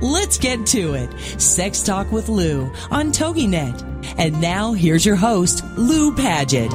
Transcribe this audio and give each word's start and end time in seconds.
Let's 0.00 0.38
get 0.38 0.66
to 0.68 0.94
it. 0.94 1.40
Sex 1.40 1.82
Talk 1.82 2.10
with 2.12 2.28
Lou 2.28 2.70
on 2.90 3.12
TogiNet. 3.12 4.16
And 4.18 4.40
now 4.40 4.72
here's 4.72 5.04
your 5.04 5.16
host, 5.16 5.64
Lou 5.76 6.14
Paget. 6.14 6.70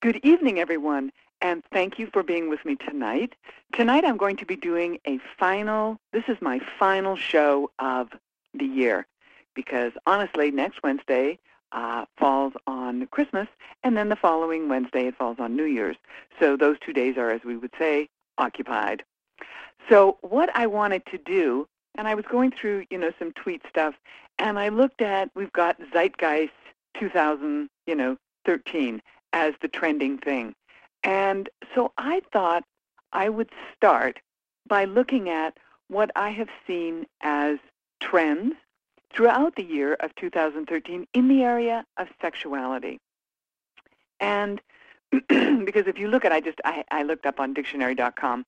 Good 0.00 0.20
evening, 0.24 0.58
everyone, 0.58 1.12
and 1.40 1.62
thank 1.72 1.98
you 1.98 2.08
for 2.12 2.24
being 2.24 2.48
with 2.50 2.64
me 2.64 2.74
tonight. 2.74 3.34
Tonight 3.72 4.04
I'm 4.04 4.16
going 4.16 4.36
to 4.36 4.44
be 4.44 4.56
doing 4.56 4.98
a 5.06 5.18
final, 5.38 5.96
this 6.12 6.24
is 6.26 6.36
my 6.40 6.60
final 6.78 7.14
show 7.14 7.70
of 7.78 8.08
the 8.52 8.64
year 8.64 9.06
because 9.54 9.92
honestly, 10.06 10.50
next 10.50 10.82
Wednesday 10.82 11.38
uh, 11.72 12.04
falls 12.18 12.52
on 12.66 13.06
Christmas, 13.06 13.48
and 13.82 13.96
then 13.96 14.08
the 14.08 14.16
following 14.16 14.68
Wednesday 14.68 15.06
it 15.06 15.16
falls 15.16 15.38
on 15.38 15.56
New 15.56 15.64
Year's. 15.64 15.96
So 16.38 16.56
those 16.56 16.76
two 16.84 16.92
days 16.92 17.16
are, 17.16 17.30
as 17.30 17.42
we 17.44 17.56
would 17.56 17.72
say, 17.78 18.08
occupied. 18.38 19.02
So 19.88 20.18
what 20.20 20.50
I 20.54 20.66
wanted 20.66 21.04
to 21.06 21.18
do, 21.18 21.66
and 21.96 22.06
I 22.06 22.14
was 22.14 22.24
going 22.30 22.52
through, 22.52 22.84
you 22.90 22.98
know, 22.98 23.12
some 23.18 23.32
tweet 23.32 23.62
stuff, 23.68 23.94
and 24.38 24.58
I 24.58 24.68
looked 24.68 25.02
at, 25.02 25.30
we've 25.34 25.52
got 25.52 25.78
Zeitgeist 25.92 26.50
2000, 26.98 27.68
you 27.86 27.94
know, 27.94 28.16
13 28.46 29.00
as 29.32 29.54
the 29.60 29.68
trending 29.68 30.18
thing. 30.18 30.54
And 31.04 31.48
so 31.74 31.92
I 31.98 32.22
thought 32.32 32.64
I 33.12 33.28
would 33.28 33.50
start 33.76 34.20
by 34.66 34.84
looking 34.84 35.28
at 35.28 35.58
what 35.88 36.10
I 36.16 36.30
have 36.30 36.48
seen 36.66 37.06
as 37.22 37.58
trends 38.00 38.54
throughout 39.14 39.56
the 39.56 39.64
year 39.64 39.94
of 40.00 40.14
2013 40.16 41.06
in 41.12 41.28
the 41.28 41.42
area 41.42 41.84
of 41.96 42.08
sexuality. 42.20 42.98
And 44.20 44.60
because 45.28 45.86
if 45.86 45.98
you 45.98 46.08
look 46.08 46.24
at, 46.24 46.32
I 46.32 46.40
just, 46.40 46.60
I, 46.64 46.84
I 46.90 47.02
looked 47.02 47.26
up 47.26 47.38
on 47.38 47.52
dictionary.com, 47.52 48.46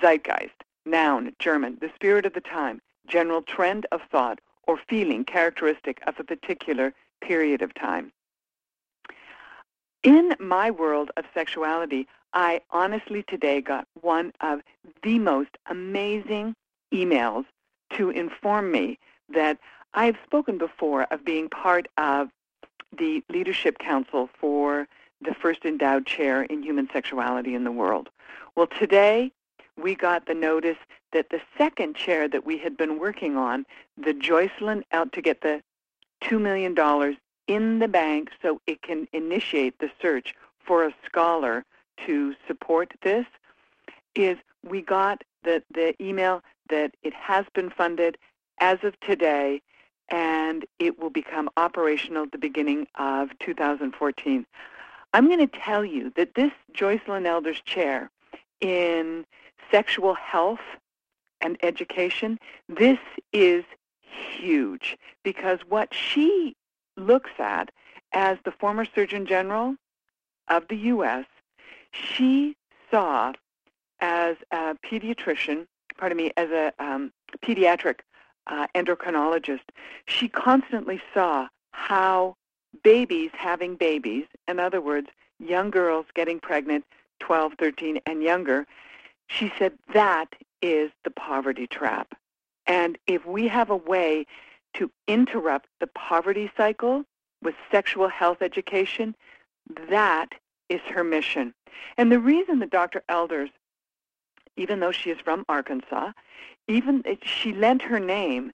zeitgeist, 0.00 0.64
noun, 0.86 1.32
German, 1.38 1.78
the 1.80 1.90
spirit 1.94 2.24
of 2.24 2.32
the 2.32 2.40
time, 2.40 2.80
general 3.06 3.42
trend 3.42 3.86
of 3.92 4.00
thought 4.10 4.40
or 4.66 4.78
feeling 4.88 5.24
characteristic 5.24 6.00
of 6.06 6.14
a 6.18 6.24
particular 6.24 6.94
period 7.20 7.62
of 7.62 7.74
time. 7.74 8.12
In 10.02 10.34
my 10.38 10.70
world 10.70 11.10
of 11.16 11.24
sexuality, 11.34 12.06
I 12.32 12.60
honestly 12.70 13.24
today 13.26 13.60
got 13.60 13.86
one 14.00 14.32
of 14.40 14.60
the 15.02 15.18
most 15.18 15.50
amazing 15.66 16.54
emails 16.92 17.44
to 17.94 18.10
inform 18.10 18.70
me 18.70 18.98
that 19.34 19.58
I've 19.98 20.16
spoken 20.24 20.58
before 20.58 21.08
of 21.10 21.24
being 21.24 21.48
part 21.48 21.88
of 21.98 22.28
the 22.96 23.20
Leadership 23.28 23.78
Council 23.78 24.30
for 24.38 24.86
the 25.20 25.34
First 25.34 25.64
Endowed 25.64 26.06
Chair 26.06 26.44
in 26.44 26.62
Human 26.62 26.88
Sexuality 26.92 27.52
in 27.56 27.64
the 27.64 27.72
World. 27.72 28.08
Well, 28.54 28.68
today 28.68 29.32
we 29.76 29.96
got 29.96 30.26
the 30.26 30.34
notice 30.34 30.76
that 31.12 31.30
the 31.30 31.40
second 31.58 31.96
chair 31.96 32.28
that 32.28 32.46
we 32.46 32.58
had 32.58 32.76
been 32.76 33.00
working 33.00 33.36
on, 33.36 33.66
the 33.96 34.14
Joycelyn 34.14 34.84
out 34.92 35.12
to 35.14 35.20
get 35.20 35.40
the 35.40 35.60
$2 36.22 36.40
million 36.40 36.76
in 37.48 37.80
the 37.80 37.88
bank 37.88 38.30
so 38.40 38.60
it 38.68 38.82
can 38.82 39.08
initiate 39.12 39.80
the 39.80 39.90
search 40.00 40.32
for 40.64 40.84
a 40.84 40.94
scholar 41.06 41.64
to 42.06 42.36
support 42.46 42.94
this, 43.02 43.26
is 44.14 44.38
we 44.62 44.80
got 44.80 45.24
the, 45.42 45.60
the 45.74 46.00
email 46.00 46.40
that 46.70 46.94
it 47.02 47.14
has 47.14 47.46
been 47.52 47.68
funded 47.68 48.16
as 48.60 48.78
of 48.84 48.98
today 49.00 49.60
and 50.08 50.64
it 50.78 50.98
will 50.98 51.10
become 51.10 51.50
operational 51.56 52.24
at 52.24 52.32
the 52.32 52.38
beginning 52.38 52.86
of 52.96 53.30
2014. 53.40 54.46
I'm 55.12 55.26
going 55.26 55.38
to 55.38 55.58
tell 55.58 55.84
you 55.84 56.12
that 56.16 56.34
this 56.34 56.52
Joycelyn 56.74 57.26
Elders 57.26 57.60
Chair 57.62 58.10
in 58.60 59.24
sexual 59.70 60.14
health 60.14 60.60
and 61.40 61.56
education, 61.62 62.38
this 62.68 62.98
is 63.32 63.64
huge 64.00 64.96
because 65.22 65.60
what 65.68 65.92
she 65.94 66.56
looks 66.96 67.30
at 67.38 67.70
as 68.12 68.38
the 68.44 68.52
former 68.52 68.84
Surgeon 68.84 69.26
General 69.26 69.76
of 70.48 70.66
the 70.68 70.76
U.S., 70.76 71.26
she 71.92 72.56
saw 72.90 73.32
as 74.00 74.36
a 74.50 74.76
pediatrician, 74.84 75.66
pardon 75.96 76.16
me, 76.16 76.32
as 76.36 76.50
a 76.50 76.72
um, 76.78 77.12
pediatric 77.44 78.00
uh, 78.48 78.66
endocrinologist, 78.74 79.60
she 80.06 80.28
constantly 80.28 81.00
saw 81.14 81.48
how 81.72 82.36
babies 82.82 83.30
having 83.32 83.76
babies, 83.76 84.24
in 84.46 84.58
other 84.58 84.80
words, 84.80 85.08
young 85.38 85.70
girls 85.70 86.06
getting 86.14 86.40
pregnant, 86.40 86.84
12, 87.20 87.54
13, 87.58 88.00
and 88.06 88.22
younger, 88.22 88.66
she 89.26 89.52
said 89.58 89.72
that 89.92 90.34
is 90.62 90.90
the 91.04 91.10
poverty 91.10 91.66
trap. 91.66 92.14
And 92.66 92.98
if 93.06 93.24
we 93.26 93.48
have 93.48 93.70
a 93.70 93.76
way 93.76 94.26
to 94.74 94.90
interrupt 95.06 95.68
the 95.80 95.86
poverty 95.88 96.50
cycle 96.56 97.04
with 97.42 97.54
sexual 97.70 98.08
health 98.08 98.42
education, 98.42 99.14
that 99.88 100.28
is 100.68 100.80
her 100.82 101.04
mission. 101.04 101.54
And 101.96 102.10
the 102.10 102.18
reason 102.18 102.58
that 102.58 102.70
Dr. 102.70 103.02
Elders, 103.08 103.50
even 104.58 104.80
though 104.80 104.92
she 104.92 105.10
is 105.10 105.18
from 105.20 105.44
Arkansas, 105.48 106.12
even 106.66 107.02
she 107.22 107.52
lent 107.52 107.82
her 107.82 108.00
name 108.00 108.52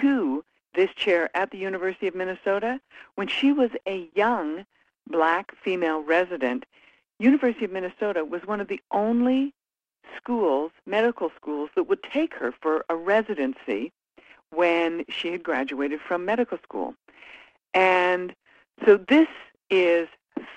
to 0.00 0.44
this 0.74 0.90
chair 0.94 1.30
at 1.34 1.50
the 1.50 1.58
University 1.58 2.06
of 2.06 2.14
Minnesota 2.14 2.80
when 3.14 3.26
she 3.26 3.52
was 3.52 3.70
a 3.88 4.08
young 4.14 4.64
black 5.08 5.52
female 5.56 6.00
resident. 6.00 6.66
University 7.18 7.64
of 7.64 7.72
Minnesota 7.72 8.24
was 8.24 8.42
one 8.44 8.60
of 8.60 8.68
the 8.68 8.80
only 8.90 9.54
schools, 10.16 10.70
medical 10.86 11.30
schools, 11.34 11.70
that 11.74 11.84
would 11.84 12.02
take 12.02 12.34
her 12.34 12.52
for 12.60 12.84
a 12.88 12.94
residency 12.94 13.92
when 14.50 15.04
she 15.08 15.32
had 15.32 15.42
graduated 15.42 16.00
from 16.00 16.24
medical 16.24 16.58
school. 16.58 16.94
And 17.74 18.34
so 18.84 18.98
this 19.08 19.28
is 19.70 20.08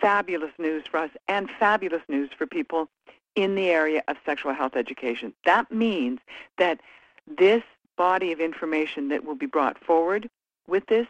fabulous 0.01 0.51
news 0.57 0.83
for 0.89 0.97
us 0.97 1.11
and 1.27 1.49
fabulous 1.59 2.01
news 2.07 2.29
for 2.37 2.45
people 2.45 2.89
in 3.35 3.55
the 3.55 3.69
area 3.69 4.03
of 4.07 4.17
sexual 4.25 4.53
health 4.53 4.75
education. 4.75 5.33
That 5.45 5.71
means 5.71 6.19
that 6.57 6.79
this 7.27 7.63
body 7.97 8.31
of 8.31 8.39
information 8.39 9.09
that 9.09 9.23
will 9.25 9.35
be 9.35 9.45
brought 9.45 9.77
forward 9.83 10.29
with 10.67 10.85
this 10.87 11.07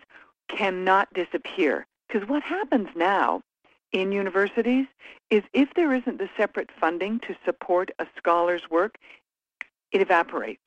cannot 0.48 1.14
disappear. 1.14 1.86
Because 2.08 2.28
what 2.28 2.44
happens 2.44 2.90
now 2.96 3.42
in 3.92 4.12
universities 4.12 4.88
is 5.30 5.44
if 5.54 5.70
there 5.76 5.94
isn't 5.94 6.18
the 6.18 6.30
separate 6.36 6.70
funding 6.80 7.20
to 7.22 7.36
support 7.46 7.92
a 8.00 8.08
scholar's 8.18 8.70
work, 8.70 8.98
it 9.92 10.02
evaporates. 10.02 10.62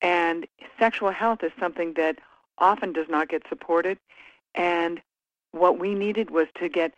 And 0.00 0.46
sexual 0.78 1.10
health 1.10 1.42
is 1.42 1.52
something 1.58 1.94
that 1.94 2.18
often 2.58 2.92
does 2.92 3.06
not 3.08 3.28
get 3.28 3.42
supported. 3.48 3.98
And 4.54 5.00
what 5.52 5.78
we 5.78 5.94
needed 5.94 6.30
was 6.30 6.48
to 6.58 6.68
get, 6.68 6.94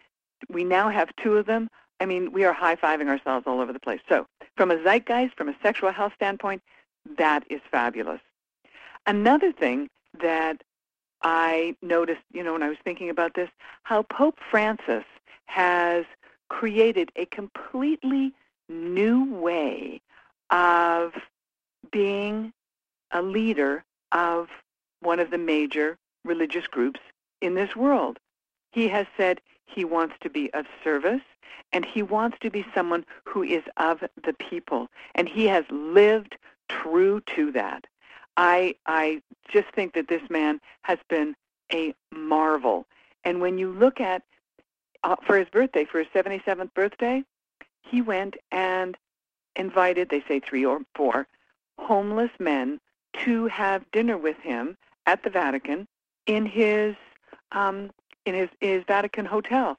we 0.49 0.65
now 0.65 0.89
have 0.89 1.15
two 1.23 1.37
of 1.37 1.47
them. 1.47 1.69
I 2.01 2.07
mean, 2.07 2.33
we 2.33 2.45
are 2.45 2.53
high-fiving 2.53 3.09
ourselves 3.09 3.47
all 3.47 3.61
over 3.61 3.73
the 3.73 3.81
place. 3.81 4.01
So 4.09 4.27
from 4.57 4.71
a 4.71 4.83
zeitgeist, 4.83 5.37
from 5.37 5.49
a 5.49 5.57
sexual 5.63 5.93
health 5.93 6.13
standpoint, 6.17 6.63
that 7.19 7.45
is 7.51 7.61
fabulous. 7.71 8.21
Another 9.07 9.53
thing 9.53 9.89
that 10.21 10.63
I 11.23 11.77
noticed, 11.83 12.23
you 12.33 12.43
know, 12.43 12.53
when 12.53 12.63
I 12.63 12.69
was 12.69 12.79
thinking 12.85 13.11
about 13.11 13.35
this, 13.35 13.49
how 13.83 14.03
Pope 14.03 14.39
Francis 14.51 15.05
has 15.47 16.05
created 16.49 17.11
a 17.17 17.27
completely 17.27 18.33
new 18.69 19.33
way 19.35 20.01
of 20.51 21.13
being 21.91 22.53
a 23.11 23.23
leader 23.23 23.85
of 24.13 24.49
one 25.01 25.21
of 25.21 25.31
the 25.31 25.39
major 25.39 25.99
religious 26.25 26.67
groups 26.67 27.01
in 27.41 27.55
this 27.55 27.77
world. 27.77 28.19
He 28.73 28.89
has 28.89 29.07
said 29.17 29.41
he 29.67 29.85
wants 29.85 30.15
to 30.23 30.31
be 30.31 30.53
of 30.55 30.67
service 30.83 31.23
and 31.73 31.85
he 31.85 32.03
wants 32.03 32.39
to 32.41 32.51
be 32.51 32.65
someone 32.75 33.05
who 33.25 33.43
is 33.43 33.63
of 33.77 34.01
the 34.25 34.33
people. 34.35 34.89
And 35.15 35.29
he 35.29 35.47
has 35.47 35.65
lived 35.71 36.37
true 36.69 37.21
to 37.35 37.53
that. 37.53 37.87
I 38.37 38.75
I 38.87 39.23
just 39.49 39.69
think 39.75 39.95
that 39.95 40.09
this 40.09 40.23
man 40.29 40.61
has 40.83 40.99
been 41.09 41.35
a 41.73 41.95
marvel. 42.13 42.87
And 43.25 43.41
when 43.41 43.59
you 43.59 43.73
look 43.73 44.01
at 44.01 44.23
uh, 45.03 45.17
for 45.27 45.39
his 45.39 45.49
birthday, 45.49 45.85
for 45.85 45.99
his 45.99 46.09
77th 46.15 46.73
birthday, 46.75 47.23
he 47.83 48.01
went 48.01 48.37
and 48.51 48.97
invited, 49.57 50.09
they 50.09 50.25
say 50.27 50.41
three 50.41 50.65
or 50.65 50.81
four, 50.95 51.27
homeless 51.79 52.31
men 52.39 52.81
to 53.25 53.47
have 53.47 53.91
dinner 53.93 54.17
with 54.17 54.37
him 54.39 54.77
at 55.07 55.23
the 55.23 55.31
Vatican 55.31 55.87
in 56.27 56.47
his 56.47 56.97
um, 57.53 57.91
in 58.27 58.35
his, 58.35 58.51
his 58.61 58.85
Vatican 58.87 59.25
hotel. 59.25 59.79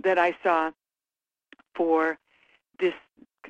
that 0.03 0.19
I 0.19 0.37
saw 0.43 0.69
for 1.73 2.19
this 2.79 2.93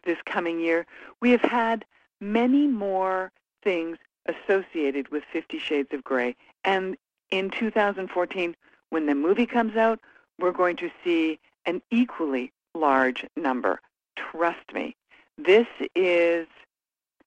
this 0.04 0.18
coming 0.26 0.60
year, 0.60 0.86
we 1.22 1.32
have 1.32 1.42
had 1.42 1.86
many 2.20 2.68
more 2.68 3.32
things 3.64 3.98
associated 4.26 5.10
with 5.10 5.24
Fifty 5.32 5.60
Shades 5.60 5.90
of 5.94 6.04
Grey. 6.04 6.36
And 6.64 6.98
in 7.32 7.50
2014, 7.50 8.56
when 8.90 9.06
the 9.06 9.16
movie 9.16 9.46
comes 9.46 9.76
out, 9.76 10.00
we're 10.40 10.52
going 10.52 10.76
to 10.78 10.90
see 11.04 11.40
an 11.66 11.82
equally 11.92 12.52
large 12.74 13.26
number. 13.36 13.80
Trust 14.16 14.74
me. 14.74 14.96
This 15.38 15.68
is 15.96 16.48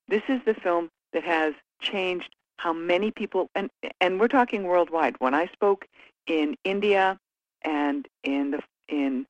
this 0.07 0.23
is 0.27 0.41
the 0.45 0.55
film 0.55 0.89
that 1.13 1.23
has 1.23 1.53
changed 1.81 2.35
how 2.57 2.73
many 2.73 3.11
people 3.11 3.49
and 3.55 3.69
and 4.01 4.19
we're 4.19 4.27
talking 4.27 4.63
worldwide. 4.63 5.15
When 5.19 5.33
I 5.33 5.47
spoke 5.47 5.87
in 6.27 6.55
India 6.63 7.19
and 7.63 8.07
in 8.23 8.51
the 8.51 8.61
in 8.87 9.25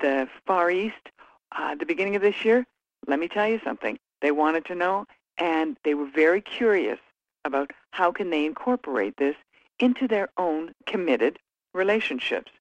the 0.00 0.28
Far 0.46 0.70
East 0.70 1.10
uh, 1.56 1.70
at 1.72 1.78
the 1.78 1.86
beginning 1.86 2.16
of 2.16 2.22
this 2.22 2.44
year, 2.44 2.66
let 3.06 3.18
me 3.18 3.28
tell 3.28 3.48
you 3.48 3.60
something. 3.64 3.98
They 4.20 4.30
wanted 4.30 4.64
to 4.66 4.74
know, 4.74 5.06
and 5.38 5.76
they 5.84 5.94
were 5.94 6.08
very 6.14 6.40
curious 6.40 6.98
about 7.44 7.70
how 7.90 8.10
can 8.12 8.30
they 8.30 8.46
incorporate 8.46 9.16
this 9.16 9.36
into 9.78 10.08
their 10.08 10.28
own 10.38 10.72
committed 10.86 11.38
relationships. 11.72 12.52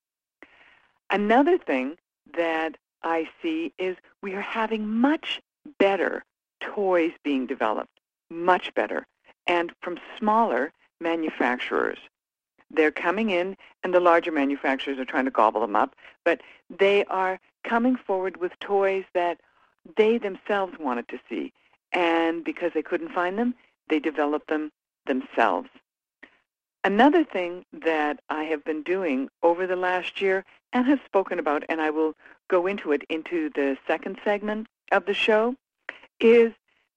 Another 1.10 1.58
thing 1.58 1.96
that 2.36 2.78
I 3.04 3.30
see 3.42 3.74
is 3.78 3.96
we 4.22 4.34
are 4.34 4.42
having 4.42 4.88
much 4.88 5.42
better 5.80 6.24
toys 6.60 7.12
being 7.24 7.46
developed 7.46 8.00
much 8.34 8.74
better, 8.74 9.06
and 9.48 9.72
from 9.82 10.00
smaller 10.18 10.72
manufacturers. 11.00 12.00
They're 12.72 12.92
coming 12.92 13.30
in, 13.30 13.56
and 13.84 13.94
the 13.94 14.00
larger 14.00 14.32
manufacturers 14.32 14.98
are 14.98 15.06
trying 15.06 15.26
to 15.26 15.32
gobble 15.32 15.62
them 15.62 15.76
up, 15.76 15.96
but 16.26 16.42
they 16.70 17.06
are 17.06 17.40
coming 17.64 17.96
forward 17.96 18.38
with 18.38 18.58
toys 18.60 19.06
that 19.14 19.40
they 19.98 20.18
themselves 20.18 20.74
wanted 20.80 21.10
to 21.10 21.20
see. 21.30 21.52
And 21.92 22.44
because 22.44 22.72
they 22.74 22.82
couldn't 22.82 23.14
find 23.14 23.38
them, 23.38 23.54
they 23.90 24.00
developed 24.00 24.48
them 24.48 24.72
themselves. 25.06 25.70
Another 26.84 27.24
thing 27.24 27.64
that 27.72 28.20
I 28.30 28.44
have 28.44 28.66
been 28.66 28.84
doing 28.84 29.30
over 29.42 29.66
the 29.68 29.78
last 29.78 30.22
year 30.22 30.44
and 30.74 30.86
have 30.88 31.00
spoken 31.06 31.40
about, 31.40 31.64
and 31.70 31.80
I 31.80 31.92
will 31.92 32.14
go 32.50 32.68
into 32.68 32.92
it 32.92 33.04
into 33.10 33.50
the 33.56 33.78
second 33.88 34.20
segment 34.24 34.68
of 34.92 35.06
the 35.06 35.14
show, 35.14 35.56
is 36.20 36.52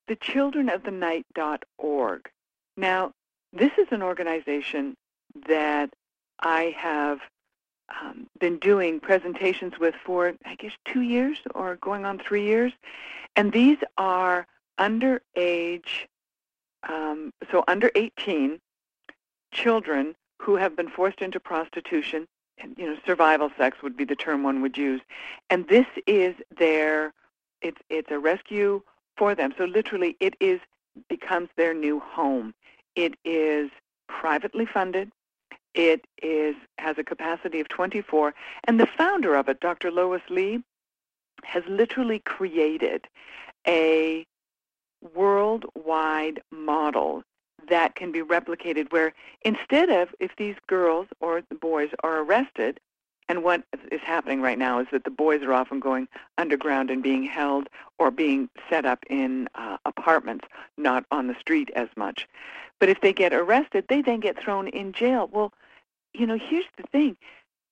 thechildrenofthenight.org. 0.09 2.31
Now, 2.77 3.13
this 3.53 3.71
is 3.79 3.87
an 3.91 4.03
organization 4.03 4.97
that 5.49 5.95
I 6.41 6.75
have 6.77 7.21
um, 8.01 8.27
been 8.39 8.59
doing 8.59 9.01
presentations 9.01 9.75
with 9.79 9.95
for, 10.05 10.35
I 10.45 10.55
guess, 10.57 10.73
two 10.85 11.03
years 11.03 11.39
or 11.55 11.77
going 11.77 12.05
on 12.05 12.19
three 12.19 12.45
years. 12.45 12.73
And 13.37 13.53
these 13.53 13.79
are 13.97 14.47
underage, 14.79 16.07
um, 16.89 17.33
so 17.51 17.65
under 17.69 17.91
18 17.95 18.61
children 19.53 20.15
who 20.41 20.57
have 20.57 20.77
been 20.77 20.89
forced 20.89 21.21
into 21.21 21.41
prostitution. 21.41 22.27
And, 22.59 22.77
you 22.79 22.87
know, 22.87 22.97
survival 23.05 23.51
sex 23.59 23.79
would 23.83 23.97
be 23.97 24.05
the 24.05 24.17
term 24.17 24.43
one 24.43 24.63
would 24.63 24.79
use. 24.79 25.01
And 25.51 25.69
this 25.69 25.87
is 26.07 26.35
their, 26.57 27.13
it's, 27.61 27.81
it's 27.91 28.11
a 28.11 28.19
rescue 28.19 28.83
for 29.17 29.35
them. 29.35 29.53
So 29.57 29.65
literally, 29.65 30.17
it 30.21 30.35
is 30.41 30.61
becomes 31.09 31.49
their 31.57 31.75
new 31.75 32.01
home. 32.01 32.55
It 32.95 33.15
is 33.25 33.71
privately 34.09 34.67
funded. 34.67 35.11
It 35.77 36.07
is 36.23 36.57
has 36.79 36.97
a 36.97 37.05
capacity 37.05 37.61
of 37.61 37.69
24, 37.69 38.35
and 38.65 38.81
the 38.81 38.89
founder 38.97 39.35
of 39.35 39.49
it, 39.49 39.61
Dr. 39.61 39.91
Lois 39.91 40.23
Lee, 40.31 40.63
has 41.45 41.63
literally 41.69 42.19
created 42.21 43.07
a 43.69 44.27
worldwide 45.15 46.41
model 46.51 47.23
that 47.69 47.95
can 47.95 48.11
be 48.11 48.23
replicated 48.23 48.91
where 48.91 49.13
instead 49.43 49.91
of 49.91 50.09
if 50.19 50.31
these 50.37 50.57
girls 50.67 51.09
or 51.21 51.43
the 51.49 51.55
boys 51.55 51.91
are 52.03 52.21
arrested 52.21 52.81
and 53.29 53.43
what 53.43 53.63
is 53.91 54.01
happening 54.03 54.41
right 54.41 54.59
now 54.59 54.79
is 54.79 54.87
that 54.93 55.05
the 55.05 55.11
boys 55.11 55.43
are 55.43 55.53
often 55.53 55.81
going 55.81 56.09
underground 56.39 56.91
and 56.91 57.03
being 57.03 57.25
held 57.25 57.69
or 57.99 58.11
being 58.11 58.49
set 58.71 58.87
up 58.87 59.05
in 59.11 59.49
uh, 59.57 59.77
apartments, 59.85 60.47
not 60.79 61.05
on 61.11 61.27
the 61.27 61.35
street 61.39 61.71
as 61.75 61.89
much. 61.97 62.29
But 62.79 62.89
if 62.89 63.01
they 63.01 63.13
get 63.13 63.35
arrested, 63.35 63.87
they 63.89 64.01
then 64.01 64.21
get 64.21 64.39
thrown 64.39 64.69
in 64.69 64.93
jail. 64.93 65.29
Well, 65.33 65.53
you 66.19 66.27
know, 66.27 66.39
here's 66.39 66.67
the 66.77 66.85
thing. 66.93 67.17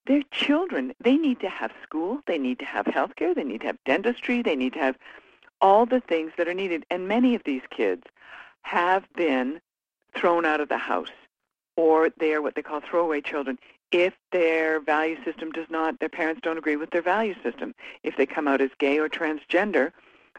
They're 0.06 0.22
children. 0.30 0.94
They 1.00 1.16
need 1.16 1.40
to 1.40 1.48
have 1.48 1.72
school. 1.82 2.20
They 2.26 2.38
need 2.38 2.58
to 2.58 2.64
have 2.64 2.86
health 2.86 3.16
care. 3.16 3.34
They 3.34 3.44
need 3.44 3.62
to 3.62 3.68
have 3.68 3.78
dentistry. 3.86 4.42
They 4.42 4.56
need 4.56 4.74
to 4.74 4.78
have 4.78 4.96
all 5.60 5.86
the 5.86 6.00
things 6.00 6.32
that 6.36 6.46
are 6.46 6.54
needed. 6.54 6.84
And 6.90 7.08
many 7.08 7.34
of 7.34 7.42
these 7.44 7.62
kids 7.70 8.02
have 8.62 9.04
been 9.16 9.60
thrown 10.14 10.44
out 10.44 10.60
of 10.60 10.68
the 10.68 10.78
house 10.78 11.08
or 11.76 12.10
they 12.18 12.34
are 12.34 12.42
what 12.42 12.54
they 12.54 12.62
call 12.62 12.80
throwaway 12.80 13.20
children 13.20 13.58
if 13.94 14.12
their 14.32 14.80
value 14.80 15.16
system 15.24 15.52
does 15.52 15.66
not, 15.70 16.00
their 16.00 16.08
parents 16.08 16.40
don't 16.42 16.58
agree 16.58 16.74
with 16.74 16.90
their 16.90 17.00
value 17.00 17.34
system. 17.44 17.74
If 18.02 18.16
they 18.16 18.26
come 18.26 18.48
out 18.48 18.60
as 18.60 18.70
gay 18.80 18.98
or 18.98 19.08
transgender, 19.08 19.92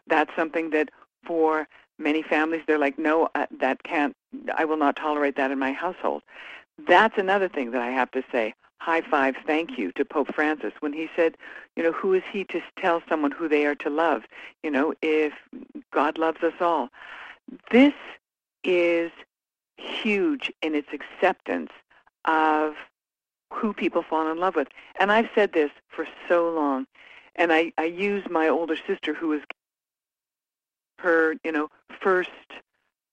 that's 0.08 0.36
something 0.36 0.72
that 0.72 0.90
for 1.26 1.66
many 1.98 2.22
families, 2.22 2.64
they're 2.68 2.78
like, 2.78 3.00
no, 3.00 3.30
uh, 3.34 3.46
that 3.60 3.82
can't, 3.84 4.14
I 4.54 4.66
will 4.66 4.76
not 4.76 4.98
tolerate 4.98 5.38
that 5.38 5.52
in 5.52 5.58
my 5.58 5.72
household. 5.72 6.24
That's 6.78 7.18
another 7.18 7.48
thing 7.48 7.72
that 7.72 7.82
I 7.82 7.92
have 7.92 8.12
to 8.12 8.24
say. 8.32 8.54
High 8.80 9.02
five, 9.02 9.36
thank 9.48 9.78
you 9.78 9.92
to 9.94 10.06
Pope 10.06 10.34
Francis 10.36 10.74
when 10.80 10.94
he 10.94 11.10
said, 11.16 11.38
you 11.76 11.84
know, 11.84 11.92
who 11.92 12.14
is 12.14 12.24
he 12.32 12.44
to 12.46 12.62
tell 12.78 13.02
someone 13.10 13.32
who 13.32 13.48
they 13.48 13.66
are 13.66 13.76
to 13.76 13.90
love? 13.90 14.24
You 14.64 14.72
know, 14.72 14.94
if 15.02 15.34
God 15.92 16.18
loves 16.18 16.44
us 16.44 16.54
all. 16.60 16.90
This 17.72 17.94
is 18.64 19.12
huge 19.78 20.52
in 20.62 20.76
its 20.76 20.90
acceptance 20.94 21.72
of 22.26 22.74
who 23.54 23.74
people 23.74 24.04
fall 24.04 24.30
in 24.32 24.40
love 24.40 24.56
with. 24.56 24.68
And 25.00 25.12
I've 25.12 25.30
said 25.34 25.54
this 25.54 25.72
for 25.88 26.08
so 26.28 26.50
long. 26.50 26.86
And 27.36 27.52
I, 27.54 27.72
I 27.78 27.86
use 27.86 28.26
my 28.30 28.48
older 28.48 28.76
sister 28.88 29.14
who 29.14 29.30
was 29.30 29.42
her, 31.00 31.36
you 31.44 31.52
know, 31.52 31.70
first 32.02 32.30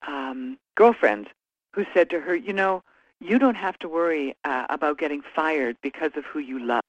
um, 0.06 0.58
girlfriend 0.74 1.28
who 1.72 1.84
said 1.94 2.10
to 2.10 2.20
her, 2.20 2.34
you 2.34 2.52
know, 2.52 2.82
you 3.22 3.38
don't 3.38 3.54
have 3.54 3.78
to 3.78 3.88
worry 3.88 4.36
uh, 4.44 4.66
about 4.68 4.98
getting 4.98 5.22
fired 5.34 5.76
because 5.82 6.10
of 6.16 6.24
who 6.24 6.38
you 6.38 6.58
love, 6.58 6.82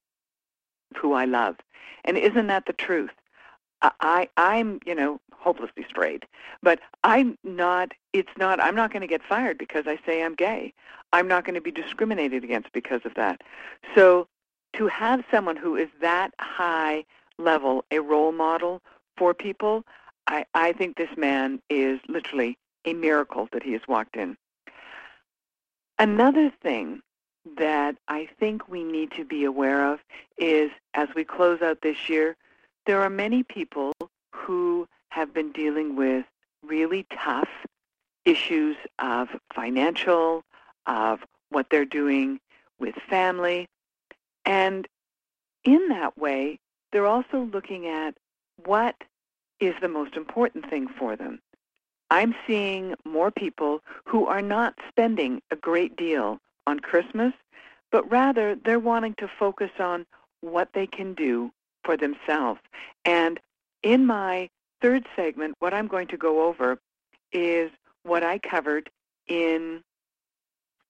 who 0.98 1.14
I 1.14 1.26
love. 1.26 1.58
And 2.06 2.18
isn't 2.18 2.48
that 2.48 2.66
the 2.66 2.74
truth? 2.74 3.12
I, 4.00 4.30
I'm, 4.38 4.80
you 4.86 4.96
know, 4.96 5.20
hopelessly 5.34 5.86
straight, 5.90 6.24
but 6.62 6.80
I'm 7.04 7.38
not, 7.44 7.92
it's 8.14 8.32
not, 8.38 8.64
I'm 8.64 8.76
not 8.76 8.92
going 8.92 9.02
to 9.02 9.08
get 9.08 9.22
fired 9.22 9.58
because 9.58 9.86
I 9.88 10.00
say 10.06 10.24
I'm 10.24 10.36
gay. 10.36 10.74
I'm 11.12 11.28
not 11.28 11.44
going 11.44 11.56
to 11.56 11.62
be 11.62 11.72
discriminated 11.72 12.44
against 12.44 12.72
because 12.72 13.02
of 13.04 13.14
that. 13.16 13.42
So 13.94 14.28
to 14.74 14.88
have 14.88 15.24
someone 15.30 15.58
who 15.58 15.76
is 15.76 15.90
that 16.02 16.32
high 16.40 17.04
level, 17.38 17.84
a 17.92 18.00
role 18.00 18.32
model 18.32 18.82
for 19.18 19.34
people, 19.34 19.84
I, 20.28 20.46
I 20.54 20.72
think 20.72 20.96
this 20.96 21.16
man 21.18 21.62
is 21.70 22.00
literally 22.08 22.58
a 22.86 22.94
miracle 22.94 23.50
that 23.52 23.64
he 23.64 23.74
has 23.74 23.82
walked 23.88 24.16
in. 24.16 24.38
Another 26.00 26.52
thing 26.62 27.02
that 27.58 27.96
I 28.08 28.28
think 28.40 28.68
we 28.68 28.84
need 28.84 29.12
to 29.12 29.26
be 29.26 29.44
aware 29.44 29.92
of 29.94 30.00
is 30.38 30.72
as 30.94 31.10
we 31.16 31.24
close 31.24 31.62
out 31.62 31.82
this 31.82 32.10
year, 32.10 32.36
there 32.86 33.02
are 33.02 33.10
many 33.10 33.44
people 33.44 33.94
who 34.32 34.88
have 35.10 35.34
been 35.34 35.52
dealing 35.52 35.96
with 35.96 36.26
really 36.64 37.06
tough 37.14 37.50
issues 38.26 38.78
of 39.00 39.30
financial, 39.54 40.44
of 40.88 41.20
what 41.50 41.68
they're 41.70 41.86
doing 41.86 42.40
with 42.80 42.96
family. 43.10 43.68
And 44.46 44.88
in 45.64 45.90
that 45.90 46.18
way, 46.18 46.60
they're 46.92 47.06
also 47.06 47.50
looking 47.52 47.88
at 47.88 48.16
what 48.66 48.96
is 49.60 49.76
the 49.82 49.88
most 49.88 50.16
important 50.16 50.70
thing 50.70 50.88
for 50.88 51.16
them. 51.16 51.40
I'm 52.14 52.36
seeing 52.46 52.94
more 53.06 53.32
people 53.32 53.82
who 54.06 54.28
are 54.28 54.44
not 54.44 54.76
spending 54.88 55.42
a 55.50 55.56
great 55.56 55.96
deal 55.96 56.38
on 56.68 56.80
Christmas, 56.80 57.34
but 57.92 58.10
rather 58.12 58.54
they're 58.54 58.78
wanting 58.78 59.16
to 59.16 59.28
focus 59.28 59.72
on 59.80 60.06
what 60.42 60.70
they 60.76 60.86
can 60.86 61.16
do 61.16 61.52
for 61.84 61.98
themselves. 61.98 62.60
And 63.04 63.40
in 63.82 64.06
my 64.06 64.48
third 64.80 65.08
segment, 65.16 65.56
what 65.58 65.74
I'm 65.74 65.88
going 65.88 66.06
to 66.10 66.18
go 66.18 66.46
over 66.46 66.78
is 67.32 67.72
what 68.04 68.24
I 68.24 68.38
covered 68.38 68.92
in 69.28 69.82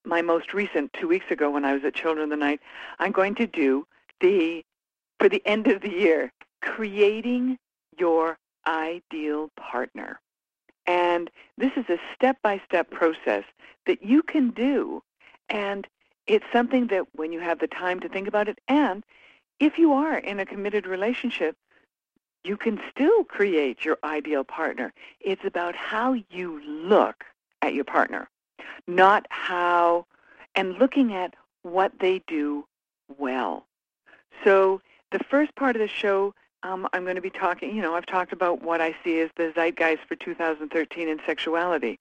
my 0.03 0.21
most 0.21 0.53
recent 0.53 0.91
two 0.91 1.07
weeks 1.07 1.31
ago 1.31 1.49
when 1.49 1.63
I 1.63 1.71
was 1.71 1.85
at 1.85 1.95
Children 1.95 2.25
of 2.25 2.31
the 2.31 2.35
Night. 2.35 2.59
I'm 2.99 3.13
going 3.13 3.35
to 3.35 3.47
do 3.47 3.87
the 4.19 4.61
for 5.21 5.29
the 5.29 5.41
end 5.45 5.67
of 5.67 5.79
the 5.83 5.89
year, 5.91 6.33
creating 6.61 7.57
your 7.97 8.37
ideal 8.67 9.51
partner. 9.57 10.19
This 11.57 11.72
is 11.77 11.86
a 11.89 11.98
step-by-step 12.15 12.89
process 12.89 13.43
that 13.86 14.03
you 14.03 14.24
can 14.24 14.50
do. 14.51 15.03
And 15.50 15.88
it's 16.27 16.45
something 16.51 16.88
that 16.88 17.05
when 17.13 17.31
you 17.31 17.39
have 17.39 17.60
the 17.60 17.67
time 17.67 18.00
to 18.00 18.10
think 18.10 18.27
about 18.27 18.48
it, 18.48 18.60
and 18.67 19.03
if 19.60 19.77
you 19.77 19.93
are 19.93 20.17
in 20.17 20.39
a 20.39 20.45
committed 20.45 20.88
relationship, 20.88 21.55
you 22.43 22.57
can 22.57 22.79
still 22.91 23.24
create 23.24 23.86
your 23.86 23.98
ideal 24.03 24.43
partner. 24.43 24.93
It's 25.22 25.45
about 25.45 25.75
how 25.75 26.13
you 26.29 26.62
look 26.62 27.24
at 27.62 27.74
your 27.74 27.86
partner, 27.86 28.29
not 28.88 29.25
how, 29.29 30.05
and 30.55 30.77
looking 30.77 31.13
at 31.13 31.36
what 31.62 31.93
they 32.00 32.22
do 32.27 32.65
well. 33.17 33.65
So 34.43 34.81
the 35.12 35.24
first 35.29 35.55
part 35.55 35.75
of 35.75 35.81
the 35.81 35.88
show, 35.88 36.33
um, 36.63 36.88
I'm 36.93 37.03
going 37.03 37.15
to 37.15 37.22
be 37.22 37.29
talking, 37.29 37.75
you 37.75 37.82
know, 37.82 37.96
I've 37.96 38.05
talked 38.05 38.34
about 38.34 38.62
what 38.62 38.82
I 38.82 38.96
see 39.03 39.20
as 39.20 39.29
the 39.36 39.51
zeitgeist 39.53 40.03
for 40.08 40.15
2013 40.15 41.08
in 41.08 41.20
sexuality. 41.25 42.00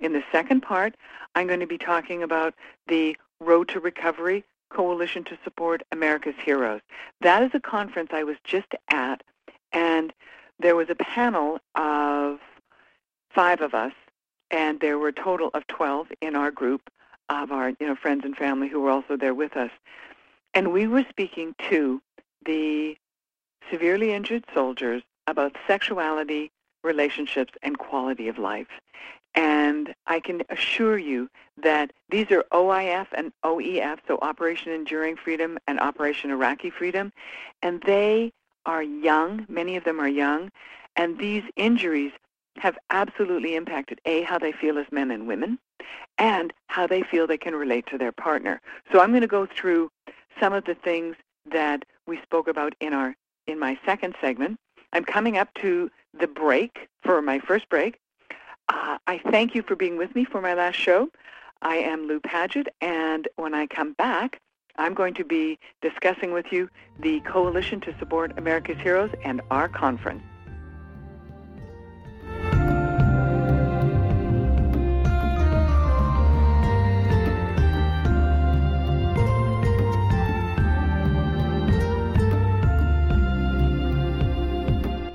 In 0.00 0.12
the 0.14 0.22
second 0.32 0.62
part, 0.62 0.94
I'm 1.34 1.46
going 1.46 1.60
to 1.60 1.66
be 1.66 1.78
talking 1.78 2.22
about 2.22 2.54
the 2.88 3.16
Road 3.40 3.68
to 3.68 3.80
Recovery 3.80 4.44
Coalition 4.70 5.24
to 5.24 5.38
Support 5.44 5.82
America's 5.92 6.34
Heroes. 6.42 6.80
That 7.20 7.42
is 7.42 7.50
a 7.54 7.60
conference 7.60 8.10
I 8.12 8.24
was 8.24 8.36
just 8.44 8.72
at, 8.90 9.22
and 9.72 10.12
there 10.58 10.76
was 10.76 10.88
a 10.88 10.94
panel 10.94 11.58
of 11.74 12.38
five 13.30 13.60
of 13.60 13.74
us, 13.74 13.92
and 14.50 14.80
there 14.80 14.98
were 14.98 15.08
a 15.08 15.12
total 15.12 15.50
of 15.52 15.66
12 15.66 16.08
in 16.20 16.34
our 16.34 16.50
group 16.50 16.90
of 17.28 17.52
our 17.52 17.70
you 17.78 17.86
know 17.86 17.94
friends 17.94 18.24
and 18.24 18.36
family 18.36 18.68
who 18.68 18.80
were 18.80 18.90
also 18.90 19.16
there 19.16 19.34
with 19.34 19.56
us. 19.56 19.70
And 20.54 20.72
we 20.72 20.86
were 20.86 21.04
speaking 21.08 21.54
to 21.68 22.02
the 22.44 22.96
severely 23.70 24.12
injured 24.12 24.44
soldiers 24.54 25.02
about 25.26 25.56
sexuality, 25.66 26.50
relationships, 26.82 27.52
and 27.62 27.78
quality 27.78 28.28
of 28.28 28.38
life. 28.38 28.68
And 29.34 29.94
I 30.06 30.18
can 30.20 30.42
assure 30.50 30.98
you 30.98 31.28
that 31.62 31.92
these 32.10 32.30
are 32.30 32.44
OIF 32.52 33.06
and 33.12 33.32
OEF, 33.44 33.98
so 34.08 34.18
Operation 34.22 34.72
Enduring 34.72 35.16
Freedom 35.16 35.58
and 35.68 35.78
Operation 35.78 36.30
Iraqi 36.30 36.70
Freedom, 36.70 37.12
and 37.62 37.80
they 37.86 38.32
are 38.66 38.82
young, 38.82 39.46
many 39.48 39.76
of 39.76 39.84
them 39.84 40.00
are 40.00 40.08
young, 40.08 40.50
and 40.96 41.18
these 41.18 41.44
injuries 41.56 42.12
have 42.56 42.76
absolutely 42.90 43.54
impacted 43.54 44.00
A, 44.04 44.22
how 44.22 44.38
they 44.38 44.52
feel 44.52 44.78
as 44.78 44.86
men 44.90 45.10
and 45.10 45.28
women, 45.28 45.58
and 46.18 46.52
how 46.66 46.86
they 46.86 47.02
feel 47.02 47.26
they 47.26 47.38
can 47.38 47.54
relate 47.54 47.86
to 47.86 47.98
their 47.98 48.12
partner. 48.12 48.60
So 48.92 49.00
I'm 49.00 49.10
going 49.10 49.22
to 49.22 49.28
go 49.28 49.46
through 49.46 49.90
some 50.40 50.52
of 50.52 50.64
the 50.64 50.74
things 50.74 51.16
that 51.50 51.84
we 52.06 52.20
spoke 52.22 52.48
about 52.48 52.74
in 52.80 52.92
our 52.92 53.14
in 53.50 53.58
my 53.58 53.78
second 53.84 54.14
segment. 54.20 54.58
I'm 54.92 55.04
coming 55.04 55.36
up 55.36 55.52
to 55.54 55.90
the 56.18 56.26
break 56.26 56.88
for 57.02 57.20
my 57.22 57.38
first 57.38 57.68
break. 57.68 57.98
Uh, 58.68 58.98
I 59.06 59.18
thank 59.30 59.54
you 59.54 59.62
for 59.62 59.76
being 59.76 59.96
with 59.96 60.14
me 60.14 60.24
for 60.24 60.40
my 60.40 60.54
last 60.54 60.76
show. 60.76 61.08
I 61.62 61.76
am 61.76 62.06
Lou 62.06 62.20
Paget, 62.20 62.68
and 62.80 63.28
when 63.36 63.54
I 63.54 63.66
come 63.66 63.92
back, 63.94 64.40
I'm 64.76 64.94
going 64.94 65.14
to 65.14 65.24
be 65.24 65.58
discussing 65.82 66.32
with 66.32 66.46
you 66.52 66.68
the 67.00 67.20
Coalition 67.20 67.80
to 67.82 67.98
Support 67.98 68.38
America's 68.38 68.78
Heroes 68.78 69.10
and 69.24 69.42
our 69.50 69.68
conference. 69.68 70.22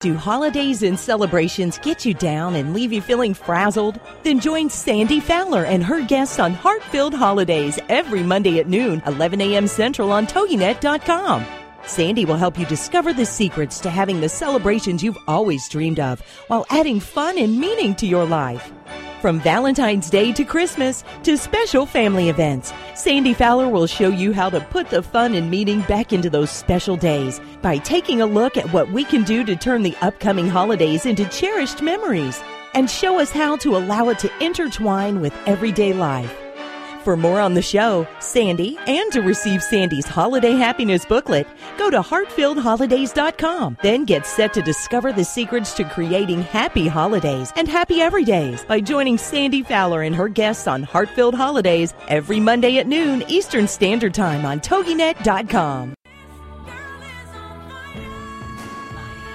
Do 0.00 0.14
holidays 0.14 0.82
and 0.82 1.00
celebrations 1.00 1.78
get 1.78 2.04
you 2.04 2.12
down 2.12 2.54
and 2.54 2.74
leave 2.74 2.92
you 2.92 3.00
feeling 3.00 3.32
frazzled? 3.32 3.98
Then 4.24 4.40
join 4.40 4.68
Sandy 4.68 5.20
Fowler 5.20 5.64
and 5.64 5.82
her 5.82 6.04
guests 6.04 6.38
on 6.38 6.52
Heart-Filled 6.52 7.14
Holidays 7.14 7.78
every 7.88 8.22
Monday 8.22 8.58
at 8.60 8.66
noon, 8.66 9.02
11 9.06 9.40
a.m. 9.40 9.66
Central 9.66 10.12
on 10.12 10.26
TogiNet.com. 10.26 11.65
Sandy 11.86 12.24
will 12.24 12.36
help 12.36 12.58
you 12.58 12.66
discover 12.66 13.12
the 13.12 13.24
secrets 13.24 13.78
to 13.80 13.90
having 13.90 14.20
the 14.20 14.28
celebrations 14.28 15.02
you've 15.02 15.18
always 15.28 15.68
dreamed 15.68 16.00
of 16.00 16.20
while 16.48 16.66
adding 16.70 17.00
fun 17.00 17.38
and 17.38 17.58
meaning 17.58 17.94
to 17.96 18.06
your 18.06 18.26
life. 18.26 18.72
From 19.20 19.40
Valentine's 19.40 20.10
Day 20.10 20.32
to 20.32 20.44
Christmas 20.44 21.02
to 21.22 21.36
special 21.36 21.86
family 21.86 22.28
events, 22.28 22.72
Sandy 22.94 23.32
Fowler 23.34 23.68
will 23.68 23.86
show 23.86 24.08
you 24.08 24.32
how 24.32 24.50
to 24.50 24.60
put 24.60 24.90
the 24.90 25.02
fun 25.02 25.34
and 25.34 25.50
meaning 25.50 25.80
back 25.82 26.12
into 26.12 26.28
those 26.28 26.50
special 26.50 26.96
days 26.96 27.40
by 27.62 27.78
taking 27.78 28.20
a 28.20 28.26
look 28.26 28.56
at 28.56 28.72
what 28.72 28.90
we 28.90 29.04
can 29.04 29.22
do 29.24 29.42
to 29.44 29.56
turn 29.56 29.82
the 29.82 29.96
upcoming 30.02 30.48
holidays 30.48 31.06
into 31.06 31.24
cherished 31.26 31.82
memories 31.82 32.42
and 32.74 32.90
show 32.90 33.18
us 33.18 33.30
how 33.30 33.56
to 33.56 33.76
allow 33.76 34.08
it 34.10 34.18
to 34.18 34.44
intertwine 34.44 35.20
with 35.20 35.34
everyday 35.46 35.92
life. 35.92 36.45
For 37.06 37.16
more 37.16 37.38
on 37.38 37.54
the 37.54 37.62
show, 37.62 38.04
Sandy, 38.18 38.76
and 38.88 39.12
to 39.12 39.22
receive 39.22 39.62
Sandy's 39.62 40.08
holiday 40.08 40.54
happiness 40.54 41.04
booklet, 41.04 41.46
go 41.78 41.88
to 41.88 42.00
heartfilledholidays.com. 42.00 43.78
Then 43.80 44.04
get 44.04 44.26
set 44.26 44.52
to 44.54 44.60
discover 44.60 45.12
the 45.12 45.24
secrets 45.24 45.72
to 45.74 45.84
creating 45.84 46.42
happy 46.42 46.88
holidays 46.88 47.52
and 47.54 47.68
happy 47.68 47.98
everydays 47.98 48.66
by 48.66 48.80
joining 48.80 49.18
Sandy 49.18 49.62
Fowler 49.62 50.02
and 50.02 50.16
her 50.16 50.28
guests 50.28 50.66
on 50.66 50.84
Heartfilled 50.84 51.34
Holidays 51.34 51.94
every 52.08 52.40
Monday 52.40 52.78
at 52.78 52.88
noon 52.88 53.22
Eastern 53.28 53.68
Standard 53.68 54.12
Time 54.12 54.44
on 54.44 54.58
TogiNet.com. 54.58 55.95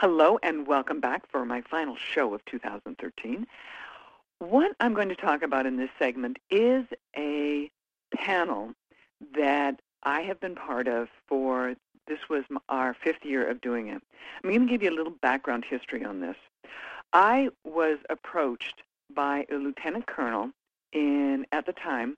Hello 0.00 0.38
and 0.44 0.64
welcome 0.64 1.00
back 1.00 1.28
for 1.28 1.44
my 1.44 1.60
final 1.60 1.96
show 1.96 2.32
of 2.32 2.44
2013. 2.44 3.44
What 4.38 4.76
I'm 4.78 4.94
going 4.94 5.08
to 5.08 5.16
talk 5.16 5.42
about 5.42 5.66
in 5.66 5.76
this 5.76 5.90
segment 5.98 6.38
is 6.52 6.84
a 7.16 7.68
panel 8.14 8.74
that 9.34 9.80
I 10.04 10.20
have 10.20 10.38
been 10.38 10.54
part 10.54 10.86
of 10.86 11.08
for, 11.26 11.74
this 12.06 12.20
was 12.30 12.44
our 12.68 12.94
fifth 12.94 13.24
year 13.24 13.50
of 13.50 13.60
doing 13.60 13.88
it. 13.88 14.00
I'm 14.44 14.50
going 14.50 14.68
to 14.68 14.70
give 14.70 14.84
you 14.84 14.90
a 14.90 14.94
little 14.94 15.14
background 15.20 15.64
history 15.68 16.04
on 16.04 16.20
this. 16.20 16.36
I 17.12 17.48
was 17.64 17.98
approached 18.08 18.84
by 19.12 19.46
a 19.50 19.56
lieutenant 19.56 20.06
colonel 20.06 20.52
in, 20.92 21.44
at 21.50 21.66
the 21.66 21.72
time, 21.72 22.16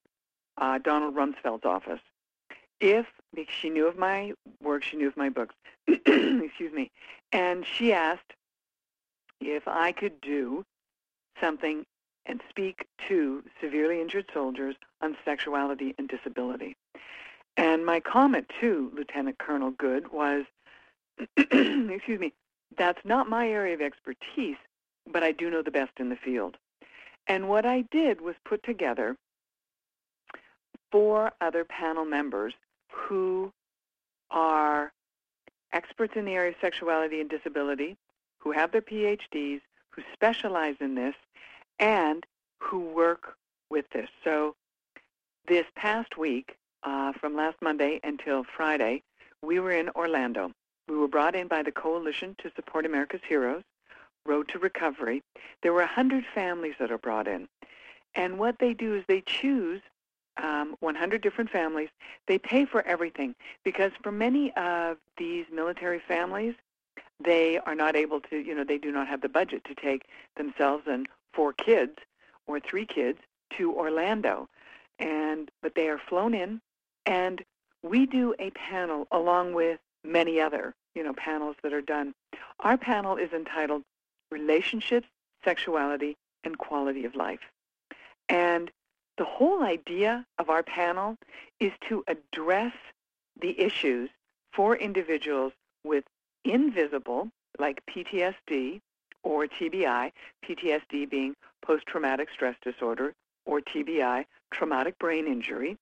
uh, 0.58 0.76
Donald 0.76 1.14
Rumsfeld's 1.14 1.64
office 1.64 2.00
if 2.80 3.06
she 3.60 3.70
knew 3.70 3.86
of 3.86 3.96
my 3.98 4.32
work, 4.62 4.82
she 4.82 4.96
knew 4.96 5.08
of 5.08 5.16
my 5.16 5.28
books, 5.28 5.54
excuse 6.06 6.72
me, 6.72 6.90
and 7.32 7.64
she 7.66 7.92
asked 7.92 8.34
if 9.40 9.66
I 9.66 9.92
could 9.92 10.20
do 10.20 10.64
something 11.40 11.84
and 12.26 12.40
speak 12.48 12.86
to 13.08 13.42
severely 13.60 14.00
injured 14.00 14.26
soldiers 14.32 14.76
on 15.00 15.16
sexuality 15.24 15.94
and 15.98 16.08
disability. 16.08 16.76
And 17.56 17.84
my 17.84 18.00
comment 18.00 18.50
to 18.60 18.92
Lieutenant 18.94 19.38
Colonel 19.38 19.72
Good 19.72 20.12
was, 20.12 20.44
excuse 21.36 22.20
me, 22.20 22.32
that's 22.76 23.04
not 23.04 23.28
my 23.28 23.48
area 23.48 23.74
of 23.74 23.80
expertise, 23.80 24.56
but 25.10 25.22
I 25.22 25.32
do 25.32 25.50
know 25.50 25.62
the 25.62 25.70
best 25.70 25.92
in 25.98 26.08
the 26.08 26.16
field. 26.16 26.56
And 27.26 27.48
what 27.48 27.66
I 27.66 27.82
did 27.90 28.20
was 28.20 28.34
put 28.44 28.62
together 28.62 29.16
four 30.92 31.32
other 31.40 31.64
panel 31.64 32.04
members 32.04 32.54
who 32.90 33.52
are 34.30 34.92
experts 35.72 36.14
in 36.16 36.24
the 36.24 36.32
area 36.32 36.50
of 36.50 36.56
sexuality 36.60 37.20
and 37.20 37.30
disability, 37.30 37.96
who 38.38 38.52
have 38.52 38.72
their 38.72 38.82
PhDs, 38.82 39.60
who 39.90 40.02
specialize 40.12 40.76
in 40.80 40.94
this, 40.94 41.14
and 41.78 42.24
who 42.58 42.80
work 42.80 43.36
with 43.70 43.86
this. 43.92 44.08
So 44.24 44.54
this 45.46 45.66
past 45.76 46.16
week, 46.16 46.56
uh, 46.82 47.12
from 47.12 47.36
last 47.36 47.56
Monday 47.60 48.00
until 48.04 48.44
Friday, 48.44 49.02
we 49.42 49.58
were 49.58 49.72
in 49.72 49.90
Orlando. 49.90 50.52
We 50.88 50.96
were 50.96 51.08
brought 51.08 51.34
in 51.34 51.48
by 51.48 51.62
the 51.62 51.72
Coalition 51.72 52.34
to 52.42 52.50
Support 52.56 52.86
America's 52.86 53.20
Heroes, 53.26 53.62
Road 54.26 54.48
to 54.48 54.58
Recovery. 54.58 55.22
There 55.62 55.72
were 55.72 55.80
100 55.80 56.24
families 56.34 56.74
that 56.78 56.90
are 56.90 56.98
brought 56.98 57.28
in. 57.28 57.48
And 58.14 58.38
what 58.38 58.58
they 58.58 58.74
do 58.74 58.94
is 58.94 59.04
they 59.06 59.22
choose 59.24 59.80
um, 60.42 60.76
100 60.80 61.22
different 61.22 61.50
families. 61.50 61.88
They 62.26 62.38
pay 62.38 62.64
for 62.64 62.86
everything 62.86 63.34
because 63.64 63.92
for 64.02 64.12
many 64.12 64.52
of 64.56 64.96
these 65.16 65.46
military 65.52 66.00
families, 66.06 66.54
they 67.22 67.58
are 67.58 67.74
not 67.74 67.96
able 67.96 68.20
to, 68.22 68.36
you 68.36 68.54
know, 68.54 68.64
they 68.64 68.78
do 68.78 68.90
not 68.90 69.08
have 69.08 69.20
the 69.20 69.28
budget 69.28 69.64
to 69.64 69.74
take 69.74 70.06
themselves 70.36 70.84
and 70.86 71.06
four 71.34 71.52
kids 71.52 71.98
or 72.46 72.60
three 72.60 72.86
kids 72.86 73.18
to 73.56 73.74
Orlando. 73.74 74.48
And 74.98 75.50
but 75.62 75.74
they 75.74 75.88
are 75.88 75.98
flown 75.98 76.34
in 76.34 76.60
and 77.06 77.42
we 77.82 78.06
do 78.06 78.34
a 78.38 78.50
panel 78.50 79.06
along 79.10 79.54
with 79.54 79.80
many 80.04 80.40
other, 80.40 80.74
you 80.94 81.02
know, 81.02 81.14
panels 81.14 81.56
that 81.62 81.72
are 81.72 81.80
done. 81.80 82.14
Our 82.60 82.76
panel 82.76 83.16
is 83.16 83.32
entitled 83.32 83.82
Relationships, 84.30 85.08
Sexuality, 85.44 86.16
and 86.44 86.58
Quality 86.58 87.04
of 87.04 87.14
Life. 87.14 87.40
And 88.28 88.70
the 89.20 89.26
whole 89.26 89.62
idea 89.62 90.24
of 90.38 90.48
our 90.48 90.62
panel 90.62 91.18
is 91.60 91.72
to 91.86 92.02
address 92.08 92.72
the 93.38 93.60
issues 93.60 94.08
for 94.50 94.74
individuals 94.74 95.52
with 95.84 96.04
invisible, 96.46 97.28
like 97.58 97.82
PTSD 97.84 98.80
or 99.22 99.46
TBI, 99.46 100.10
PTSD 100.42 101.10
being 101.10 101.36
post-traumatic 101.60 102.30
stress 102.32 102.56
disorder, 102.62 103.12
or 103.44 103.60
TBI, 103.60 104.24
traumatic 104.52 104.98
brain 104.98 105.26
injury, 105.26 105.76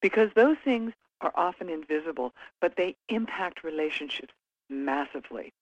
because 0.00 0.30
those 0.36 0.56
things 0.64 0.92
are 1.22 1.32
often 1.34 1.68
invisible, 1.68 2.32
but 2.60 2.76
they 2.76 2.94
impact 3.08 3.64
relationships 3.64 4.32
massively. 4.70 5.52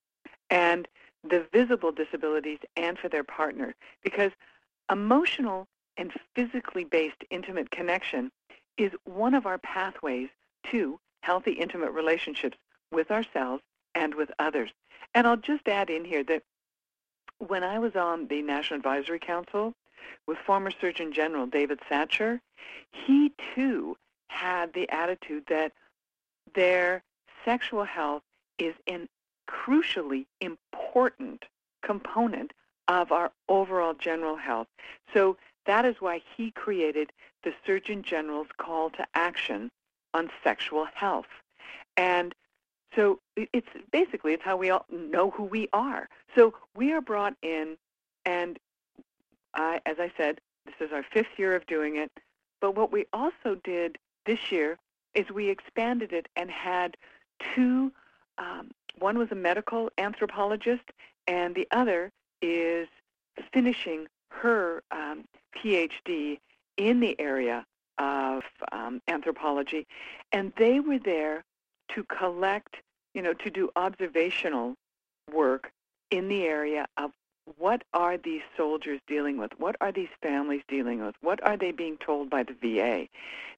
And 0.51 0.87
the 1.27 1.47
visible 1.55 1.91
disabilities 1.91 2.59
and 2.77 2.99
for 2.99 3.09
their 3.09 3.25
partner, 3.25 3.75
because 4.03 4.33
emotional 4.93 5.67
and 5.97 6.13
physically 6.35 6.85
based 6.85 7.23
intimate 7.31 7.71
connection 7.71 8.31
is 8.77 8.93
one 9.05 9.35
of 9.35 9.47
our 9.47 9.59
pathways 9.59 10.29
to 10.71 10.99
healthy 11.23 11.53
intimate 11.53 11.93
relationships 11.93 12.57
with 12.91 13.11
ourselves 13.11 13.63
and 13.95 14.15
with 14.15 14.31
others. 14.39 14.71
And 15.15 15.27
I'll 15.27 15.37
just 15.37 15.69
add 15.69 15.91
in 15.91 16.05
here 16.05 16.25
that 16.25 16.43
when 17.39 17.63
I 17.63 17.79
was 17.79 17.95
on 17.97 18.27
the 18.29 18.43
National 18.43 18.79
Advisory 18.79 19.19
Council 19.19 19.75
with 20.27 20.39
former 20.39 20.71
Surgeon 20.71 21.13
General 21.13 21.47
David 21.47 21.81
Satcher, 21.91 22.41
he 22.91 23.33
too 23.55 23.97
had 24.29 24.73
the 24.73 24.89
attitude 24.91 25.45
that 25.49 25.73
their 26.55 27.03
sexual 27.45 27.85
health 27.85 28.23
is 28.59 28.75
a 28.89 29.09
crucially 29.49 30.27
important 30.41 31.45
component 31.83 32.53
of 32.89 33.13
our 33.13 33.31
overall 33.49 33.95
general 33.95 34.37
health. 34.37 34.67
So 35.13 35.37
that 35.67 35.85
is 35.85 35.97
why 36.01 36.21
he 36.37 36.51
created 36.51 37.13
the 37.43 37.53
Surgeon 37.67 38.03
General's 38.03 38.49
call 38.57 38.91
to 38.91 39.07
action 39.15 39.71
on 40.13 40.31
sexual 40.43 40.87
health. 40.95 41.27
And 41.97 42.35
so 42.95 43.21
it's 43.37 43.69
basically 43.91 44.33
it's 44.35 44.43
how 44.43 44.57
we 44.57 44.71
all 44.71 44.87
know 44.91 45.31
who 45.31 45.45
we 45.45 45.69
are. 45.73 46.09
So 46.35 46.55
we 46.77 46.93
are 46.93 47.01
brought 47.01 47.35
in, 47.43 47.77
and 48.25 48.59
I, 49.55 49.81
as 49.87 49.97
I 49.99 50.13
said, 50.17 50.41
this 50.65 50.75
is 50.81 50.93
our 50.93 51.05
fifth 51.13 51.39
year 51.39 51.55
of 51.55 51.67
doing 51.67 51.97
it. 51.97 52.11
But 52.61 52.77
what 52.77 52.93
we 52.93 53.07
also 53.13 53.57
did 53.65 53.99
this 54.27 54.51
year 54.51 54.79
is 55.15 55.29
we 55.31 55.49
expanded 55.49 56.13
it 56.13 56.29
and 56.37 56.51
had 56.51 56.97
two. 57.55 57.93
Um, 58.39 58.71
one 58.99 59.19
was 59.19 59.29
a 59.33 59.37
medical 59.37 59.91
anthropologist, 59.99 60.85
and 61.27 61.55
the 61.55 61.69
other 61.73 62.11
is 62.41 62.89
finishing 63.53 64.07
her 64.31 64.83
um, 64.91 65.25
PhD 65.57 66.39
in 66.77 67.01
the 67.01 67.19
area 67.21 67.65
of 67.99 68.43
um, 68.73 69.01
anthropology, 69.09 69.87
and 70.33 70.53
they 70.59 70.81
were 70.81 70.99
there 70.99 71.45
to 71.95 72.05
collect, 72.05 72.77
you 73.15 73.23
know, 73.23 73.35
to 73.35 73.51
do 73.51 73.71
observational 73.77 74.75
work 75.33 75.71
in 76.11 76.29
the 76.29 76.43
area 76.43 76.87
of 76.97 77.13
what 77.59 77.83
are 77.93 78.17
these 78.17 78.43
soldiers 78.57 79.01
dealing 79.07 79.37
with? 79.37 79.53
What 79.59 79.77
are 79.81 79.93
these 79.93 80.09
families 80.23 80.63
dealing 80.67 81.05
with? 81.05 81.15
What 81.21 81.43
are 81.45 81.57
they 81.57 81.73
being 81.73 81.99
told 81.99 82.31
by 82.31 82.45
the 82.45 82.55
VA? 82.55 83.07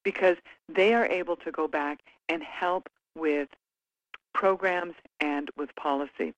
Because 0.03 0.37
they 0.69 0.93
are 0.95 1.07
able 1.07 1.37
to 1.37 1.53
go 1.53 1.69
back 1.69 2.01
and 2.29 2.43
help 2.43 2.89
with 3.15 3.49
programs 4.35 4.95
and 5.21 5.51
with 5.57 5.75
policy. 5.77 6.35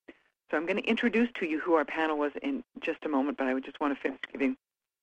So 0.50 0.56
I'm 0.56 0.66
going 0.66 0.80
to 0.80 0.88
introduce 0.88 1.28
to 1.40 1.46
you 1.46 1.58
who 1.58 1.74
our 1.74 1.84
panel 1.84 2.18
was 2.18 2.32
in 2.42 2.62
just 2.80 3.04
a 3.04 3.08
moment, 3.08 3.38
but 3.38 3.46
I 3.46 3.54
would 3.54 3.64
just 3.64 3.80
want 3.80 3.94
to 3.94 4.00
finish 4.00 4.20
giving 4.30 4.56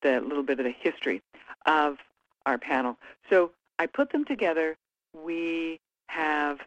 the 0.06 0.22
little 0.22 0.44
bit 0.44 0.60
of 0.60 0.66
the 0.66 0.76
history 0.80 1.22
of 1.66 1.98
our 2.46 2.60
panel. 2.60 2.98
So 3.30 3.52
I 3.80 3.88
put 3.88 4.12
them 4.12 4.24
together. 4.24 4.78
We 5.14 5.80
have 6.08 6.60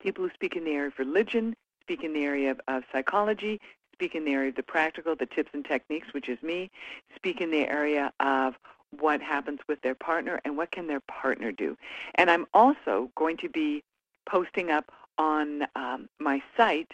people 0.00 0.24
who 0.24 0.30
speak 0.34 0.54
in 0.54 0.64
the 0.64 0.72
area 0.72 0.88
of 0.88 0.98
religion, 0.98 1.56
speak 1.80 2.04
in 2.04 2.12
the 2.12 2.22
area 2.22 2.50
of, 2.50 2.60
of 2.68 2.82
psychology, 2.92 3.60
speak 3.94 4.14
in 4.14 4.24
the 4.26 4.32
area 4.32 4.50
of 4.50 4.56
the 4.56 4.62
practical, 4.62 5.16
the 5.16 5.26
tips 5.26 5.50
and 5.54 5.64
techniques, 5.64 6.08
which 6.12 6.28
is 6.28 6.42
me, 6.42 6.70
speak 7.16 7.40
in 7.40 7.50
the 7.50 7.66
area 7.66 8.12
of 8.20 8.54
what 9.00 9.22
happens 9.22 9.60
with 9.66 9.80
their 9.80 9.94
partner 9.94 10.40
and 10.44 10.56
what 10.56 10.70
can 10.70 10.86
their 10.86 11.00
partner 11.00 11.50
do. 11.50 11.76
And 12.16 12.30
I'm 12.30 12.46
also 12.52 13.10
going 13.16 13.38
to 13.38 13.48
be 13.48 13.82
posting 14.28 14.70
up 14.70 14.92
on 15.16 15.66
um, 15.76 16.08
my 16.20 16.42
site, 16.56 16.92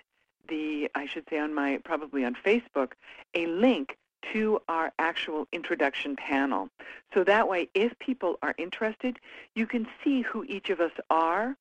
the 0.48 0.88
I 0.94 1.06
should 1.06 1.24
say 1.28 1.38
on 1.38 1.54
my 1.54 1.80
probably 1.84 2.24
on 2.24 2.36
Facebook, 2.46 2.92
a 3.34 3.46
link 3.46 3.96
to 4.32 4.60
our 4.68 4.92
actual 4.98 5.46
introduction 5.52 6.16
panel. 6.16 6.68
So 7.14 7.24
that 7.24 7.48
way, 7.48 7.68
if 7.74 7.98
people 7.98 8.38
are 8.42 8.54
interested, 8.58 9.18
you 9.54 9.66
can 9.66 9.86
see 10.02 10.22
who 10.22 10.44
each 10.44 10.70
of 10.70 10.80
us 10.80 10.92
are, 11.10 11.56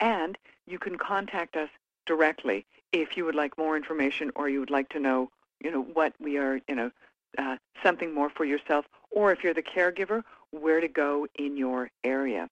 and 0.00 0.38
you 0.66 0.78
can 0.78 0.96
contact 0.96 1.56
us 1.56 1.70
directly 2.06 2.66
if 2.92 3.16
you 3.16 3.24
would 3.24 3.34
like 3.34 3.56
more 3.58 3.76
information 3.76 4.30
or 4.34 4.48
you 4.48 4.60
would 4.60 4.70
like 4.70 4.88
to 4.90 5.00
know, 5.00 5.30
you 5.62 5.70
know, 5.70 5.82
what 5.82 6.14
we 6.20 6.38
are, 6.38 6.60
you 6.68 6.74
know, 6.74 6.90
uh, 7.36 7.56
something 7.82 8.14
more 8.14 8.30
for 8.30 8.44
yourself, 8.44 8.86
or 9.10 9.32
if 9.32 9.44
you're 9.44 9.54
the 9.54 9.62
caregiver, 9.62 10.22
where 10.50 10.80
to 10.80 10.88
go 10.88 11.26
in 11.34 11.56
your 11.56 11.90
area. 12.04 12.48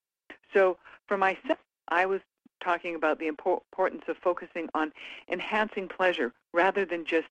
So 0.53 0.77
for 1.07 1.17
myself, 1.17 1.59
I 1.89 2.07
was 2.07 2.21
talking 2.63 2.95
about 2.95 3.19
the 3.19 3.27
importance 3.27 4.03
of 4.09 4.17
focusing 4.19 4.69
on 4.75 4.93
enhancing 5.31 5.89
pleasure 5.89 6.33
rather 6.53 6.85
than 6.85 7.05
just 7.05 7.29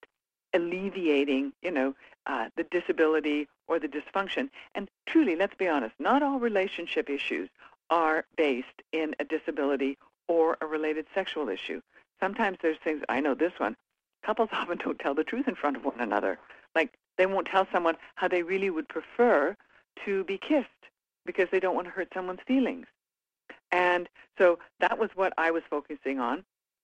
alleviating, 0.56 1.54
you 1.62 1.72
know, 1.72 1.94
uh, 2.26 2.50
the 2.56 2.64
disability 2.72 3.48
or 3.68 3.80
the 3.80 3.88
dysfunction. 3.88 4.50
And 4.74 4.90
truly, 5.06 5.36
let's 5.36 5.56
be 5.56 5.68
honest, 5.68 5.94
not 6.00 6.24
all 6.24 6.40
relationship 6.40 7.10
issues 7.10 7.50
are 7.90 8.26
based 8.36 8.82
in 8.92 9.16
a 9.20 9.26
disability 9.26 9.98
or 10.28 10.58
a 10.62 10.66
related 10.66 11.06
sexual 11.14 11.50
issue. 11.50 11.82
Sometimes 12.20 12.58
there's 12.62 12.78
things, 12.84 13.04
I 13.10 13.20
know 13.20 13.36
this 13.36 13.54
one, 13.58 13.76
couples 14.26 14.50
often 14.54 14.78
don't 14.78 14.98
tell 15.00 15.14
the 15.14 15.24
truth 15.24 15.48
in 15.48 15.56
front 15.56 15.78
of 15.78 15.86
one 15.86 16.00
another. 16.00 16.40
Like 16.74 16.94
they 17.18 17.26
won't 17.26 17.48
tell 17.48 17.68
someone 17.72 17.96
how 18.16 18.28
they 18.28 18.44
really 18.44 18.70
would 18.70 18.88
prefer 18.88 19.56
to 20.06 20.24
be 20.24 20.38
kissed 20.38 20.68
because 21.26 21.48
they 21.52 21.60
don't 21.60 21.76
want 21.76 21.88
to 21.88 21.92
hurt 21.92 22.10
someone's 22.14 22.42
feelings. 22.48 22.88
And 23.72 24.08
so 24.38 24.60
that 24.80 24.98
was 24.98 25.10
what 25.16 25.34
I 25.38 25.52
was 25.52 25.64
focusing 25.70 26.20
on. 26.20 26.44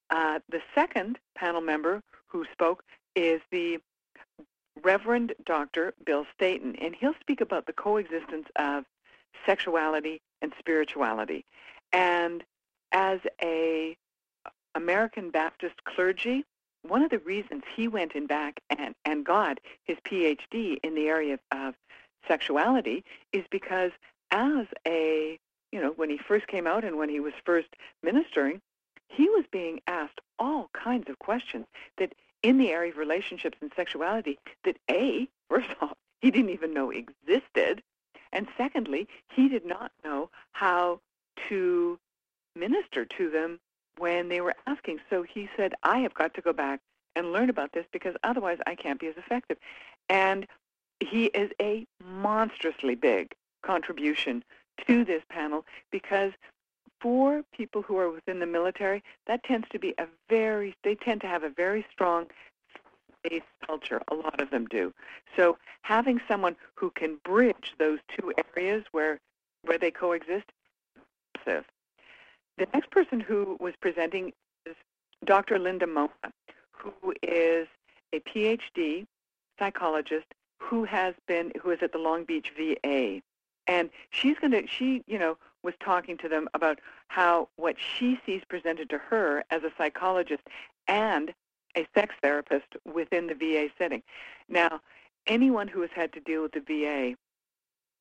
Uh, 0.10 0.39
the 0.49 0.62
second 0.75 1.17
panel 1.36 1.62
member 1.62 2.01
who 2.27 2.45
spoke 2.51 2.84
is 3.15 3.41
the 3.52 3.80
Reverend 4.84 5.34
Dr. 5.45 5.93
Bill 6.06 6.26
Stayton, 6.34 6.76
and 6.78 6.95
he'll 6.95 7.15
speak 7.19 7.41
about 7.41 7.65
the 7.65 7.74
coexistence 7.74 8.47
of 8.56 8.86
sexuality 9.45 10.21
and 10.41 10.54
spirituality. 10.60 11.45
And 11.93 12.43
as 12.91 13.19
a 13.41 13.95
American 14.76 15.30
Baptist 15.30 15.84
clergy, 15.84 16.45
one 16.84 17.04
of 17.04 17.12
the 17.12 17.19
reasons 17.19 17.63
he 17.76 17.88
went 17.88 18.13
in 18.13 18.28
back 18.28 18.60
and, 18.69 18.95
and 19.06 19.26
got 19.26 19.60
his 19.84 19.97
PhD 20.06 20.78
in 20.84 20.95
the 20.95 21.08
area 21.08 21.36
of, 21.52 21.67
of 21.67 21.76
sexuality 22.28 23.04
is 23.34 23.43
because 23.52 23.91
as 24.32 24.65
a, 24.88 25.38
you 25.71 25.82
know, 25.82 25.93
when 25.95 26.10
he 26.10 26.17
first 26.17 26.47
came 26.47 26.65
out 26.65 26.84
and 26.84 26.97
when 26.97 27.10
he 27.10 27.19
was 27.19 27.34
first 27.45 27.67
ministering, 28.02 28.62
he 29.10 29.30
was 29.30 29.45
being 29.52 29.82
asked 29.88 30.19
all 30.39 30.69
kinds 30.74 31.10
of 31.10 31.19
questions 31.19 31.65
that 31.97 32.13
in 32.43 32.58
the 32.58 32.69
area 32.69 32.91
of 32.91 32.97
relationships 32.97 33.58
and 33.62 33.71
sexuality 33.75 34.39
that 34.63 34.77
A, 34.89 35.27
first 35.49 35.69
of 35.82 35.89
all, 35.89 35.97
he 36.21 36.32
didn't 36.32 36.51
even 36.51 36.73
know 36.73 36.91
existed, 36.91 37.82
and 38.32 38.47
secondly, 38.58 39.08
he 39.34 39.49
did 39.49 39.65
not 39.65 39.91
know 40.04 40.30
how 40.51 40.99
to 41.49 41.99
minister 42.56 43.06
to 43.06 43.30
them 43.30 43.60
when 43.97 44.30
they 44.30 44.41
were 44.41 44.56
asking. 44.67 44.99
So 45.10 45.23
he 45.23 45.49
said, 45.58 45.73
I 45.84 45.99
have 45.99 46.13
got 46.13 46.34
to 46.36 46.41
go 46.41 46.54
back 46.54 46.80
and 47.15 47.32
learn 47.32 47.49
about 47.49 47.73
this 47.73 47.86
because 47.91 48.15
otherwise 48.23 48.58
I 48.65 48.75
can't 48.75 48.99
be 48.99 49.08
as 49.08 49.17
effective. 49.17 49.58
And 50.10 50.47
he 50.99 51.25
is 51.25 51.51
a 51.62 51.86
monstrously 52.04 52.95
big 52.95 53.34
contribution 53.63 54.43
to 54.88 55.04
this 55.04 55.23
panel 55.30 55.65
because 55.91 56.32
for 57.01 57.43
people 57.55 57.81
who 57.81 57.97
are 57.97 58.11
within 58.11 58.39
the 58.39 58.45
military, 58.45 59.03
that 59.25 59.43
tends 59.43 59.67
to 59.69 59.79
be 59.79 59.93
a 59.97 60.05
very, 60.29 60.75
they 60.83 60.95
tend 60.95 61.21
to 61.21 61.27
have 61.27 61.43
a 61.43 61.49
very 61.49 61.85
strong 61.91 62.27
faith 63.23 63.43
culture. 63.65 64.01
A 64.09 64.15
lot 64.15 64.39
of 64.39 64.49
them 64.51 64.65
do. 64.67 64.93
So 65.35 65.57
having 65.81 66.19
someone 66.27 66.55
who 66.75 66.91
can 66.91 67.17
bridge 67.23 67.73
those 67.79 67.99
two 68.07 68.33
areas 68.55 68.83
where, 68.91 69.19
where 69.63 69.77
they 69.77 69.91
coexist. 69.91 70.45
The 71.45 71.63
next 72.73 72.91
person 72.91 73.19
who 73.19 73.57
was 73.59 73.73
presenting 73.81 74.33
is 74.65 74.75
Dr. 75.25 75.57
Linda 75.57 75.87
Mona, 75.87 76.09
who 76.71 77.13
is 77.23 77.67
a 78.13 78.19
PhD 78.19 79.07
psychologist 79.57 80.27
who 80.59 80.83
has 80.83 81.15
been, 81.27 81.51
who 81.59 81.71
is 81.71 81.79
at 81.81 81.91
the 81.91 81.97
Long 81.97 82.23
Beach 82.23 82.51
VA. 82.55 83.21
And 83.67 83.89
she's 84.11 84.37
going 84.37 84.51
to, 84.51 84.67
she, 84.67 85.03
you 85.07 85.17
know, 85.17 85.37
was 85.63 85.74
talking 85.84 86.17
to 86.17 86.30
them 86.30 86.47
about 86.54 86.80
how 87.08 87.50
what 87.56 87.76
she 87.80 88.19
sees 88.26 88.41
presented 88.47 88.89
to 88.89 88.97
her 88.97 89.43
as 89.52 89.63
a 89.63 89.71
psychologist 89.78 90.43
and 90.88 91.34
a 91.76 91.88
sex 91.95 92.15
therapist 92.21 92.67
within 92.91 93.28
the 93.28 93.34
VA 93.34 93.69
setting. 93.78 94.04
Now, 94.50 94.82
anyone 95.28 95.67
who 95.67 95.82
has 95.82 95.91
had 95.93 96.12
to 96.13 96.19
deal 96.19 96.41
with 96.41 96.52
the 96.54 96.60
VA, 96.60 97.15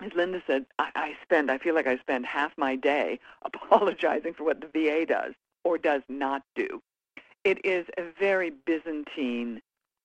as 0.04 0.12
Linda 0.14 0.42
said, 0.46 0.66
I, 0.78 0.90
I 0.94 1.16
spend, 1.22 1.50
I 1.50 1.58
feel 1.58 1.74
like 1.74 1.86
I 1.86 1.98
spend 1.98 2.26
half 2.26 2.52
my 2.56 2.76
day 2.76 3.20
apologizing 3.42 4.34
for 4.34 4.44
what 4.44 4.60
the 4.60 4.68
VA 4.68 5.06
does 5.06 5.34
or 5.64 5.78
does 5.78 6.02
not 6.08 6.42
do. 6.54 6.82
It 7.44 7.64
is 7.64 7.86
a 7.96 8.04
very 8.18 8.50
Byzantine 8.50 9.62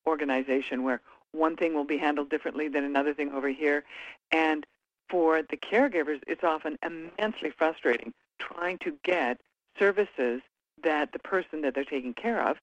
organization 0.08 0.84
where 0.84 1.02
one 1.32 1.58
thing 1.58 1.74
will 1.74 1.86
be 1.86 1.98
handled 1.98 2.30
differently 2.30 2.68
than 2.68 2.84
another 2.84 3.13
thing 3.13 3.32
over 3.34 3.50
here. 3.50 3.84
And 4.32 4.65
for 5.10 5.41
the 5.41 5.58
caregivers, 5.58 6.20
it's 6.28 6.44
often 6.44 6.78
immensely 6.84 7.52
frustrating 7.52 8.13
trying 8.39 8.78
to 8.80 8.94
get 9.04 9.39
services 9.78 10.41
that 10.84 11.12
the 11.13 11.20
person 11.20 11.62
that 11.62 11.74
they're 11.74 11.84
taking 11.84 12.13
care 12.13 12.41
of, 12.48 12.58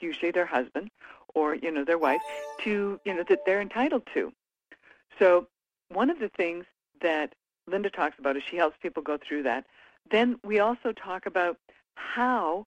usually 0.00 0.30
their 0.30 0.46
husband 0.46 0.90
or 1.34 1.54
you 1.54 1.70
know 1.70 1.84
their 1.84 1.98
wife, 1.98 2.20
to 2.64 3.00
you 3.04 3.14
know 3.14 3.24
that 3.28 3.40
they're 3.46 3.60
entitled 3.60 4.02
to. 4.14 4.32
So 5.18 5.46
one 5.90 6.10
of 6.10 6.18
the 6.18 6.30
things 6.30 6.64
that 7.00 7.34
Linda 7.66 7.90
talks 7.90 8.18
about 8.18 8.36
is 8.36 8.42
she 8.48 8.56
helps 8.56 8.76
people 8.80 9.02
go 9.02 9.18
through 9.18 9.42
that. 9.44 9.64
Then 10.10 10.38
we 10.44 10.58
also 10.58 10.92
talk 10.92 11.26
about 11.26 11.56
how 11.94 12.66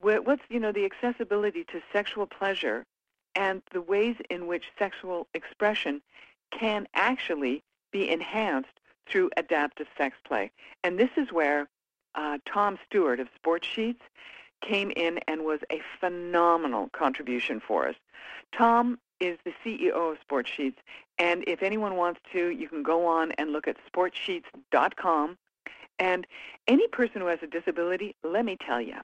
what's 0.00 0.42
you 0.48 0.60
know 0.60 0.72
the 0.72 0.84
accessibility 0.84 1.64
to 1.64 1.80
sexual 1.92 2.26
pleasure 2.26 2.84
and 3.34 3.62
the 3.72 3.80
ways 3.80 4.16
in 4.30 4.46
which 4.46 4.64
sexual 4.78 5.26
expression 5.34 6.00
can 6.50 6.86
actually 6.94 7.62
be 7.94 8.10
enhanced 8.10 8.80
through 9.08 9.30
adaptive 9.36 9.86
sex 9.96 10.16
play. 10.26 10.50
And 10.82 10.98
this 10.98 11.10
is 11.16 11.30
where 11.30 11.68
uh, 12.16 12.38
Tom 12.44 12.76
Stewart 12.86 13.20
of 13.20 13.28
Sportsheets 13.40 14.00
came 14.62 14.90
in 14.96 15.20
and 15.28 15.44
was 15.44 15.60
a 15.70 15.80
phenomenal 16.00 16.90
contribution 16.92 17.60
for 17.66 17.88
us. 17.88 17.94
Tom 18.56 18.98
is 19.20 19.38
the 19.44 19.52
CEO 19.64 20.12
of 20.12 20.18
Sportsheets, 20.28 20.76
and 21.18 21.44
if 21.46 21.62
anyone 21.62 21.96
wants 21.96 22.20
to, 22.32 22.48
you 22.48 22.68
can 22.68 22.82
go 22.82 23.06
on 23.06 23.30
and 23.32 23.52
look 23.52 23.68
at 23.68 23.76
sportsheets.com. 23.92 25.38
And 26.00 26.26
any 26.66 26.88
person 26.88 27.20
who 27.20 27.28
has 27.28 27.38
a 27.42 27.46
disability, 27.46 28.16
let 28.24 28.44
me 28.44 28.56
tell 28.66 28.80
you, 28.80 28.96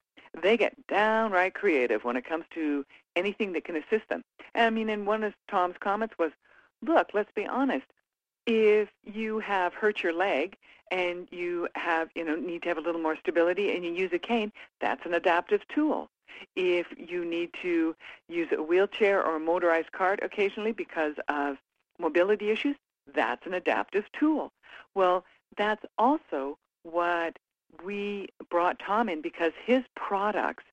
they 0.43 0.57
get 0.57 0.75
downright 0.89 1.55
creative 1.55 2.03
when 2.03 2.17
it 2.17 2.25
comes 2.25 2.45
to 2.55 2.85
anything 3.15 3.53
that 3.53 3.65
can 3.65 3.77
assist 3.77 4.09
them. 4.09 4.25
I 4.57 4.71
mean, 4.71 4.89
and 4.89 5.07
one 5.07 5.23
of 5.23 5.35
Tom's 5.49 5.77
comments 5.79 6.15
was, 6.19 6.33
look, 6.83 7.11
let's 7.15 7.31
be 7.37 7.47
honest, 7.47 7.87
if 8.51 8.89
you 9.05 9.39
have 9.39 9.75
hurt 9.75 10.03
your 10.03 10.13
leg 10.13 10.57
and 10.91 11.29
you 11.31 11.69
have, 11.77 12.09
you 12.17 12.25
know, 12.25 12.35
need 12.35 12.63
to 12.63 12.69
have 12.69 12.79
a 12.79 12.81
little 12.81 13.01
more 13.01 13.17
stability 13.17 13.71
and 13.75 13.85
you 13.85 13.93
use 13.93 14.11
a 14.13 14.19
cane, 14.19 14.51
that's 14.81 15.07
an 15.07 15.15
adaptive 15.15 15.61
tool. 15.69 16.11
If 16.57 16.87
you 16.97 17.25
need 17.25 17.51
to 17.63 17.95
use 18.29 18.49
a 18.51 18.63
wheelchair 18.63 19.25
or 19.25 19.37
a 19.37 19.41
motorized 19.41 19.93
cart 19.93 20.19
occasionally 20.23 20.73
because 20.73 21.15
of 21.29 21.59
mobility 21.99 22.51
issues, 22.51 22.77
that's 23.15 23.47
an 23.47 23.55
adaptive 23.55 24.05
tool. 24.19 24.53
Well, 24.95 25.25
that's 25.57 25.85
also 25.97 26.59
what 26.83 27.39
we 27.85 28.29
brought 28.51 28.81
Tom 28.85 29.09
in 29.09 29.23
because 29.23 29.53
his 29.65 29.85
products 29.95 30.65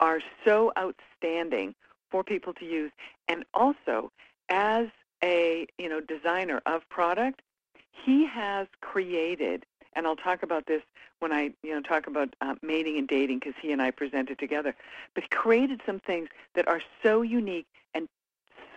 are 0.00 0.20
so 0.44 0.72
outstanding 0.76 1.74
for 2.10 2.24
people 2.24 2.52
to 2.54 2.64
use. 2.64 2.90
And 3.28 3.44
also, 3.54 4.10
as 4.48 4.88
a 5.22 5.66
you 5.78 5.88
know 5.88 6.00
designer 6.00 6.60
of 6.66 6.88
product, 6.88 7.42
he 7.90 8.26
has 8.26 8.66
created, 8.80 9.64
and 9.94 10.06
I'll 10.06 10.16
talk 10.16 10.42
about 10.42 10.66
this 10.66 10.82
when 11.20 11.32
I 11.32 11.52
you 11.62 11.74
know 11.74 11.80
talk 11.80 12.06
about 12.06 12.34
uh, 12.40 12.54
mating 12.62 12.98
and 12.98 13.08
dating 13.08 13.40
because 13.40 13.54
he 13.60 13.72
and 13.72 13.80
I 13.80 13.90
presented 13.90 14.38
together. 14.38 14.74
But 15.14 15.30
created 15.30 15.80
some 15.86 16.00
things 16.00 16.28
that 16.54 16.68
are 16.68 16.82
so 17.02 17.22
unique 17.22 17.66
and 17.94 18.08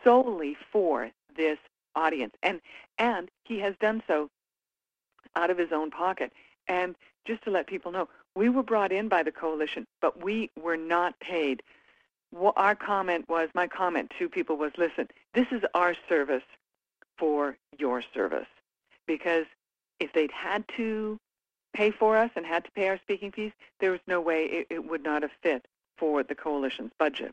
solely 0.03 0.55
for 0.71 1.09
this 1.35 1.57
audience, 1.95 2.33
and 2.43 2.61
and 2.97 3.29
he 3.43 3.59
has 3.59 3.75
done 3.79 4.03
so 4.07 4.29
out 5.35 5.49
of 5.49 5.57
his 5.57 5.71
own 5.71 5.91
pocket. 5.91 6.31
And 6.67 6.95
just 7.25 7.43
to 7.43 7.51
let 7.51 7.67
people 7.67 7.91
know, 7.91 8.07
we 8.35 8.49
were 8.49 8.63
brought 8.63 8.91
in 8.91 9.07
by 9.07 9.23
the 9.23 9.31
coalition, 9.31 9.85
but 10.01 10.23
we 10.23 10.49
were 10.61 10.77
not 10.77 11.19
paid 11.19 11.61
our 12.55 12.75
comment 12.75 13.27
was, 13.29 13.49
my 13.53 13.67
comment 13.67 14.11
to 14.19 14.29
people 14.29 14.57
was, 14.57 14.71
listen, 14.77 15.07
this 15.33 15.47
is 15.51 15.61
our 15.73 15.95
service 16.09 16.43
for 17.17 17.57
your 17.77 18.01
service. 18.13 18.47
Because 19.07 19.45
if 19.99 20.11
they'd 20.13 20.31
had 20.31 20.65
to 20.77 21.17
pay 21.73 21.91
for 21.91 22.17
us 22.17 22.31
and 22.35 22.45
had 22.45 22.65
to 22.65 22.71
pay 22.71 22.87
our 22.87 22.97
speaking 22.97 23.31
fees, 23.31 23.51
there 23.79 23.91
was 23.91 23.99
no 24.07 24.19
way 24.19 24.45
it, 24.45 24.67
it 24.69 24.89
would 24.89 25.03
not 25.03 25.21
have 25.21 25.31
fit 25.41 25.65
for 25.97 26.23
the 26.23 26.35
coalition's 26.35 26.91
budget. 26.99 27.31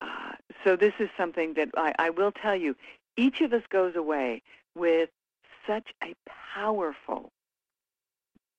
Uh, 0.00 0.32
so 0.64 0.76
this 0.76 0.94
is 0.98 1.08
something 1.16 1.54
that 1.54 1.68
I, 1.76 1.94
I 1.98 2.10
will 2.10 2.32
tell 2.32 2.56
you, 2.56 2.76
each 3.16 3.40
of 3.40 3.52
us 3.52 3.62
goes 3.70 3.96
away 3.96 4.42
with 4.74 5.10
such 5.66 5.88
a 6.02 6.14
powerful, 6.54 7.30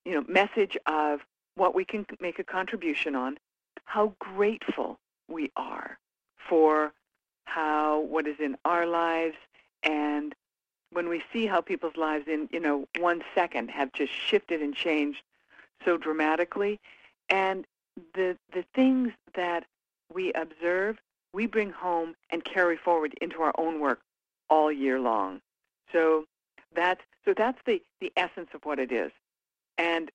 you 0.05 0.13
know, 0.13 0.25
message 0.27 0.77
of 0.85 1.21
what 1.55 1.75
we 1.75 1.85
can 1.85 2.05
make 2.19 2.39
a 2.39 2.43
contribution 2.43 3.15
on, 3.15 3.37
how 3.85 4.13
grateful 4.19 4.97
we 5.27 5.51
are 5.55 5.97
for 6.49 6.93
how 7.45 8.01
what 8.01 8.27
is 8.27 8.39
in 8.39 8.57
our 8.65 8.85
lives. 8.85 9.37
And 9.83 10.33
when 10.91 11.09
we 11.09 11.21
see 11.33 11.45
how 11.45 11.61
people's 11.61 11.97
lives 11.97 12.27
in 12.27 12.49
you 12.51 12.59
know 12.59 12.87
one 12.99 13.21
second 13.35 13.69
have 13.71 13.91
just 13.93 14.11
shifted 14.13 14.61
and 14.61 14.75
changed 14.75 15.21
so 15.85 15.97
dramatically. 15.97 16.79
And 17.29 17.65
the 18.13 18.37
the 18.53 18.63
things 18.73 19.11
that 19.35 19.65
we 20.13 20.31
observe 20.33 20.97
we 21.33 21.45
bring 21.45 21.71
home 21.71 22.15
and 22.29 22.43
carry 22.43 22.77
forward 22.77 23.13
into 23.21 23.41
our 23.41 23.53
own 23.57 23.79
work 23.79 23.99
all 24.49 24.71
year 24.71 24.99
long. 24.99 25.41
So 25.91 26.25
that's 26.75 27.01
so 27.25 27.33
that's 27.35 27.59
the 27.65 27.81
the 28.01 28.11
essence 28.15 28.49
of 28.53 28.61
what 28.63 28.79
it 28.79 28.91
is. 28.91 29.11
And 29.77 30.11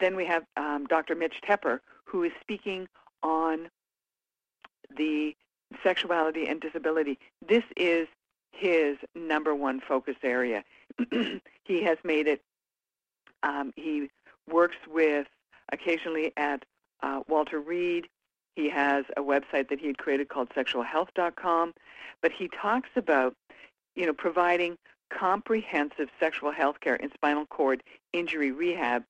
then 0.00 0.16
we 0.16 0.24
have 0.26 0.44
um, 0.56 0.86
Dr. 0.86 1.14
Mitch 1.14 1.40
Tepper 1.46 1.80
who 2.04 2.22
is 2.22 2.32
speaking 2.40 2.88
on 3.22 3.68
the 4.96 5.34
sexuality 5.82 6.46
and 6.46 6.60
disability 6.60 7.18
this 7.46 7.64
is 7.76 8.06
his 8.56 8.96
number 9.14 9.54
one 9.54 9.80
focus 9.80 10.16
area. 10.22 10.64
he 11.64 11.82
has 11.82 11.98
made 12.04 12.26
it. 12.26 12.42
Um, 13.42 13.72
he 13.76 14.08
works 14.50 14.76
with 14.90 15.26
occasionally 15.72 16.32
at 16.36 16.64
uh, 17.02 17.20
Walter 17.28 17.60
Reed. 17.60 18.08
He 18.54 18.70
has 18.70 19.04
a 19.16 19.20
website 19.20 19.68
that 19.68 19.78
he 19.78 19.88
had 19.88 19.98
created 19.98 20.28
called 20.28 20.48
sexualhealth.com, 20.50 21.74
but 22.22 22.32
he 22.32 22.48
talks 22.48 22.88
about, 22.96 23.34
you 23.94 24.06
know, 24.06 24.14
providing 24.14 24.78
comprehensive 25.10 26.08
sexual 26.18 26.50
health 26.50 26.80
care 26.80 26.96
in 26.96 27.12
spinal 27.12 27.46
cord 27.46 27.82
injury 28.12 28.50
rehab, 28.50 29.04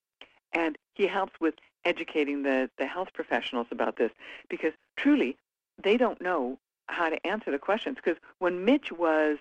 and 0.51 0.77
he 0.95 1.07
helps 1.07 1.33
with 1.39 1.55
educating 1.85 2.43
the, 2.43 2.69
the 2.77 2.85
health 2.85 3.07
professionals 3.13 3.67
about 3.71 3.95
this 3.95 4.11
because 4.49 4.73
truly 4.97 5.37
they 5.81 5.97
don't 5.97 6.21
know 6.21 6.57
how 6.87 7.09
to 7.09 7.27
answer 7.27 7.51
the 7.51 7.59
questions 7.59 7.97
because 7.97 8.19
when 8.39 8.65
Mitch 8.65 8.91
was 8.91 9.37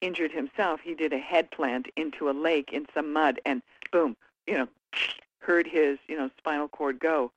injured 0.00 0.32
himself, 0.32 0.80
he 0.82 0.94
did 0.94 1.12
a 1.12 1.18
head 1.18 1.50
plant 1.50 1.86
into 1.96 2.28
a 2.28 2.32
lake 2.32 2.70
in 2.72 2.86
some 2.94 3.12
mud 3.12 3.40
and 3.44 3.62
boom, 3.90 4.16
you 4.46 4.54
know, 4.54 4.68
heard 5.40 5.66
his, 5.66 5.98
you 6.08 6.16
know, 6.16 6.30
spinal 6.38 6.68
cord 6.68 6.98
go. 6.98 7.30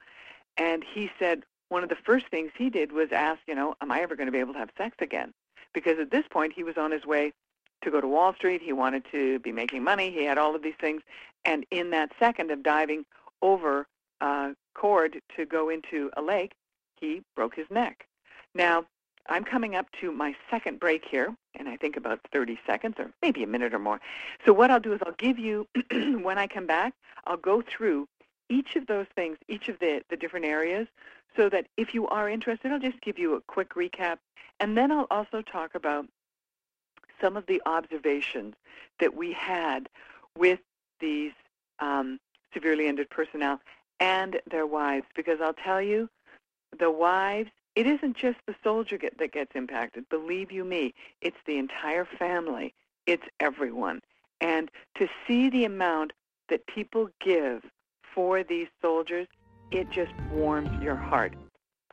And 0.58 0.84
he 0.84 1.10
said 1.19 1.43
one 1.69 1.84
of 1.84 1.89
the 1.89 1.95
first 1.95 2.28
things 2.28 2.52
he 2.58 2.69
did 2.69 2.91
was 2.91 3.12
ask, 3.12 3.39
you 3.47 3.56
know, 3.56 3.76
am 3.82 3.91
I 3.91 4.02
ever 4.02 4.15
going 4.15 4.28
to 4.28 4.32
be 4.32 4.39
able 4.39 4.54
to 4.54 4.60
have 4.60 4.69
sex 4.78 4.95
again? 5.02 5.34
Because 5.73 6.00
at 6.00 6.12
this 6.12 6.26
point 6.30 6.54
he 6.54 6.63
was 6.63 6.78
on 6.78 6.91
his 6.91 7.06
way 7.06 7.34
to 7.84 7.91
go 7.91 8.02
to 8.02 8.08
Wall 8.08 8.34
Street. 8.34 8.62
He 8.62 8.73
wanted 8.73 9.04
to 9.12 9.39
be 9.39 9.52
making 9.52 9.84
money. 9.84 10.12
He 10.12 10.23
had 10.23 10.38
all 10.38 10.56
of 10.56 10.63
these 10.63 10.76
things. 10.80 11.02
And 11.45 11.65
in 11.69 11.91
that 11.91 12.12
second 12.19 12.52
of 12.52 12.63
diving 12.63 13.06
over 13.41 13.88
a 14.21 14.56
cord 14.73 15.21
to 15.36 15.45
go 15.45 15.69
into 15.69 16.10
a 16.17 16.21
lake, 16.21 16.54
he 16.95 17.21
broke 17.36 17.56
his 17.56 17.67
neck. 17.69 18.07
Now, 18.58 18.86
I'm 19.30 19.43
coming 19.43 19.76
up 19.76 19.86
to 20.02 20.12
my 20.12 20.36
second 20.50 20.80
break 20.80 21.06
here, 21.06 21.36
and 21.54 21.70
I 21.70 21.78
think 21.78 21.96
about 21.96 22.20
30 22.34 22.58
seconds 22.65 22.96
or 22.98 23.12
maybe 23.22 23.43
a 23.43 23.48
minute 23.48 23.74
or 23.74 23.80
more. 23.80 24.02
So 24.46 24.52
what 24.52 24.72
I'll 24.72 24.80
do 24.80 24.93
is 24.93 25.00
I'll 25.06 25.13
give 25.13 25.38
you, 25.38 25.67
when 26.24 26.39
I 26.39 26.48
come 26.48 26.65
back, 26.65 26.93
I'll 27.26 27.38
go 27.38 27.62
through 27.62 28.08
each 28.50 28.76
of 28.76 28.88
those 28.88 29.06
things, 29.15 29.38
each 29.48 29.70
of 29.70 29.78
the, 29.80 30.02
the 30.10 30.17
different 30.17 30.46
areas, 30.46 30.88
so 31.36 31.50
that 31.50 31.67
if 31.78 31.93
you 31.93 32.08
are 32.08 32.28
interested, 32.28 32.72
I'll 32.72 32.80
just 32.80 33.00
give 33.02 33.20
you 33.20 33.36
a 33.36 33.41
quick 33.41 33.76
recap. 33.76 34.17
And 34.60 34.76
then 34.76 34.91
I'll 34.91 35.08
also 35.12 35.43
talk 35.43 35.76
about 35.76 36.08
some 37.22 37.38
of 37.38 37.46
the 37.46 37.62
observations 37.67 38.56
that 39.00 39.15
we 39.15 39.34
had 39.34 39.88
with 40.36 40.60
these 41.00 41.34
um, 41.80 42.20
severely 42.56 42.88
injured 42.88 43.12
personnel 43.12 43.60
and 44.00 44.39
their 44.50 44.65
wives, 44.65 45.06
because 45.15 45.41
I'll 45.41 45.54
tell 45.54 45.82
you, 45.82 46.10
the 46.80 46.89
wives 46.91 47.52
it 47.78 47.86
isn't 47.86 48.18
just 48.18 48.40
the 48.48 48.56
soldier 48.63 48.98
get, 48.98 49.20
that 49.20 49.32
gets 49.32 49.52
impacted. 49.54 50.10
Believe 50.10 50.52
you 50.52 50.66
me, 50.66 50.96
it's 51.22 51.38
the 51.46 51.60
entire 51.60 52.06
family. 52.06 52.74
It's 53.06 53.24
everyone. 53.40 54.02
And 54.42 54.72
to 54.96 55.08
see 55.28 55.52
the 55.52 55.63
amount 55.63 56.13
that 56.50 56.66
people 56.66 57.10
give 57.24 57.63
for 58.16 58.42
these 58.44 58.68
soldiers, 58.82 59.28
it 59.70 59.92
just 59.92 60.12
warms 60.32 60.72
your 60.82 60.96
heart. 60.96 61.36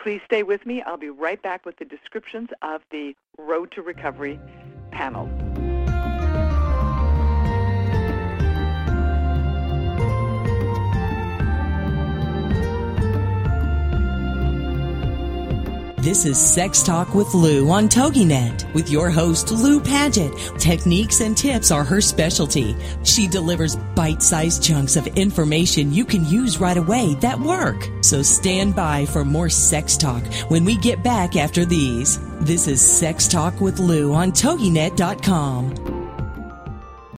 Please 0.01 0.23
stay 0.25 0.42
with 0.42 0.64
me. 0.64 0.81
I'll 0.81 0.97
be 0.97 1.11
right 1.11 1.42
back 1.42 1.66
with 1.66 1.77
the 1.77 1.85
descriptions 1.85 2.49
of 2.62 2.81
the 2.90 3.14
Road 3.37 3.70
to 3.73 3.83
Recovery 3.83 4.40
panel. 4.90 5.29
This 16.05 16.27
is 16.27 16.38
Sex 16.38 16.83
Talk 16.83 17.14
with 17.14 17.33
Lou 17.33 17.71
on 17.71 17.88
TogiNet 17.88 18.75
with 18.75 18.90
your 18.90 19.09
host, 19.09 19.51
Lou 19.51 19.81
Paget. 19.81 20.37
Techniques 20.59 21.23
and 21.23 21.35
tips 21.35 21.71
are 21.71 21.83
her 21.83 22.03
specialty. 22.03 22.77
She 23.05 23.27
delivers 23.27 23.77
bite 23.95 24.23
sized 24.23 24.62
chunks 24.62 24.97
of 24.97 25.07
information 25.07 25.95
you 25.95 26.05
can 26.05 26.27
use 26.27 26.61
right 26.61 26.77
away 26.77 27.14
that 27.23 27.40
work. 27.40 27.88
So 28.03 28.21
stand 28.21 28.77
by 28.77 29.07
for 29.07 29.25
more 29.25 29.49
sex 29.49 29.97
talk 29.97 30.23
when 30.51 30.67
we 30.67 30.77
get 30.77 31.03
back 31.03 31.37
after 31.37 31.64
these. 31.64 32.19
This 32.40 32.69
is 32.69 32.83
Sex 32.83 33.27
Talk 33.27 33.62
with 33.62 33.79
Lou 33.79 34.12
on 34.12 34.31
TogiNet.com. 34.31 35.75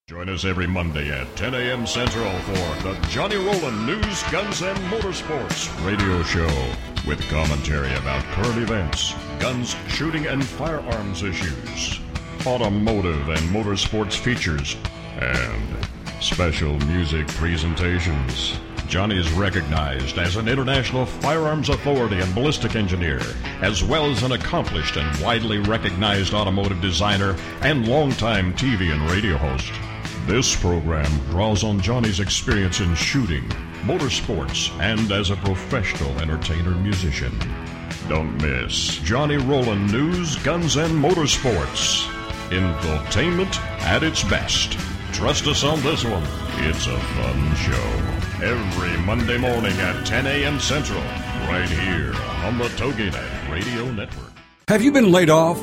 Join 0.06 0.28
us 0.28 0.44
every 0.44 0.68
Monday 0.68 1.10
at 1.10 1.34
10 1.34 1.54
a.m. 1.54 1.88
Central 1.88 2.30
for 2.38 2.82
the 2.84 2.96
Johnny 3.08 3.34
Roland 3.34 3.84
News, 3.84 4.22
Guns, 4.30 4.62
and 4.62 4.78
Motorsports 4.92 5.84
radio 5.84 6.22
show 6.22 6.95
with 7.06 7.20
commentary 7.28 7.94
about 7.94 8.24
current 8.34 8.58
events, 8.58 9.14
guns, 9.38 9.76
shooting, 9.88 10.26
and 10.26 10.44
firearms 10.44 11.22
issues, 11.22 12.00
automotive 12.46 13.28
and 13.28 13.40
motorsports 13.50 14.18
features, 14.18 14.76
and 15.20 15.86
special 16.20 16.78
music 16.80 17.26
presentations. 17.28 18.58
Johnny 18.88 19.18
is 19.18 19.30
recognized 19.32 20.16
as 20.18 20.36
an 20.36 20.48
international 20.48 21.06
firearms 21.06 21.68
authority 21.68 22.20
and 22.20 22.34
ballistic 22.34 22.76
engineer, 22.76 23.20
as 23.60 23.82
well 23.82 24.10
as 24.10 24.22
an 24.22 24.32
accomplished 24.32 24.96
and 24.96 25.20
widely 25.20 25.58
recognized 25.58 26.34
automotive 26.34 26.80
designer 26.80 27.36
and 27.62 27.88
longtime 27.88 28.54
TV 28.54 28.92
and 28.92 29.10
radio 29.10 29.36
host. 29.36 29.72
This 30.26 30.54
program 30.56 31.10
draws 31.30 31.64
on 31.64 31.80
Johnny's 31.80 32.20
experience 32.20 32.80
in 32.80 32.94
shooting, 32.94 33.48
motorsports, 33.86 34.70
and 34.80 35.12
as 35.12 35.30
a 35.30 35.36
professional 35.36 36.10
entertainer 36.18 36.72
musician. 36.72 37.32
Don't 38.08 38.36
miss 38.42 38.96
Johnny 38.98 39.36
Roland 39.36 39.92
News, 39.92 40.36
Guns, 40.36 40.76
and 40.76 40.92
Motorsports. 40.92 42.06
Infotainment 42.50 43.56
at 43.82 44.02
its 44.02 44.22
best. 44.24 44.72
Trust 45.12 45.46
us 45.46 45.64
on 45.64 45.80
this 45.82 46.04
one. 46.04 46.22
It's 46.66 46.86
a 46.86 46.98
fun 46.98 47.54
show. 47.56 48.44
Every 48.44 48.96
Monday 49.02 49.38
morning 49.38 49.72
at 49.78 50.04
10 50.06 50.26
a.m. 50.26 50.60
Central, 50.60 51.00
right 51.48 51.68
here 51.68 52.12
on 52.44 52.58
the 52.58 52.68
TogiNet 52.76 53.50
Radio 53.50 53.90
Network. 53.92 54.32
Have 54.68 54.82
you 54.82 54.92
been 54.92 55.12
laid 55.12 55.30
off, 55.30 55.62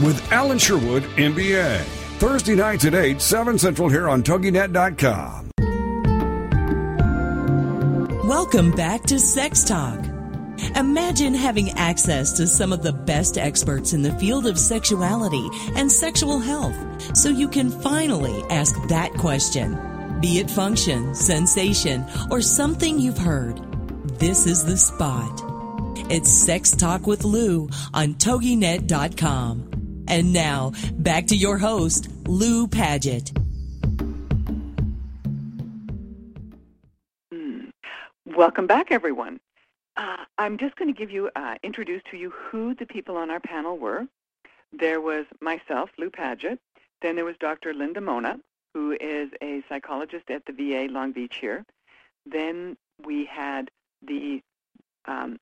with 0.00 0.32
Alan 0.32 0.58
Sherwood, 0.58 1.02
MBA. 1.16 1.82
Thursday 2.18 2.54
nights 2.54 2.84
at 2.84 2.94
8, 2.94 3.20
7 3.20 3.58
Central 3.58 3.88
here 3.88 4.08
on 4.08 4.22
TogiNet.com. 4.22 5.50
Welcome 8.28 8.70
back 8.70 9.02
to 9.02 9.20
Sex 9.20 9.64
Talk. 9.64 9.98
Imagine 10.76 11.34
having 11.34 11.70
access 11.72 12.32
to 12.32 12.46
some 12.46 12.72
of 12.72 12.82
the 12.82 12.92
best 12.92 13.36
experts 13.36 13.92
in 13.92 14.02
the 14.02 14.12
field 14.12 14.46
of 14.46 14.58
sexuality 14.58 15.48
and 15.76 15.90
sexual 15.92 16.38
health 16.38 16.74
so 17.16 17.28
you 17.28 17.48
can 17.48 17.70
finally 17.70 18.42
ask 18.50 18.74
that 18.88 19.12
question. 19.12 19.78
Be 20.20 20.38
it 20.38 20.50
function, 20.50 21.14
sensation, 21.14 22.04
or 22.30 22.40
something 22.40 22.98
you've 22.98 23.18
heard. 23.18 23.60
This 24.18 24.46
is 24.46 24.64
the 24.64 24.76
spot. 24.78 25.42
It's 26.10 26.30
Sex 26.30 26.70
Talk 26.70 27.06
with 27.06 27.24
Lou 27.24 27.68
on 27.92 28.14
TogiNet.com. 28.14 29.73
And 30.08 30.32
now, 30.32 30.72
back 30.94 31.26
to 31.28 31.36
your 31.36 31.58
host, 31.58 32.08
Lou 32.26 32.66
Paget. 32.66 33.32
Welcome 38.36 38.66
back, 38.66 38.90
everyone. 38.90 39.38
Uh, 39.96 40.24
I'm 40.38 40.58
just 40.58 40.74
going 40.74 40.92
to 40.92 40.98
give 40.98 41.10
you, 41.10 41.30
uh, 41.36 41.54
introduce 41.62 42.02
to 42.10 42.16
you 42.16 42.30
who 42.30 42.74
the 42.74 42.84
people 42.84 43.16
on 43.16 43.30
our 43.30 43.38
panel 43.38 43.78
were. 43.78 44.06
There 44.72 45.00
was 45.00 45.24
myself, 45.40 45.90
Lou 45.98 46.10
Paget. 46.10 46.58
Then 47.00 47.14
there 47.14 47.24
was 47.24 47.36
Dr. 47.38 47.72
Linda 47.72 48.00
Mona, 48.00 48.40
who 48.72 48.96
is 49.00 49.30
a 49.40 49.62
psychologist 49.68 50.30
at 50.30 50.42
the 50.46 50.52
VA 50.52 50.92
Long 50.92 51.12
Beach 51.12 51.36
here. 51.40 51.64
Then 52.26 52.76
we 53.04 53.24
had 53.24 53.70
the 54.02 54.42
um, 55.04 55.38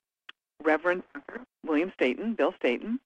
Reverend 0.63 1.01
William 1.65 1.91
Stayton, 1.95 2.35
Bill 2.35 2.53
Stayton. 2.57 2.99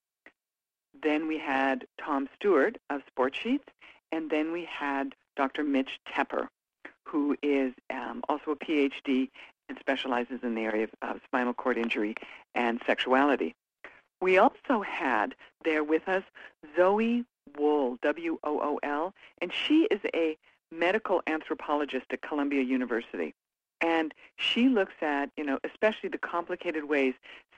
Then 1.02 1.28
we 1.28 1.38
had 1.38 1.86
Tom 2.00 2.30
Stewart 2.36 2.78
of 2.90 3.02
Sportsheets. 3.12 3.68
And 4.12 4.30
then 4.30 4.52
we 4.52 4.66
had 4.66 5.16
Dr. 5.36 5.64
Mitch 5.64 6.00
Tepper, 6.08 6.48
who 7.06 7.36
is 7.42 7.74
um, 7.90 8.24
also 8.30 8.52
a 8.52 8.56
PhD 8.56 9.30
and 9.70 9.78
specializes 9.80 10.40
in 10.44 10.56
the 10.56 10.62
area 10.62 10.86
of, 10.86 10.92
of 11.02 11.22
spinal 11.26 11.54
cord 11.54 11.78
injury 11.78 12.16
and 12.56 12.82
sexuality. 12.86 13.54
We 14.22 14.38
also 14.38 14.82
had 14.82 15.36
there 15.64 15.84
with 15.84 16.08
us 16.08 16.24
Zoe 16.76 17.26
Wool, 17.58 17.98
W-O-O-L, 18.02 19.14
and 19.42 19.54
she 19.54 19.88
is 19.92 20.00
a 20.14 20.38
medical 20.72 21.22
anthropologist 21.28 22.06
at 22.12 22.22
Columbia 22.22 22.62
University. 22.62 23.34
And 23.82 24.14
she 24.38 24.70
looks 24.70 24.94
at, 25.02 25.30
you 25.38 25.44
know, 25.44 25.60
especially 25.64 26.10
the 26.10 26.18
complicated 26.18 26.86
ways 26.86 27.14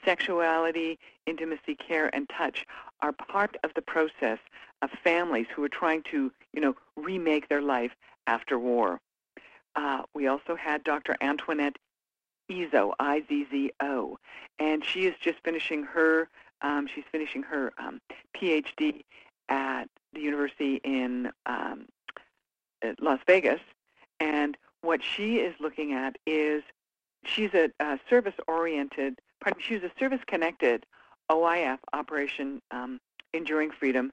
sexuality, 0.05 0.97
intimacy, 1.25 1.75
care, 1.75 2.13
and 2.15 2.29
touch 2.29 2.65
are 3.01 3.11
part 3.11 3.57
of 3.63 3.71
the 3.75 3.81
process 3.81 4.39
of 4.81 4.89
families 5.03 5.47
who 5.53 5.63
are 5.63 5.69
trying 5.69 6.03
to, 6.03 6.31
you 6.53 6.61
know, 6.61 6.75
remake 6.95 7.49
their 7.49 7.61
life 7.61 7.91
after 8.27 8.57
war. 8.57 8.99
Uh, 9.75 10.03
we 10.13 10.27
also 10.27 10.55
had 10.55 10.83
Dr. 10.83 11.15
Antoinette 11.21 11.77
Izzo, 12.49 12.93
I-Z-Z-O, 12.99 14.17
and 14.57 14.83
she 14.83 15.05
is 15.05 15.15
just 15.21 15.39
finishing 15.43 15.83
her. 15.83 16.29
Um, 16.61 16.87
she's 16.93 17.03
finishing 17.11 17.43
her 17.43 17.71
um, 17.77 18.01
PhD 18.35 19.03
at 19.47 19.85
the 20.13 20.21
university 20.21 20.81
in 20.83 21.31
um, 21.45 21.85
Las 22.99 23.19
Vegas, 23.27 23.61
and 24.19 24.57
what 24.81 25.01
she 25.03 25.37
is 25.37 25.53
looking 25.59 25.93
at 25.93 26.17
is 26.25 26.63
she's 27.25 27.53
a, 27.53 27.69
a 27.79 27.99
service-oriented. 28.09 29.19
Pardon, 29.41 29.61
she's 29.61 29.83
a 29.83 29.91
service-connected 29.99 30.85
OIF 31.31 31.79
Operation 31.93 32.61
um, 32.71 32.99
Enduring 33.33 33.71
Freedom 33.71 34.11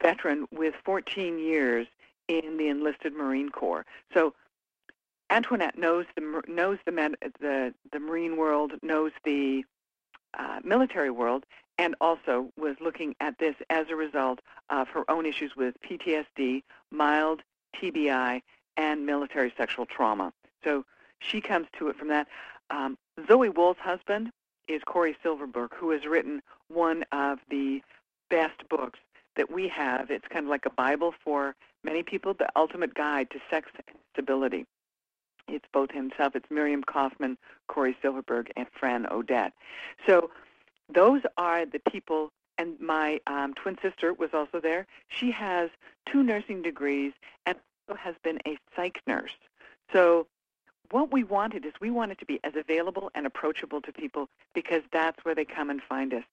veteran 0.00 0.46
with 0.50 0.74
14 0.84 1.38
years 1.38 1.86
in 2.28 2.56
the 2.56 2.68
enlisted 2.68 3.12
Marine 3.12 3.50
Corps. 3.50 3.84
So 4.14 4.34
Antoinette 5.30 5.78
knows 5.78 6.04
the 6.14 6.42
knows 6.46 6.78
the 6.84 6.92
the 7.40 7.74
the 7.90 7.98
marine 7.98 8.36
world, 8.36 8.72
knows 8.82 9.12
the 9.24 9.64
uh, 10.38 10.60
military 10.62 11.10
world, 11.10 11.44
and 11.78 11.94
also 12.00 12.50
was 12.58 12.76
looking 12.80 13.14
at 13.20 13.38
this 13.38 13.54
as 13.70 13.86
a 13.90 13.96
result 13.96 14.40
of 14.68 14.88
her 14.88 15.10
own 15.10 15.24
issues 15.24 15.56
with 15.56 15.74
PTSD, 15.80 16.62
mild 16.90 17.40
TBI, 17.80 18.42
and 18.76 19.06
military 19.06 19.52
sexual 19.56 19.86
trauma. 19.86 20.32
So 20.64 20.84
she 21.18 21.40
comes 21.40 21.66
to 21.78 21.88
it 21.88 21.96
from 21.96 22.08
that. 22.08 22.26
Um, 22.70 22.96
Zoe 23.28 23.48
Wool's 23.48 23.76
husband 23.78 24.30
is 24.68 24.82
Cory 24.86 25.16
Silverberg, 25.22 25.74
who 25.74 25.90
has 25.90 26.06
written 26.06 26.42
one 26.68 27.04
of 27.12 27.38
the 27.50 27.82
best 28.30 28.68
books 28.68 28.98
that 29.36 29.50
we 29.50 29.68
have. 29.68 30.10
It's 30.10 30.26
kind 30.28 30.44
of 30.46 30.50
like 30.50 30.66
a 30.66 30.70
Bible 30.70 31.14
for 31.22 31.54
many 31.84 32.02
people, 32.02 32.34
the 32.34 32.48
ultimate 32.56 32.94
guide 32.94 33.30
to 33.30 33.38
sex 33.50 33.68
and 33.74 33.96
disability. 34.14 34.66
It's 35.48 35.66
both 35.72 35.90
himself, 35.90 36.36
it's 36.36 36.50
Miriam 36.50 36.82
Kaufman, 36.84 37.36
Cory 37.66 37.96
Silverberg, 38.00 38.52
and 38.56 38.66
Fran 38.78 39.06
Odette. 39.10 39.52
So 40.06 40.30
those 40.92 41.22
are 41.36 41.66
the 41.66 41.80
people, 41.90 42.30
and 42.58 42.78
my 42.80 43.20
um, 43.26 43.54
twin 43.54 43.76
sister 43.82 44.14
was 44.14 44.30
also 44.32 44.60
there. 44.60 44.86
She 45.08 45.30
has 45.32 45.70
two 46.10 46.22
nursing 46.22 46.62
degrees 46.62 47.12
and 47.44 47.56
has 47.96 48.14
been 48.22 48.38
a 48.46 48.56
psych 48.74 49.00
nurse. 49.06 49.32
So 49.92 50.26
what 50.90 51.12
we 51.12 51.24
wanted 51.24 51.64
is 51.64 51.72
we 51.80 51.90
wanted 51.90 52.18
to 52.18 52.26
be 52.26 52.38
as 52.44 52.52
available 52.54 53.10
and 53.14 53.26
approachable 53.26 53.80
to 53.80 53.92
people 53.92 54.28
because 54.54 54.82
that's 54.92 55.24
where 55.24 55.34
they 55.34 55.44
come 55.44 55.70
and 55.70 55.80
find 55.82 56.12
us. 56.12 56.24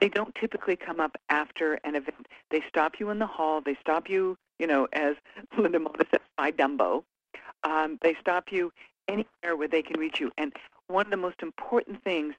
They 0.00 0.08
don't 0.08 0.34
typically 0.34 0.76
come 0.76 1.00
up 1.00 1.16
after 1.28 1.74
an 1.84 1.96
event. 1.96 2.26
They 2.50 2.62
stop 2.68 2.94
you 2.98 3.10
in 3.10 3.18
the 3.18 3.26
hall. 3.26 3.60
They 3.60 3.76
stop 3.80 4.08
you, 4.08 4.36
you 4.58 4.66
know, 4.66 4.88
as 4.92 5.16
Linda 5.58 5.78
Mona 5.78 6.04
says, 6.10 6.20
by 6.36 6.50
Dumbo. 6.50 7.04
Um, 7.62 7.98
they 8.02 8.16
stop 8.20 8.52
you 8.52 8.72
anywhere 9.08 9.56
where 9.56 9.68
they 9.68 9.82
can 9.82 9.98
reach 9.98 10.20
you. 10.20 10.30
And 10.38 10.52
one 10.88 11.06
of 11.06 11.10
the 11.10 11.16
most 11.16 11.42
important 11.42 12.02
things, 12.04 12.34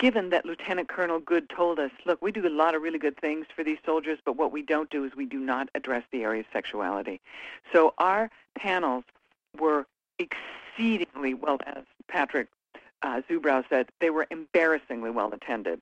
given 0.00 0.30
that 0.30 0.46
Lieutenant 0.46 0.88
Colonel 0.88 1.20
Good 1.20 1.50
told 1.50 1.78
us, 1.78 1.90
look, 2.06 2.20
we 2.22 2.32
do 2.32 2.48
a 2.48 2.48
lot 2.48 2.74
of 2.74 2.80
really 2.80 2.98
good 2.98 3.20
things 3.20 3.46
for 3.54 3.62
these 3.62 3.76
soldiers, 3.84 4.18
but 4.24 4.34
what 4.34 4.50
we 4.50 4.62
don't 4.62 4.88
do 4.88 5.04
is 5.04 5.12
we 5.14 5.26
do 5.26 5.38
not 5.38 5.68
address 5.74 6.02
the 6.10 6.24
area 6.24 6.40
of 6.40 6.46
sexuality. 6.52 7.20
So 7.70 7.92
our 7.98 8.30
panels 8.56 9.04
were 9.58 9.86
exceedingly 10.18 11.34
well, 11.34 11.58
as 11.66 11.84
Patrick 12.08 12.48
uh, 13.02 13.20
Zubrow 13.28 13.62
said, 13.68 13.90
they 14.00 14.08
were 14.08 14.26
embarrassingly 14.30 15.10
well 15.10 15.32
attended. 15.34 15.80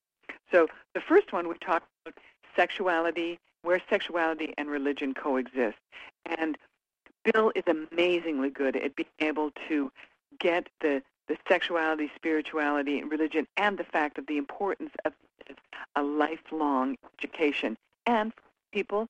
So 0.50 0.66
the 0.94 1.00
first 1.00 1.32
one 1.32 1.46
we 1.46 1.54
talked 1.54 1.86
about 2.04 2.18
sexuality, 2.56 3.38
where 3.62 3.80
sexuality 3.88 4.52
and 4.58 4.68
religion 4.68 5.14
coexist. 5.14 5.78
And 6.26 6.58
Bill 7.24 7.52
is 7.54 7.64
amazingly 7.68 8.50
good 8.50 8.74
at 8.74 8.96
being 8.96 9.08
able 9.20 9.52
to 9.68 9.92
get 10.40 10.68
the, 10.80 11.02
the 11.28 11.36
sexuality, 11.46 12.10
spirituality, 12.16 12.98
and 12.98 13.10
religion, 13.10 13.46
and 13.56 13.78
the 13.78 13.84
fact 13.84 14.18
of 14.18 14.26
the 14.26 14.38
importance 14.38 14.90
of 15.04 15.12
a 15.96 16.02
lifelong 16.02 16.96
education. 17.18 17.76
And 18.06 18.32
people, 18.72 19.08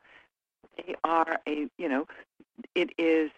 they 0.77 0.95
are 1.05 1.39
a, 1.47 1.69
you 1.79 1.89
know, 1.89 2.07
it 2.75 2.91
is 2.99 3.31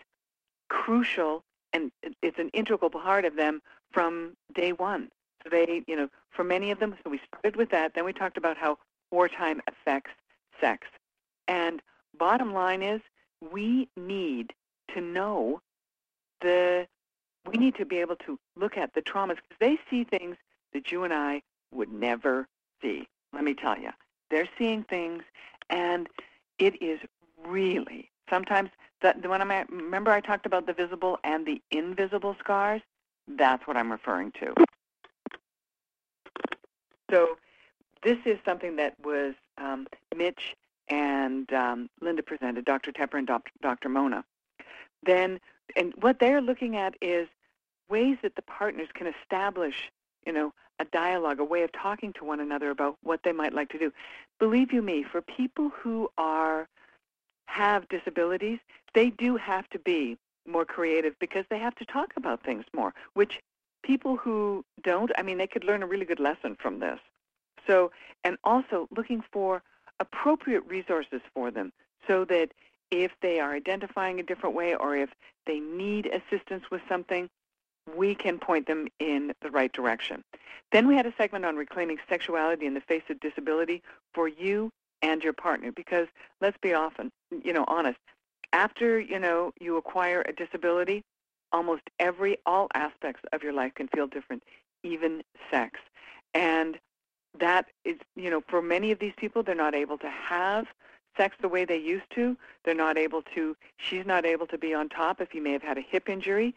crucial 0.69 1.43
and 1.73 1.93
it's 2.23 2.39
an 2.39 2.51
integral 2.53 2.91
part 2.91 3.25
of 3.25 3.37
them 3.37 3.61
from 3.93 4.33
day 4.55 4.73
one. 4.73 5.09
So 5.43 5.51
they, 5.51 5.83
you 5.87 5.97
know, 5.97 6.09
for 6.31 6.45
many 6.45 6.71
of 6.71 6.81
them, 6.81 6.95
so 7.03 7.11
we 7.11 7.21
started 7.29 7.57
with 7.57 7.71
that. 7.71 7.95
Then 7.95 8.05
we 8.05 8.13
talked 8.13 8.37
about 8.37 8.57
how 8.57 8.79
wartime 9.11 9.61
affects 9.69 10.11
sex. 10.61 10.87
And 11.49 11.81
bottom 12.19 12.53
line 12.53 12.83
is 12.83 13.01
we 13.53 13.89
need 13.97 14.53
to 14.95 15.01
know 15.01 15.61
the, 16.41 16.87
we 17.47 17.59
need 17.59 17.75
to 17.77 17.85
be 17.85 17.99
able 17.99 18.17
to 18.17 18.39
look 18.57 18.77
at 18.77 18.95
the 18.95 19.03
traumas 19.03 19.37
because 19.37 19.59
they 19.61 19.79
see 19.89 20.05
things 20.05 20.37
that 20.73 20.93
you 20.93 21.05
and 21.05 21.13
I 21.13 21.43
would 21.73 21.93
never 21.93 22.47
see. 22.83 23.07
Let 23.33 23.45
me 23.45 23.55
tell 23.55 23.79
you, 23.79 23.91
they're 24.31 24.49
seeing 24.59 24.85
things 24.85 25.23
and 25.69 26.09
it 26.59 26.83
is 26.83 27.01
really 27.47 28.11
sometimes 28.29 28.71
the, 29.03 29.15
one 29.29 29.43
I 29.43 29.65
remember 29.71 30.11
I 30.11 30.21
talked 30.21 30.47
about 30.47 30.67
the 30.67 30.73
visible 30.73 31.19
and 31.25 31.47
the 31.47 31.61
invisible 31.71 32.37
scars. 32.39 32.83
That's 33.27 33.67
what 33.67 33.77
I'm 33.77 33.91
referring 33.91 34.33
to. 34.33 34.55
So 37.11 37.39
this 38.03 38.19
is 38.25 38.39
something 38.45 38.77
that 38.77 38.95
was 39.03 39.35
um, 39.59 39.87
Mitch 40.17 40.55
and 40.89 41.53
um, 41.53 41.91
Linda 42.01 42.23
presented, 42.23 42.65
Dr. 42.65 42.93
Tepper 42.93 43.19
and 43.19 43.29
Dr. 43.63 43.89
Mona. 43.89 44.25
Then, 45.05 45.41
and 45.77 45.93
what 46.01 46.19
they're 46.19 46.41
looking 46.41 46.77
at 46.77 46.95
is 47.01 47.29
ways 47.89 48.19
that 48.23 48.37
the 48.37 48.43
partners 48.43 48.89
can 48.95 49.07
establish, 49.07 49.91
you 50.27 50.33
know, 50.33 50.53
a 50.79 50.85
dialogue, 50.87 51.41
a 51.41 51.45
way 51.45 51.63
of 51.63 51.71
talking 51.73 52.13
to 52.15 52.25
one 52.25 52.41
another 52.41 52.71
about 52.71 52.97
what 53.03 53.21
they 53.23 53.33
might 53.33 53.53
like 53.53 53.69
to 53.71 53.79
do. 53.79 53.93
Believe 54.39 54.73
you 54.73 54.81
me, 54.81 55.05
for 55.05 55.21
people 55.21 55.71
who 55.71 56.09
are 56.17 56.69
have 57.47 57.89
disabilities, 57.89 58.59
they 58.95 59.11
do 59.11 59.37
have 59.37 59.69
to 59.71 59.79
be 59.79 60.17
more 60.47 60.65
creative 60.65 61.15
because 61.19 61.45
they 61.51 61.59
have 61.59 61.75
to 61.77 61.85
talk 61.85 62.13
about 62.17 62.43
things 62.43 62.65
more, 62.75 62.95
which 63.15 63.41
people 63.83 64.17
who 64.17 64.65
don't, 64.83 65.11
I 65.19 65.23
mean, 65.23 65.39
they 65.39 65.47
could 65.47 65.65
learn 65.65 65.83
a 65.83 65.87
really 65.87 66.07
good 66.07 66.21
lesson 66.21 66.57
from 66.61 66.81
this. 66.81 66.99
So, 67.67 67.91
and 68.25 68.37
also 68.45 68.89
looking 68.97 69.23
for 69.33 69.63
appropriate 69.99 70.65
resources 70.67 71.21
for 71.35 71.51
them 71.51 71.73
so 72.07 72.25
that 72.27 72.51
if 72.91 73.13
they 73.23 73.41
are 73.41 73.53
identifying 73.53 74.21
a 74.21 74.23
different 74.23 74.55
way 74.55 74.75
or 74.75 74.97
if 74.97 75.11
they 75.47 75.61
need 75.61 76.07
assistance 76.07 76.65
with 76.71 76.83
something, 76.89 77.29
we 77.97 78.15
can 78.15 78.39
point 78.39 78.67
them 78.67 78.89
in 78.99 79.33
the 79.43 79.51
right 79.51 79.73
direction. 79.73 80.23
Then 80.73 80.87
we 80.87 80.95
had 80.95 81.07
a 81.07 81.15
segment 81.17 81.45
on 81.45 81.57
reclaiming 81.57 81.99
sexuality 82.09 82.67
in 82.67 82.75
the 82.75 82.81
face 82.81 83.03
of 83.09 83.19
disability 83.21 83.83
for 84.15 84.29
you 84.29 84.71
and 85.03 85.23
your 85.23 85.33
partner 85.33 85.73
because 85.73 86.07
let's 86.41 86.57
be 86.63 86.75
often, 86.75 87.11
you 87.43 87.53
know, 87.53 87.65
honest. 87.67 87.99
After, 88.53 88.99
you 88.99 89.19
know, 89.19 89.53
you 89.61 89.77
acquire 89.77 90.23
a 90.23 90.33
disability, 90.33 91.03
almost 91.53 91.83
every 91.99 92.39
all 92.47 92.69
aspects 92.75 93.23
of 93.33 93.43
your 93.43 93.53
life 93.53 93.75
can 93.75 93.89
feel 93.89 94.07
different, 94.07 94.43
even 94.83 95.23
sex. 95.51 95.79
And 96.35 96.79
that 97.39 97.67
is, 97.85 97.97
you 98.17 98.31
know, 98.31 98.43
for 98.49 98.61
many 98.61 98.91
of 98.91 98.99
these 98.99 99.13
people, 99.17 99.43
they're 99.43 99.55
not 99.55 99.75
able 99.75 99.99
to 99.99 100.11
have 100.11 100.67
sex 101.17 101.37
the 101.41 101.49
way 101.49 101.65
they 101.65 101.77
used 101.77 102.11
to. 102.15 102.37
They're 102.65 102.75
not 102.75 102.99
able 102.99 103.23
to, 103.35 103.57
she's 103.77 104.07
not 104.07 104.25
able 104.25 104.47
to 104.49 104.59
be 104.59 104.75
on 104.75 104.89
top 104.89 105.21
if 105.21 105.31
he 105.31 105.41
may 105.41 105.53
have 105.53 105.63
had 105.63 105.79
a 105.79 105.83
hip 105.83 106.09
injury. 106.09 106.55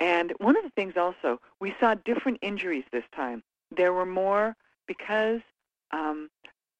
And 0.00 0.32
one 0.38 0.56
of 0.56 0.64
the 0.64 0.70
things 0.70 0.96
also, 0.96 1.40
we 1.60 1.74
saw 1.80 1.94
different 1.94 2.38
injuries 2.42 2.84
this 2.92 3.04
time. 3.14 3.42
There 3.74 3.92
were 3.92 4.06
more 4.06 4.54
because 4.86 5.40
um, 5.90 6.28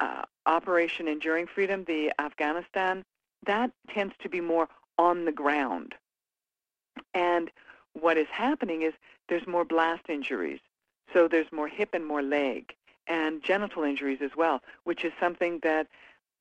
uh, 0.00 0.22
Operation 0.46 1.08
Enduring 1.08 1.46
Freedom, 1.46 1.84
the 1.84 2.12
Afghanistan, 2.18 3.04
that 3.46 3.70
tends 3.88 4.14
to 4.20 4.28
be 4.28 4.40
more 4.40 4.68
on 4.98 5.24
the 5.24 5.32
ground. 5.32 5.94
And 7.14 7.50
what 7.94 8.18
is 8.18 8.28
happening 8.30 8.82
is 8.82 8.92
there's 9.28 9.46
more 9.46 9.64
blast 9.64 10.08
injuries. 10.08 10.60
So 11.12 11.28
there's 11.28 11.50
more 11.52 11.68
hip 11.68 11.90
and 11.94 12.04
more 12.04 12.22
leg 12.22 12.74
and 13.06 13.42
genital 13.42 13.84
injuries 13.84 14.18
as 14.20 14.32
well, 14.36 14.62
which 14.84 15.04
is 15.04 15.12
something 15.20 15.60
that 15.62 15.86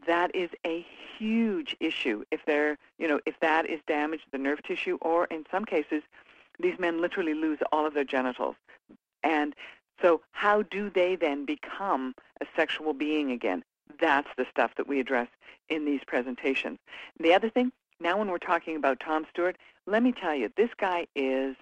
that 0.08 0.34
is 0.36 0.50
a 0.66 0.86
huge 1.18 1.76
issue 1.80 2.24
if 2.32 2.41
they're, 2.46 2.78
you 3.00 3.08
know, 3.08 3.20
if 3.26 3.39
that 3.41 3.70
is 3.70 3.80
damaged 3.88 4.26
the 4.32 4.38
nerve 4.38 4.62
tissue 4.64 4.98
or 5.02 5.26
in 5.26 5.46
some 5.52 5.66
cases 5.66 6.04
these 6.60 6.80
men 6.80 7.02
literally 7.02 7.34
lose 7.34 7.60
all 7.72 7.86
of 7.86 7.93
their 7.93 8.04
genitals. 8.04 8.56
And 9.24 9.56
so 10.02 10.22
how 10.32 10.62
do 10.64 10.89
they 10.89 11.16
then 11.16 11.46
become 11.46 12.16
a 12.41 12.46
sexual 12.56 12.93
being 12.93 13.32
again? 13.32 13.64
That's 14.00 14.28
the 14.38 14.46
stuff 14.50 14.72
that 14.78 14.88
we 14.88 15.00
address 15.00 15.28
in 15.70 15.86
these 15.86 16.02
presentations. 16.06 16.80
The 17.20 17.34
other 17.34 17.50
thing, 17.50 17.72
now 18.00 18.18
when 18.18 18.30
we're 18.30 18.38
talking 18.38 18.76
about 18.76 19.00
Tom 19.00 19.26
Stewart, 19.30 19.58
let 19.88 20.04
me 20.04 20.12
tell 20.12 20.36
you, 20.36 20.52
this 20.58 20.72
guy 20.78 21.08
is 21.16 21.56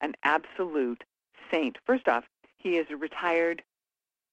an 0.00 0.14
absolute 0.24 1.04
saint. 1.50 1.78
First 1.86 2.08
off, 2.08 2.24
he 2.58 2.76
is 2.76 2.86
a 2.90 2.96
retired 2.96 3.62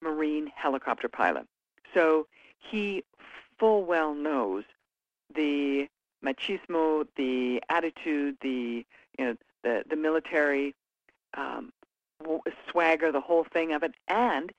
Marine 0.01 0.51
helicopter 0.55 1.08
pilot. 1.08 1.45
So 1.93 2.28
he 2.60 3.03
full 3.60 3.84
well 3.84 4.14
knows 4.14 4.64
the 5.34 5.88
machismo, 6.24 7.08
the 7.16 7.62
attitude, 7.70 8.38
the 8.41 8.86
you 9.18 9.26
know 9.26 9.36
the 9.64 9.84
the 9.89 9.95
military 9.95 10.74
um, 11.36 11.72
swagger, 12.70 13.12
the 13.12 13.22
whole 13.22 13.45
thing 13.51 13.74
of 13.74 13.84
it, 13.84 13.93
and 14.08 14.51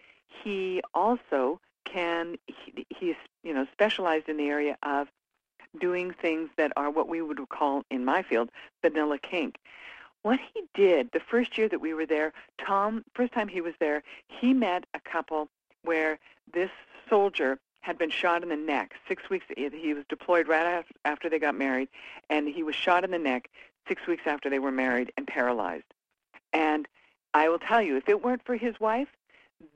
he 0.43 0.81
also 0.95 1.61
can 1.85 2.37
he, 2.47 2.87
he's 2.91 3.17
you 3.43 3.53
know 3.53 3.67
specialized 3.73 4.29
in 4.29 4.37
the 4.37 4.49
area 4.49 4.77
of 4.83 5.09
doing 5.81 6.15
things 6.23 6.49
that 6.57 6.73
are 6.77 6.91
what 6.91 7.09
we 7.09 7.21
would 7.21 7.39
call 7.49 7.83
in 7.91 8.05
my 8.05 8.23
field 8.23 8.51
vanilla 8.83 9.19
kink. 9.19 9.57
What 10.23 10.41
he 10.53 10.63
did 10.75 11.11
the 11.13 11.21
first 11.21 11.57
year 11.57 11.69
that 11.69 11.81
we 11.81 11.95
were 11.95 12.07
there, 12.07 12.33
Tom, 12.65 13.05
first 13.15 13.33
time 13.33 13.49
he 13.49 13.61
was 13.61 13.75
there, 13.79 14.03
he 14.27 14.53
met 14.53 14.85
a 14.95 15.01
couple 15.01 15.49
where 15.83 16.19
this 16.53 16.71
soldier 17.09 17.59
had 17.81 17.99
been 17.99 18.11
shot 18.11 18.43
in 18.43 18.49
the 18.49 18.57
neck 18.57 18.95
six 19.07 19.31
weeks. 19.31 19.47
He 19.57 19.95
was 19.95 20.05
deployed 20.09 20.49
right 20.49 20.85
after 21.05 21.31
they 21.31 21.39
got 21.39 21.55
married, 21.55 21.89
and 22.29 22.49
he 22.49 22.63
was 22.63 22.75
shot 22.75 23.05
in 23.05 23.11
the 23.11 23.19
neck 23.19 23.51
six 23.87 24.07
weeks 24.07 24.23
after 24.27 24.51
they 24.51 24.59
were 24.59 24.73
married 24.73 25.13
and 25.17 25.27
paralyzed. 25.27 25.85
And 26.53 26.87
I 27.35 27.49
will 27.49 27.59
tell 27.59 27.83
you, 27.83 27.97
if 27.97 28.09
it 28.09 28.23
weren't 28.23 28.45
for 28.45 28.57
his 28.57 28.79
wife, 28.81 29.09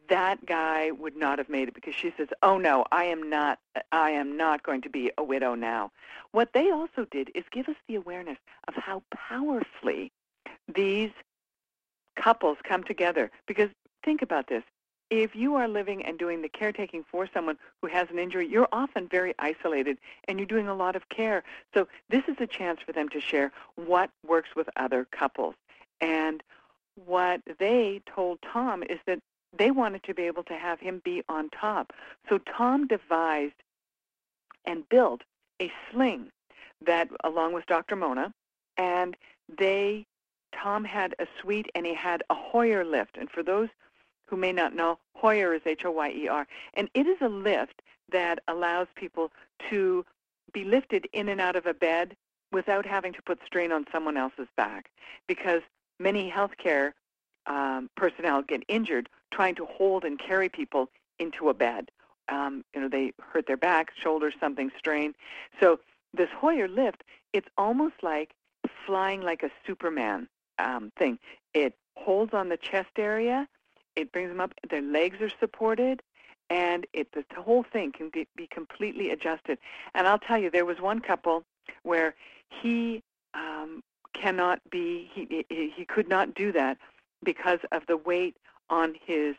that 0.09 0.45
guy 0.47 0.91
would 0.93 1.17
not 1.17 1.39
have 1.39 1.49
made 1.49 1.69
it 1.69 1.75
because 1.75 1.95
she 1.95 2.13
says, 2.17 2.29
"Oh 2.43 2.59
no, 2.59 2.85
I 2.93 3.05
am 3.05 3.29
not 3.29 3.59
I 3.91 4.11
am 4.11 4.37
not 4.37 4.63
going 4.63 4.81
to 4.83 4.91
be 4.91 5.11
a 5.19 5.25
widow 5.25 5.55
now." 5.55 5.91
What 6.31 6.53
they 6.53 6.71
also 6.71 7.07
did 7.11 7.31
is 7.35 7.45
give 7.51 7.69
us 7.69 7.77
the 7.89 7.97
awareness 7.97 8.39
of 8.69 8.75
how 8.75 9.03
powerfully 9.11 10.13
these 10.73 11.11
couples 12.17 12.59
come 12.63 12.85
together 12.85 13.31
because 13.47 13.71
think 14.05 14.23
about 14.23 14.49
this 14.49 14.63
if 15.13 15.37
you 15.37 15.57
are 15.57 15.69
living 15.69 16.03
and 16.03 16.19
doing 16.19 16.41
the 16.41 16.49
caretaking 16.49 17.05
for 17.11 17.29
someone 17.35 17.59
who 17.83 17.89
has 17.89 18.09
an 18.11 18.19
injury, 18.19 18.49
you're 18.49 18.69
often 18.73 19.07
very 19.09 19.35
isolated 19.39 19.99
and 20.27 20.39
you're 20.39 20.47
doing 20.47 20.69
a 20.69 20.75
lot 20.75 20.97
of 20.97 21.07
care. 21.11 21.45
So 21.75 21.87
this 22.09 22.23
is 22.29 22.37
a 22.41 22.47
chance 22.47 22.81
for 22.81 22.93
them 22.93 23.11
to 23.11 23.21
share 23.21 23.53
what 23.75 24.09
works 24.27 24.49
with 24.57 24.71
other 24.77 25.07
couples. 25.13 25.55
And 26.01 26.43
what 27.05 27.43
they 27.59 28.01
told 28.07 28.39
Tom 28.41 28.83
is 28.83 29.01
that 29.07 29.19
they 29.57 29.71
wanted 29.71 30.03
to 30.05 30.15
be 30.15 30.23
able 30.23 30.45
to 30.45 30.55
have 30.55 30.81
him 30.81 31.03
be 31.05 31.23
on 31.29 31.51
top. 31.51 31.93
So 32.31 32.39
Tom 32.39 32.87
devised 32.87 33.53
and 34.65 34.89
built 34.89 35.21
a 35.61 35.71
sling 35.91 36.29
that, 36.87 37.09
along 37.23 37.53
with 37.53 37.67
Dr. 37.67 37.97
Mona, 37.97 38.33
and 38.79 39.15
they, 39.59 40.07
Tom 40.55 40.85
had 40.85 41.15
a 41.19 41.27
suite 41.39 41.67
and 41.75 41.85
he 41.85 41.93
had 41.93 42.23
a 42.31 42.35
Hoyer 42.35 42.83
lift. 42.83 43.19
And 43.19 43.29
for 43.29 43.43
those 43.43 43.69
who 44.33 44.39
may 44.39 44.51
not 44.51 44.74
know, 44.74 44.99
Hoyer 45.14 45.53
is 45.53 45.61
H-O-Y-E-R. 45.66 46.47
And 46.72 46.89
it 46.95 47.07
is 47.07 47.18
a 47.20 47.28
lift 47.28 47.83
that 48.11 48.39
allows 48.49 48.87
people 48.97 49.30
to 49.68 50.07
be 50.55 50.64
lifted 50.64 51.07
in 51.12 51.28
and 51.28 51.39
out 51.39 51.55
of 51.55 51.66
a 51.66 51.74
bed 51.74 52.16
without 52.51 52.87
having 52.87 53.12
to 53.12 53.20
put 53.20 53.39
strain 53.45 53.72
on 53.72 53.85
someone 53.93 54.16
else's 54.16 54.49
back. 54.57 54.91
Because 55.28 55.61
many 56.01 56.30
healthcare 56.30 56.93
um, 57.45 57.91
personnel 57.95 58.41
get 58.41 58.62
injured 58.68 59.11
trying 59.30 59.55
to 59.57 59.66
hold 59.66 60.03
and 60.03 60.18
carry 60.18 60.49
people 60.49 60.89
into 61.18 61.51
a 61.51 61.55
bed. 61.55 61.91
Um, 62.30 62.64
you 62.74 62.80
know, 62.80 62.89
they 62.89 63.12
hurt 63.20 63.47
their 63.47 63.59
back, 63.59 63.93
shoulders, 63.95 64.33
something 64.41 64.72
strain. 64.78 65.14
So 65.61 65.78
this 66.14 66.30
Hoyer 66.35 66.68
lift, 66.68 67.05
it's 67.35 67.49
almost 67.59 67.97
like 68.03 68.30
flying 68.87 69.20
like 69.20 69.43
a 69.43 69.51
Superman 69.66 70.26
um, 70.59 70.91
thing. 70.99 71.18
It 71.53 71.74
holds 71.99 72.33
on 72.33 72.49
the 72.49 72.57
chest 72.57 72.93
area 72.97 73.47
it 73.97 74.12
brings 74.12 74.28
them 74.28 74.40
up. 74.40 74.53
Their 74.68 74.82
legs 74.82 75.20
are 75.20 75.30
supported, 75.40 76.03
and 76.51 76.86
it 76.93 77.09
the 77.12 77.24
whole 77.40 77.62
thing 77.62 77.93
can 77.93 78.11
be, 78.11 78.26
be 78.36 78.47
completely 78.47 79.11
adjusted. 79.11 79.59
And 79.95 80.07
I'll 80.07 80.18
tell 80.18 80.38
you, 80.38 80.51
there 80.51 80.64
was 80.64 80.80
one 80.80 81.01
couple 81.01 81.45
where 81.82 82.14
he 82.49 83.03
um, 83.34 83.82
cannot 84.12 84.61
be 84.70 85.11
he, 85.12 85.45
he 85.49 85.84
could 85.84 86.09
not 86.09 86.34
do 86.34 86.53
that 86.53 86.78
because 87.24 87.61
of 87.70 87.86
the 87.86 87.97
weight 87.97 88.36
on 88.70 88.95
his 89.05 89.36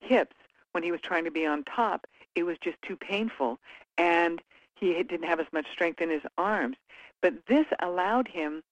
hips 0.00 0.36
when 0.72 0.82
he 0.82 0.92
was 0.92 1.00
trying 1.00 1.24
to 1.24 1.30
be 1.30 1.46
on 1.46 1.64
top. 1.64 2.06
It 2.34 2.44
was 2.44 2.58
just 2.58 2.80
too 2.82 2.96
painful, 2.96 3.58
and 3.96 4.40
he 4.74 4.94
didn't 4.94 5.24
have 5.24 5.40
as 5.40 5.46
much 5.52 5.66
strength 5.72 6.00
in 6.00 6.10
his 6.10 6.22
arms. 6.36 6.76
But 7.22 7.46
this 7.46 7.66
allowed 7.80 8.28
him 8.28 8.62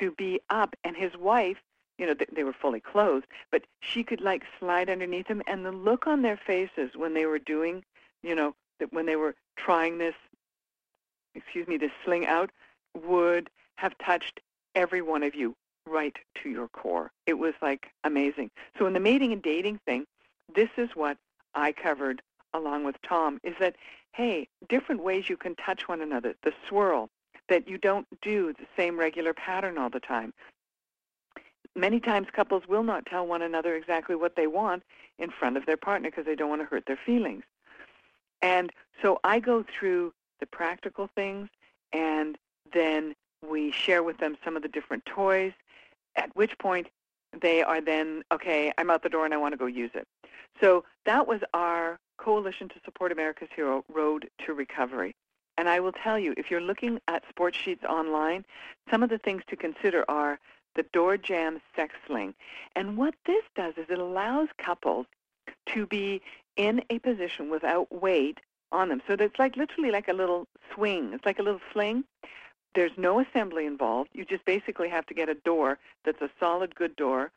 to 0.00 0.10
be 0.12 0.40
up, 0.50 0.74
and 0.84 0.96
his 0.96 1.16
wife 1.16 1.58
you 2.02 2.08
know, 2.08 2.16
they, 2.34 2.42
were 2.42 2.52
fully 2.52 2.80
clothed, 2.80 3.28
but 3.52 3.62
she 3.80 4.02
could 4.02 4.20
like 4.20 4.42
slide 4.58 4.90
underneath 4.90 5.28
them, 5.28 5.40
and 5.46 5.64
the 5.64 5.70
look 5.70 6.08
on 6.08 6.22
their 6.22 6.36
faces 6.36 6.90
when 6.96 7.14
they 7.14 7.26
were 7.26 7.38
doing, 7.38 7.84
you 8.24 8.34
know, 8.34 8.56
that 8.80 8.92
when 8.92 9.06
they 9.06 9.14
were 9.14 9.36
trying 9.56 9.98
this, 9.98 10.16
excuse 11.36 11.68
me, 11.68 11.76
this 11.76 11.92
sling 12.04 12.26
out, 12.26 12.50
would 13.06 13.48
have 13.76 13.96
touched 14.04 14.40
every 14.74 15.00
one 15.00 15.22
of 15.22 15.36
you 15.36 15.54
right 15.86 16.16
to 16.42 16.50
your 16.50 16.66
core. 16.66 17.12
It 17.24 17.34
was 17.34 17.54
like 17.62 17.92
amazing. 18.02 18.50
So 18.76 18.86
in 18.86 18.94
the 18.94 19.00
mating 19.00 19.32
and 19.32 19.40
dating 19.40 19.78
thing, 19.86 20.04
this 20.52 20.70
is 20.76 20.90
what 20.94 21.18
I 21.54 21.70
covered 21.70 22.20
along 22.52 22.82
with 22.82 22.96
Tom 23.02 23.38
is 23.44 23.54
that 23.60 23.76
hey, 24.12 24.48
different 24.68 25.04
ways 25.04 25.28
you 25.28 25.36
can 25.36 25.54
touch 25.54 25.88
one 25.88 26.00
another. 26.02 26.34
The 26.42 26.52
swirl, 26.68 27.10
that 27.48 27.68
you 27.68 27.78
don't 27.78 28.06
do 28.22 28.52
the 28.54 28.66
same 28.76 28.98
regular 28.98 29.32
pattern 29.32 29.78
all 29.78 29.88
the 29.88 30.00
time 30.00 30.34
many 31.74 32.00
times 32.00 32.28
couples 32.32 32.64
will 32.68 32.82
not 32.82 33.06
tell 33.06 33.26
one 33.26 33.42
another 33.42 33.74
exactly 33.74 34.14
what 34.14 34.36
they 34.36 34.46
want 34.46 34.82
in 35.18 35.30
front 35.30 35.56
of 35.56 35.66
their 35.66 35.76
partner 35.76 36.10
because 36.10 36.26
they 36.26 36.34
don't 36.34 36.50
want 36.50 36.60
to 36.60 36.66
hurt 36.66 36.84
their 36.86 36.98
feelings. 37.04 37.44
And 38.40 38.72
so 39.00 39.20
I 39.24 39.38
go 39.38 39.64
through 39.78 40.12
the 40.40 40.46
practical 40.46 41.08
things 41.14 41.48
and 41.92 42.36
then 42.72 43.14
we 43.48 43.70
share 43.70 44.02
with 44.02 44.18
them 44.18 44.36
some 44.44 44.56
of 44.56 44.62
the 44.62 44.68
different 44.68 45.04
toys, 45.06 45.52
at 46.16 46.34
which 46.34 46.58
point 46.58 46.88
they 47.40 47.62
are 47.62 47.80
then, 47.80 48.22
okay, 48.32 48.72
I'm 48.78 48.90
out 48.90 49.02
the 49.02 49.08
door 49.08 49.24
and 49.24 49.32
I 49.32 49.36
want 49.36 49.52
to 49.52 49.58
go 49.58 49.66
use 49.66 49.90
it. 49.94 50.06
So 50.60 50.84
that 51.06 51.26
was 51.26 51.40
our 51.54 51.98
Coalition 52.18 52.68
to 52.68 52.74
Support 52.84 53.10
America's 53.10 53.48
Hero 53.54 53.84
Road 53.92 54.28
to 54.46 54.52
Recovery. 54.52 55.14
And 55.58 55.68
I 55.68 55.80
will 55.80 55.92
tell 55.92 56.18
you, 56.18 56.34
if 56.36 56.50
you're 56.50 56.60
looking 56.60 57.00
at 57.08 57.24
Sportsheets 57.34 57.84
online, 57.84 58.44
some 58.90 59.02
of 59.02 59.10
the 59.10 59.18
things 59.18 59.42
to 59.48 59.56
consider 59.56 60.04
are 60.08 60.38
the 60.74 60.84
Door 60.92 61.18
Jam 61.18 61.60
Sex 61.76 61.94
Sling. 62.06 62.34
And 62.76 62.96
what 62.96 63.14
this 63.26 63.44
does 63.54 63.74
is 63.76 63.86
it 63.88 63.98
allows 63.98 64.48
couples 64.58 65.06
to 65.66 65.86
be 65.86 66.22
in 66.56 66.82
a 66.90 66.98
position 66.98 67.50
without 67.50 67.92
weight 67.92 68.38
on 68.70 68.88
them. 68.88 69.02
So 69.06 69.14
it's 69.14 69.38
like 69.38 69.56
literally 69.56 69.90
like 69.90 70.08
a 70.08 70.12
little 70.12 70.46
swing. 70.74 71.12
It's 71.12 71.26
like 71.26 71.38
a 71.38 71.42
little 71.42 71.60
sling. 71.72 72.04
There's 72.74 72.92
no 72.96 73.20
assembly 73.20 73.66
involved. 73.66 74.10
You 74.14 74.24
just 74.24 74.44
basically 74.44 74.88
have 74.88 75.06
to 75.06 75.14
get 75.14 75.28
a 75.28 75.34
door 75.34 75.78
that's 76.04 76.22
a 76.22 76.30
solid, 76.40 76.74
good 76.74 76.96
door, 76.96 77.30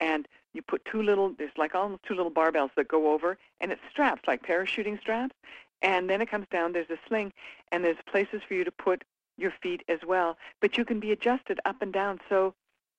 and 0.00 0.28
you 0.52 0.60
put 0.60 0.84
two 0.84 1.02
little, 1.02 1.32
there's 1.38 1.56
like 1.56 1.74
almost 1.74 2.02
two 2.02 2.14
little 2.14 2.30
barbells 2.30 2.70
that 2.76 2.88
go 2.88 3.12
over, 3.12 3.38
and 3.60 3.72
it's 3.72 3.80
straps, 3.90 4.22
like 4.26 4.42
parachuting 4.42 5.00
straps. 5.00 5.34
And 5.80 6.10
then 6.10 6.20
it 6.20 6.30
comes 6.30 6.46
down, 6.50 6.72
there's 6.72 6.90
a 6.90 6.98
sling, 7.08 7.32
and 7.72 7.84
there's 7.84 7.96
places 8.06 8.42
for 8.46 8.54
you 8.54 8.64
to 8.64 8.70
put 8.70 9.02
your 9.38 9.52
feet 9.62 9.82
as 9.88 10.00
well. 10.06 10.36
But 10.60 10.76
you 10.76 10.84
can 10.84 11.00
be 11.00 11.10
adjusted 11.10 11.58
up 11.64 11.80
and 11.80 11.92
down. 11.92 12.20
So 12.28 12.54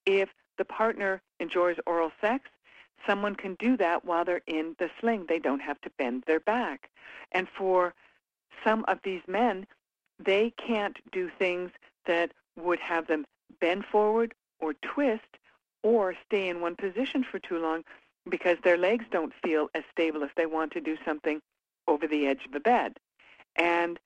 if 0.06 0.30
the 0.58 0.66
partner 0.66 1.22
enjoys 1.40 1.78
oral 1.86 2.12
sex, 2.22 2.50
someone 3.08 3.36
can 3.36 3.56
do 3.56 3.76
that 3.78 4.06
while 4.06 4.26
they're 4.26 4.42
in 4.48 4.76
the 4.80 4.90
sling. 5.00 5.26
They 5.28 5.40
don't 5.40 5.62
have 5.62 5.80
to 5.82 5.90
bend 5.98 6.24
their 6.26 6.40
back. 6.40 6.90
And 7.32 7.48
for 7.58 7.94
some 8.64 8.86
of 8.88 9.00
these 9.04 9.22
men, 9.28 9.66
they 10.20 10.52
can't 10.52 10.98
do 11.12 11.30
things 11.38 11.72
that 12.06 12.32
would 12.56 12.80
have 12.80 13.08
them 13.08 13.26
bend 13.60 13.86
forward 13.86 14.34
or 14.60 14.74
twist 14.74 15.38
or 15.82 16.16
stay 16.26 16.50
in 16.50 16.62
one 16.62 16.76
position 16.76 17.26
for 17.30 17.40
too 17.40 17.60
long 17.60 17.84
because 18.30 18.58
their 18.64 18.78
legs 18.78 19.06
don't 19.12 19.34
feel 19.44 19.70
as 19.76 19.84
stable 19.92 20.24
if 20.24 20.34
they 20.36 20.46
want 20.46 20.72
to 20.72 20.82
do 20.82 20.98
something 21.04 21.42
over 21.88 22.08
the 22.08 22.26
edge 22.26 22.46
of 22.46 22.52
the 22.52 22.60
bed. 22.60 22.98
And 23.56 24.00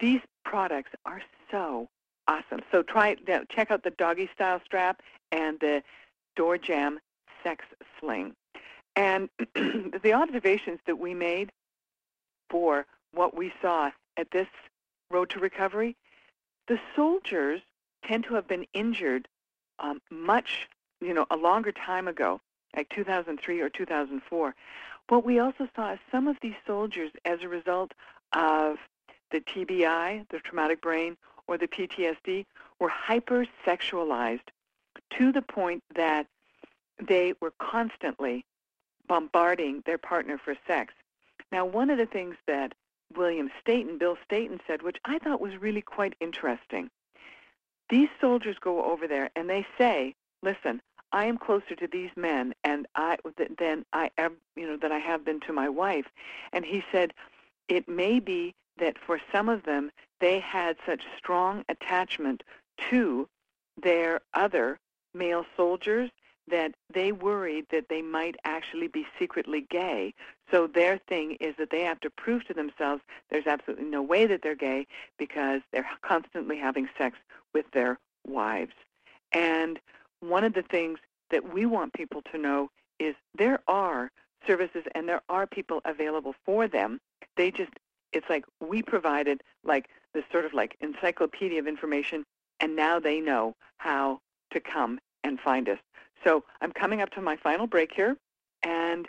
these 0.00 0.20
products 0.44 0.90
are 1.04 1.22
so 1.50 1.88
awesome. 2.28 2.60
So 2.70 2.82
try 2.82 3.16
check 3.50 3.70
out 3.70 3.82
the 3.82 3.90
doggy 3.90 4.28
style 4.34 4.60
strap 4.64 5.00
and 5.32 5.58
the 5.60 5.82
door 6.36 6.58
jam 6.58 6.98
sex 7.42 7.64
sling. 7.98 8.34
And 8.96 9.28
the 9.54 10.12
observations 10.12 10.80
that 10.86 10.98
we 10.98 11.14
made 11.14 11.50
for 12.48 12.86
what 13.12 13.36
we 13.36 13.52
saw 13.60 13.90
at 14.16 14.30
this 14.30 14.48
road 15.10 15.30
to 15.30 15.40
recovery, 15.40 15.96
the 16.68 16.78
soldiers 16.94 17.60
tend 18.06 18.24
to 18.24 18.34
have 18.34 18.46
been 18.46 18.66
injured 18.72 19.28
um, 19.78 20.00
much, 20.10 20.68
you 21.00 21.12
know, 21.12 21.26
a 21.30 21.36
longer 21.36 21.72
time 21.72 22.08
ago, 22.08 22.40
like 22.76 22.88
2003 22.90 23.60
or 23.60 23.68
2004. 23.68 24.54
What 25.08 25.24
we 25.24 25.38
also 25.38 25.68
saw 25.76 25.92
is 25.92 25.98
some 26.10 26.28
of 26.28 26.36
these 26.40 26.54
soldiers, 26.66 27.10
as 27.24 27.40
a 27.42 27.48
result 27.48 27.92
of 28.32 28.78
the 29.30 29.40
TBI, 29.40 30.26
the 30.30 30.38
traumatic 30.38 30.80
brain, 30.80 31.16
or 31.46 31.58
the 31.58 31.68
PTSD, 31.68 32.46
were 32.80 32.90
hypersexualized 32.90 34.48
to 35.18 35.32
the 35.32 35.42
point 35.42 35.82
that 35.94 36.26
they 37.00 37.34
were 37.40 37.52
constantly 37.58 38.44
bombarding 39.06 39.82
their 39.86 39.98
partner 39.98 40.38
for 40.38 40.56
sex. 40.66 40.94
Now, 41.52 41.64
one 41.64 41.90
of 41.90 41.98
the 41.98 42.06
things 42.06 42.36
that 42.46 42.74
William 43.14 43.50
Stayton, 43.60 43.98
Bill 43.98 44.16
Stayton 44.24 44.60
said, 44.66 44.82
which 44.82 44.96
I 45.04 45.18
thought 45.18 45.40
was 45.40 45.56
really 45.56 45.82
quite 45.82 46.14
interesting, 46.20 46.90
these 47.90 48.08
soldiers 48.20 48.56
go 48.60 48.84
over 48.84 49.06
there 49.06 49.30
and 49.36 49.48
they 49.48 49.66
say, 49.76 50.14
listen, 50.42 50.80
I 51.12 51.26
am 51.26 51.38
closer 51.38 51.76
to 51.76 51.86
these 51.86 52.10
men 52.16 52.54
and 52.64 52.86
I 52.96 53.18
than 53.58 53.84
I 53.92 54.10
you 54.56 54.66
know, 54.66 54.76
than 54.76 54.90
I 54.90 54.98
have 54.98 55.24
been 55.24 55.40
to 55.40 55.52
my 55.52 55.68
wife. 55.68 56.06
And 56.52 56.64
he 56.64 56.82
said, 56.90 57.12
it 57.68 57.88
may 57.88 58.18
be 58.18 58.54
that 58.78 58.96
for 58.98 59.20
some 59.30 59.48
of 59.48 59.62
them, 59.64 59.90
they 60.20 60.40
had 60.40 60.76
such 60.86 61.02
strong 61.18 61.64
attachment 61.68 62.42
to 62.90 63.28
their 63.82 64.20
other 64.34 64.78
male 65.14 65.44
soldiers 65.56 66.10
that 66.48 66.74
they 66.92 67.10
worried 67.12 67.64
that 67.70 67.88
they 67.88 68.02
might 68.02 68.36
actually 68.44 68.88
be 68.88 69.06
secretly 69.18 69.66
gay. 69.70 70.12
So 70.50 70.66
their 70.66 70.98
thing 71.08 71.36
is 71.40 71.54
that 71.58 71.70
they 71.70 71.80
have 71.82 72.00
to 72.00 72.10
prove 72.10 72.44
to 72.46 72.54
themselves 72.54 73.02
there's 73.30 73.46
absolutely 73.46 73.86
no 73.86 74.02
way 74.02 74.26
that 74.26 74.42
they're 74.42 74.54
gay 74.54 74.86
because 75.18 75.62
they're 75.72 75.88
constantly 76.02 76.58
having 76.58 76.88
sex 76.98 77.16
with 77.54 77.64
their 77.72 77.98
wives. 78.26 78.74
And 79.32 79.80
one 80.20 80.44
of 80.44 80.52
the 80.52 80.62
things 80.62 80.98
that 81.30 81.52
we 81.52 81.66
want 81.66 81.94
people 81.94 82.22
to 82.32 82.38
know 82.38 82.70
is 82.98 83.14
there 83.36 83.60
are 83.66 84.10
services 84.46 84.84
and 84.94 85.08
there 85.08 85.22
are 85.28 85.46
people 85.46 85.80
available 85.84 86.34
for 86.44 86.68
them. 86.68 87.00
They 87.36 87.50
just 87.50 87.72
it's 88.14 88.28
like 88.28 88.44
we 88.60 88.82
provided 88.82 89.42
like 89.64 89.88
this 90.12 90.24
sort 90.30 90.44
of 90.44 90.54
like 90.54 90.76
encyclopedia 90.80 91.58
of 91.58 91.66
information 91.66 92.24
and 92.60 92.76
now 92.76 92.98
they 93.00 93.20
know 93.20 93.54
how 93.78 94.20
to 94.52 94.60
come 94.60 94.98
and 95.24 95.40
find 95.40 95.68
us. 95.68 95.78
So 96.24 96.44
I'm 96.60 96.72
coming 96.72 97.02
up 97.02 97.10
to 97.10 97.20
my 97.20 97.36
final 97.36 97.66
break 97.66 97.90
here 97.94 98.16
and 98.62 99.08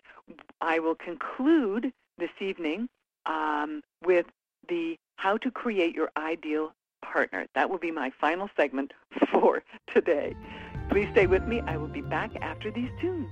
I 0.62 0.80
will 0.80 0.96
conclude 0.96 1.92
this 2.18 2.32
evening 2.40 2.90
um, 3.26 3.82
with 4.04 4.26
the 4.68 4.98
how 5.18 5.38
to 5.38 5.52
create 5.52 5.96
your 5.96 6.10
ideal 6.18 6.74
partner. 7.02 7.46
That 7.56 7.70
will 7.70 7.78
be 7.78 7.92
my 7.92 8.12
final 8.20 8.50
segment 8.58 8.94
for 9.32 9.64
today. 9.94 10.36
Please 10.90 11.08
stay 11.12 11.28
with 11.28 11.48
me. 11.48 11.62
I 11.62 11.78
will 11.78 11.88
be 11.88 12.02
back 12.02 12.32
after 12.42 12.72
these 12.72 12.90
tunes. 13.00 13.30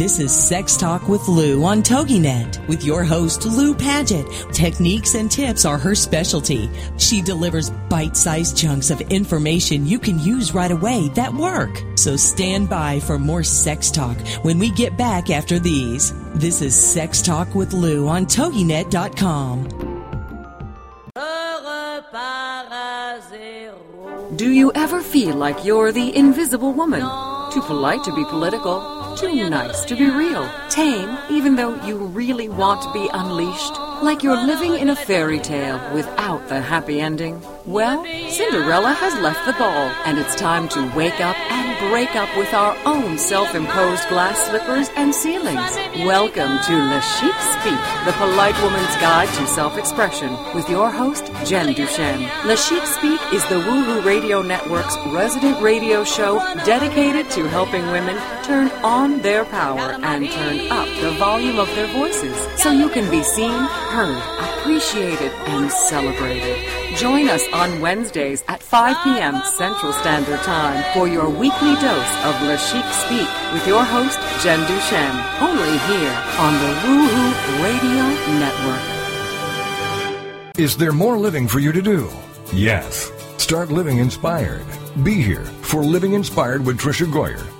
This 0.00 0.18
is 0.18 0.34
Sex 0.34 0.78
Talk 0.78 1.08
with 1.10 1.28
Lou 1.28 1.62
on 1.62 1.82
TogiNet 1.82 2.66
with 2.68 2.82
your 2.82 3.04
host, 3.04 3.44
Lou 3.44 3.74
Paget. 3.74 4.26
Techniques 4.50 5.14
and 5.14 5.30
tips 5.30 5.66
are 5.66 5.76
her 5.76 5.94
specialty. 5.94 6.70
She 6.96 7.20
delivers 7.20 7.68
bite 7.90 8.16
sized 8.16 8.56
chunks 8.56 8.88
of 8.88 9.02
information 9.02 9.86
you 9.86 9.98
can 9.98 10.18
use 10.18 10.54
right 10.54 10.70
away 10.70 11.10
that 11.10 11.34
work. 11.34 11.82
So 11.96 12.16
stand 12.16 12.70
by 12.70 13.00
for 13.00 13.18
more 13.18 13.42
sex 13.42 13.90
talk 13.90 14.16
when 14.40 14.58
we 14.58 14.70
get 14.70 14.96
back 14.96 15.28
after 15.28 15.58
these. 15.58 16.14
This 16.34 16.62
is 16.62 16.74
Sex 16.74 17.20
Talk 17.20 17.54
with 17.54 17.74
Lou 17.74 18.08
on 18.08 18.24
TogiNet.com. 18.24 19.68
Do 24.34 24.50
you 24.50 24.72
ever 24.74 25.02
feel 25.02 25.36
like 25.36 25.62
you're 25.66 25.92
the 25.92 26.16
invisible 26.16 26.72
woman? 26.72 27.02
Too 27.52 27.60
polite 27.60 28.02
to 28.04 28.14
be 28.14 28.24
political 28.24 28.99
too 29.20 29.50
nice 29.50 29.84
to 29.84 29.94
be 29.94 30.08
real. 30.08 30.50
Tame, 30.70 31.18
even 31.28 31.54
though 31.54 31.74
you 31.84 31.98
really 31.98 32.48
want 32.48 32.80
to 32.80 32.92
be 32.92 33.06
unleashed. 33.12 33.89
Like 34.02 34.22
you're 34.22 34.46
living 34.46 34.76
in 34.76 34.88
a 34.88 34.96
fairy 34.96 35.38
tale 35.38 35.78
without 35.92 36.48
the 36.48 36.58
happy 36.58 37.02
ending. 37.02 37.38
Well, 37.66 38.02
Cinderella 38.30 38.94
has 38.94 39.14
left 39.20 39.44
the 39.44 39.52
ball, 39.52 39.92
and 40.06 40.18
it's 40.18 40.34
time 40.36 40.68
to 40.70 40.92
wake 40.96 41.20
up 41.20 41.36
and 41.50 41.90
break 41.90 42.16
up 42.16 42.34
with 42.36 42.52
our 42.54 42.76
own 42.86 43.18
self-imposed 43.18 44.08
glass 44.08 44.38
slippers 44.48 44.88
and 44.96 45.14
ceilings. 45.14 45.76
Welcome 46.06 46.58
to 46.64 46.72
Le 46.72 47.00
Chic 47.02 47.34
Speak, 47.60 47.80
the 48.06 48.14
polite 48.16 48.60
woman's 48.62 48.96
guide 48.96 49.28
to 49.34 49.46
self-expression, 49.46 50.30
with 50.54 50.68
your 50.70 50.90
host, 50.90 51.26
Jen 51.44 51.74
Duchenne. 51.74 52.26
Le 52.46 52.56
Chic 52.56 52.84
Speak 52.86 53.20
is 53.34 53.46
the 53.48 53.60
Woohoo 53.60 54.02
Radio 54.04 54.40
Network's 54.40 54.96
resident 55.08 55.60
radio 55.60 56.04
show 56.04 56.38
dedicated 56.64 57.30
to 57.30 57.46
helping 57.48 57.86
women 57.88 58.16
turn 58.44 58.68
on 58.82 59.20
their 59.20 59.44
power 59.44 59.92
and 60.02 60.30
turn 60.30 60.70
up 60.72 60.88
the 61.02 61.12
volume 61.18 61.58
of 61.58 61.68
their 61.76 61.86
voices 61.88 62.36
so 62.56 62.70
you 62.72 62.88
can 62.88 63.08
be 63.10 63.22
seen, 63.22 63.68
heard, 63.90 64.22
appreciated, 64.38 65.32
and 65.50 65.70
celebrated. 65.70 66.56
Join 66.96 67.28
us 67.28 67.44
on 67.52 67.80
Wednesdays 67.80 68.44
at 68.46 68.62
5 68.62 68.96
p.m. 69.02 69.42
Central 69.44 69.92
Standard 69.92 70.40
Time 70.40 70.82
for 70.94 71.08
your 71.08 71.28
weekly 71.28 71.74
dose 71.76 72.14
of 72.24 72.40
Le 72.42 72.56
Chic 72.56 72.84
Speak 73.04 73.28
with 73.52 73.66
your 73.66 73.84
host, 73.84 74.18
Jen 74.42 74.60
Duchenne, 74.60 75.18
only 75.42 75.76
here 75.90 76.16
on 76.38 76.54
the 76.62 76.72
Woohoo 76.86 77.30
Radio 77.66 78.04
Network. 78.38 78.84
Is 80.58 80.76
there 80.76 80.92
more 80.92 81.18
living 81.18 81.48
for 81.48 81.58
you 81.58 81.72
to 81.72 81.82
do? 81.82 82.08
Yes. 82.52 83.10
Start 83.38 83.70
living 83.70 83.98
inspired. 83.98 84.66
Be 85.02 85.20
here 85.20 85.44
for 85.62 85.82
Living 85.82 86.12
Inspired 86.12 86.64
with 86.64 86.78
Tricia 86.78 87.06
Goyer 87.06 87.59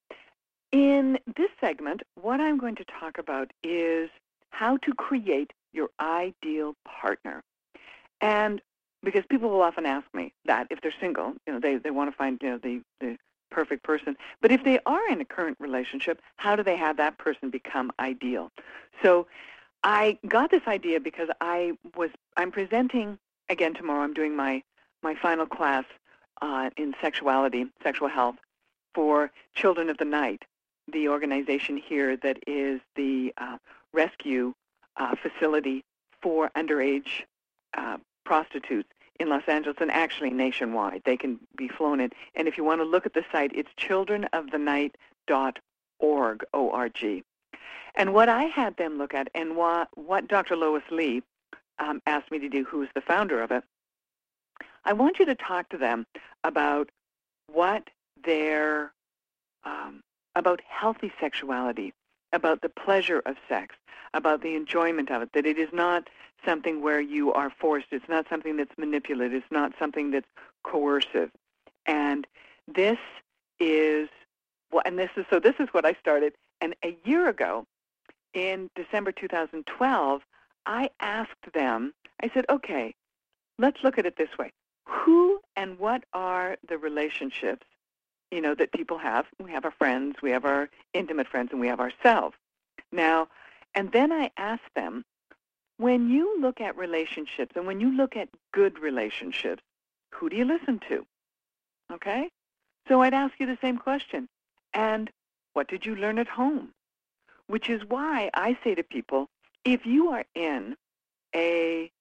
In 0.71 1.19
this 1.35 1.49
segment, 1.59 2.01
what 2.15 2.39
I'm 2.39 2.57
going 2.57 2.75
to 2.75 2.85
talk 2.85 3.17
about 3.17 3.51
is 3.63 4.09
how 4.51 4.77
to 4.77 4.93
create 4.93 5.51
your 5.73 5.89
ideal 5.99 6.75
partner. 6.85 7.43
And 8.21 8.61
because 9.03 9.23
people 9.29 9.49
will 9.49 9.61
often 9.61 9.85
ask 9.85 10.05
me 10.13 10.33
that 10.45 10.67
if 10.69 10.79
they're 10.81 10.93
single, 10.99 11.33
you 11.45 11.53
know, 11.53 11.59
they, 11.59 11.77
they 11.77 11.91
want 11.91 12.11
to 12.11 12.15
find 12.15 12.39
you 12.41 12.51
know 12.51 12.57
the, 12.57 12.81
the 12.99 13.17
perfect 13.49 13.83
person. 13.83 14.15
But 14.41 14.51
if 14.51 14.63
they 14.63 14.79
are 14.85 15.09
in 15.09 15.19
a 15.19 15.25
current 15.25 15.57
relationship, 15.59 16.21
how 16.37 16.55
do 16.55 16.63
they 16.63 16.77
have 16.77 16.97
that 16.97 17.17
person 17.17 17.49
become 17.49 17.91
ideal? 17.99 18.51
So 19.01 19.27
I 19.83 20.19
got 20.27 20.51
this 20.51 20.61
idea 20.67 20.99
because 20.99 21.29
I 21.41 21.73
was 21.95 22.11
I'm 22.37 22.51
presenting 22.51 23.17
again 23.49 23.73
tomorrow. 23.73 24.03
I'm 24.03 24.13
doing 24.13 24.35
my 24.35 24.63
my 25.03 25.15
final 25.15 25.47
class 25.47 25.83
uh, 26.41 26.69
in 26.77 26.93
sexuality, 27.01 27.65
sexual 27.83 28.07
health 28.07 28.35
for 28.93 29.31
Children 29.55 29.89
of 29.89 29.97
the 29.97 30.05
Night, 30.05 30.43
the 30.91 31.09
organization 31.09 31.77
here 31.77 32.17
that 32.17 32.39
is 32.47 32.81
the 32.95 33.31
uh, 33.37 33.57
rescue 33.93 34.55
uh, 34.97 35.15
facility 35.15 35.85
for 36.21 36.49
underage 36.55 37.23
uh, 37.77 37.97
prostitutes 38.25 38.89
in 39.19 39.29
Los 39.29 39.43
Angeles 39.47 39.77
and 39.79 39.91
actually 39.91 40.31
nationwide. 40.31 41.03
They 41.05 41.17
can 41.17 41.39
be 41.55 41.67
flown 41.67 41.99
in. 41.99 42.09
And 42.35 42.47
if 42.47 42.57
you 42.57 42.63
want 42.63 42.81
to 42.81 42.85
look 42.85 43.05
at 43.05 43.13
the 43.13 43.23
site, 43.31 43.51
it's 43.53 43.69
childrenofthenight.org, 43.77 46.45
O-R-G. 46.53 47.23
And 47.95 48.13
what 48.13 48.29
I 48.29 48.43
had 48.43 48.77
them 48.77 48.97
look 48.97 49.13
at 49.13 49.27
and 49.35 49.55
what, 49.55 49.89
what 49.95 50.27
Dr. 50.27 50.55
Lois 50.55 50.83
Lee 50.89 51.21
um, 51.79 52.01
asked 52.05 52.31
me 52.31 52.39
to 52.39 52.49
do, 52.49 52.63
who's 52.63 52.89
the 52.95 53.01
founder 53.01 53.41
of 53.41 53.51
it, 53.51 53.63
I 54.85 54.93
want 54.93 55.19
you 55.19 55.25
to 55.25 55.35
talk 55.35 55.69
to 55.69 55.77
them 55.77 56.07
about 56.43 56.89
what 57.51 57.89
their 58.23 58.93
um, 59.63 60.01
about 60.35 60.61
healthy 60.67 61.11
sexuality, 61.19 61.93
about 62.33 62.61
the 62.61 62.69
pleasure 62.69 63.21
of 63.25 63.35
sex, 63.49 63.75
about 64.13 64.41
the 64.41 64.55
enjoyment 64.55 65.11
of 65.11 65.21
it, 65.21 65.29
that 65.33 65.45
it 65.45 65.57
is 65.57 65.69
not 65.73 66.09
something 66.45 66.81
where 66.81 67.01
you 67.01 67.31
are 67.33 67.51
forced, 67.59 67.87
it's 67.91 68.09
not 68.09 68.25
something 68.29 68.57
that's 68.57 68.77
manipulative, 68.77 69.33
it's 69.33 69.51
not 69.51 69.73
something 69.77 70.11
that's 70.11 70.27
coercive. 70.63 71.31
And 71.85 72.25
this 72.67 72.97
is 73.59 74.09
well, 74.71 74.83
and 74.85 74.97
this 74.97 75.09
is 75.17 75.25
so 75.29 75.39
this 75.39 75.55
is 75.59 75.67
what 75.71 75.85
I 75.85 75.93
started. 75.99 76.33
And 76.61 76.75
a 76.83 76.97
year 77.03 77.27
ago, 77.27 77.65
in 78.33 78.69
December 78.75 79.11
2012, 79.11 80.21
I 80.65 80.89
asked 80.99 81.53
them, 81.53 81.93
I 82.23 82.29
said, 82.33 82.45
okay, 82.49 82.93
let's 83.57 83.83
look 83.83 83.97
at 83.97 84.05
it 84.05 84.17
this 84.17 84.29
way. 84.37 84.51
Who 84.85 85.39
and 85.55 85.77
what 85.79 86.03
are 86.13 86.57
the 86.67 86.77
relationships 86.77 87.65
you 88.31 88.41
know, 88.41 88.55
that 88.55 88.71
people 88.71 88.97
have. 88.97 89.25
We 89.43 89.51
have 89.51 89.65
our 89.65 89.71
friends, 89.71 90.17
we 90.21 90.31
have 90.31 90.45
our 90.45 90.69
intimate 90.93 91.27
friends, 91.27 91.49
and 91.51 91.59
we 91.59 91.67
have 91.67 91.79
ourselves. 91.79 92.35
Now, 92.91 93.27
and 93.75 93.91
then 93.91 94.11
I 94.11 94.31
ask 94.37 94.61
them, 94.75 95.05
when 95.77 96.09
you 96.09 96.39
look 96.39 96.61
at 96.61 96.77
relationships 96.77 97.53
and 97.55 97.65
when 97.65 97.79
you 97.79 97.95
look 97.95 98.15
at 98.15 98.29
good 98.53 98.79
relationships, 98.79 99.63
who 100.13 100.29
do 100.29 100.35
you 100.35 100.45
listen 100.45 100.79
to? 100.89 101.05
Okay? 101.91 102.29
So 102.87 103.01
I'd 103.01 103.13
ask 103.13 103.33
you 103.39 103.45
the 103.45 103.57
same 103.61 103.77
question. 103.77 104.27
And 104.73 105.09
what 105.53 105.67
did 105.67 105.85
you 105.85 105.95
learn 105.95 106.19
at 106.19 106.27
home? 106.27 106.69
Which 107.47 107.69
is 107.69 107.81
why 107.87 108.29
I 108.33 108.57
say 108.63 108.75
to 108.75 108.83
people, 108.83 109.27
if 109.65 109.85
you 109.85 110.09
are 110.09 110.25
in 110.35 110.75
a 111.35 111.91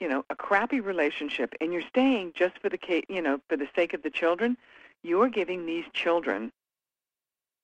you 0.00 0.08
know 0.08 0.24
a 0.28 0.34
crappy 0.34 0.80
relationship 0.80 1.54
and 1.60 1.72
you're 1.72 1.88
staying 1.88 2.32
just 2.34 2.58
for 2.58 2.68
the 2.68 2.78
you 3.08 3.22
know 3.22 3.40
for 3.48 3.56
the 3.56 3.68
sake 3.74 3.94
of 3.94 4.02
the 4.02 4.10
children 4.10 4.56
you're 5.04 5.28
giving 5.28 5.66
these 5.66 5.84
children 5.92 6.50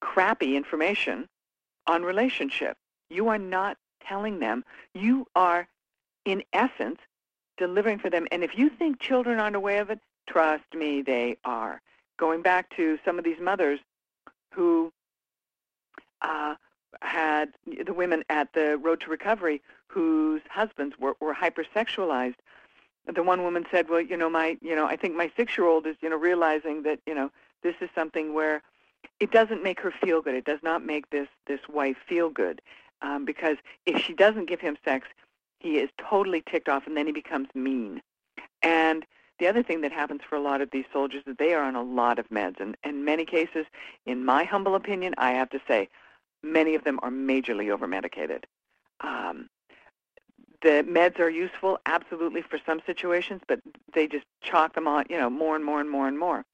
crappy 0.01 0.57
information 0.57 1.28
on 1.86 2.03
relationship. 2.03 2.76
You 3.09 3.28
are 3.28 3.38
not 3.38 3.76
telling 4.07 4.38
them. 4.38 4.64
You 4.95 5.26
are, 5.34 5.66
in 6.24 6.45
essence, 6.53 7.01
delivering 7.59 7.99
for 7.99 8.11
them. 8.11 8.26
And 8.30 8.45
if 8.45 8.57
you 8.57 8.68
think 8.68 9.01
children 9.01 9.41
aren't 9.41 9.57
aware 9.57 9.82
of 9.82 9.91
it, 9.91 9.99
trust 10.28 10.74
me, 10.74 11.03
they 11.03 11.36
are. 11.45 11.80
Going 12.18 12.43
back 12.43 12.74
to 12.76 12.99
some 13.05 13.18
of 13.18 13.24
these 13.24 13.41
mothers 13.41 13.80
who 14.55 14.93
uh, 16.22 16.55
had 17.03 17.51
the 17.66 17.95
women 17.95 18.22
at 18.28 18.53
the 18.53 18.78
Road 18.78 19.01
to 19.01 19.11
Recovery 19.11 19.62
whose 19.88 20.43
husbands 20.49 20.95
were, 20.99 21.16
were 21.20 21.34
hypersexualized 21.34 22.36
the 23.13 23.23
one 23.23 23.43
woman 23.43 23.65
said, 23.71 23.89
"Well, 23.89 24.01
you 24.01 24.17
know, 24.17 24.31
my, 24.31 24.57
you 24.61 24.75
know, 24.75 24.87
I 24.87 24.97
think 24.97 25.15
my 25.15 25.31
six-year-old 25.37 25.87
is, 25.87 25.97
you 26.01 26.09
know, 26.11 26.17
realizing 26.17 26.83
that, 26.85 27.01
you 27.07 27.15
know, 27.15 27.31
this 27.63 27.75
is 27.81 27.89
something 27.95 28.35
where 28.35 28.63
it 29.19 29.31
doesn't 29.31 29.63
make 29.63 29.81
her 29.81 29.91
feel 29.91 30.23
good. 30.23 30.35
It 30.35 30.45
does 30.45 30.63
not 30.63 30.85
make 30.85 31.11
this 31.11 31.29
this 31.47 31.61
wife 31.69 31.97
feel 32.09 32.31
good, 32.31 32.61
um, 33.03 33.25
because 33.25 33.57
if 33.87 34.03
she 34.03 34.13
doesn't 34.13 34.47
give 34.47 34.61
him 34.61 34.77
sex, 34.85 35.07
he 35.59 35.79
is 35.79 35.91
totally 35.99 36.43
ticked 36.51 36.69
off, 36.69 36.87
and 36.87 36.97
then 36.97 37.07
he 37.07 37.13
becomes 37.13 37.49
mean. 37.55 38.03
And 38.63 39.07
the 39.39 39.47
other 39.47 39.63
thing 39.63 39.81
that 39.83 39.93
happens 39.93 40.21
for 40.29 40.37
a 40.37 40.41
lot 40.41 40.61
of 40.61 40.71
these 40.71 40.85
soldiers 40.93 41.23
is 41.27 41.37
they 41.39 41.55
are 41.55 41.63
on 41.63 41.75
a 41.75 41.83
lot 41.83 42.19
of 42.19 42.29
meds, 42.29 42.61
and 42.61 42.77
in 42.85 43.05
many 43.05 43.25
cases, 43.25 43.67
in 44.05 44.25
my 44.25 44.45
humble 44.45 44.75
opinion, 44.75 45.15
I 45.17 45.33
have 45.33 45.51
to 45.51 45.61
say, 45.67 45.89
many 46.43 46.75
of 46.75 46.85
them 46.85 46.99
are 47.03 47.11
majorly 47.11 47.71
over-medicated. 47.71 48.47
Um, 49.01 49.49
the 50.63 50.85
meds 50.89 51.19
are 51.19 51.31
useful 51.31 51.79
absolutely 51.87 52.43
for 52.43 52.59
some 52.65 52.81
situations, 52.87 53.43
but 53.49 53.61
they 53.95 54.07
just 54.07 54.27
chalk 54.43 54.75
them 54.75 54.87
on, 54.87 55.05
you 55.09 55.19
know, 55.19 55.31
more 55.31 55.57
and 55.57 55.65
more 55.65 55.81
and 55.81 55.91
more 55.91 56.07
and 56.07 56.19
more. 56.19 56.45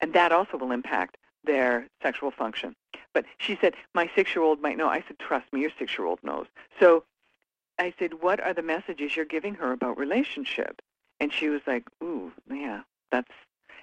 And 0.00 0.12
that 0.12 0.32
also 0.32 0.56
will 0.56 0.72
impact 0.72 1.16
their 1.44 1.86
sexual 2.02 2.30
function. 2.30 2.74
But 3.14 3.24
she 3.38 3.58
said, 3.60 3.74
my 3.94 4.10
six-year-old 4.14 4.60
might 4.60 4.76
know. 4.76 4.88
I 4.88 5.02
said, 5.06 5.18
trust 5.18 5.52
me, 5.52 5.60
your 5.60 5.70
six-year-old 5.78 6.20
knows. 6.22 6.46
So 6.78 7.04
I 7.78 7.92
said, 7.98 8.22
what 8.22 8.40
are 8.40 8.54
the 8.54 8.62
messages 8.62 9.16
you're 9.16 9.24
giving 9.24 9.54
her 9.54 9.72
about 9.72 9.98
relationship? 9.98 10.80
And 11.20 11.32
she 11.32 11.48
was 11.48 11.62
like, 11.66 11.84
ooh, 12.02 12.32
yeah, 12.48 12.82
that's, 13.10 13.30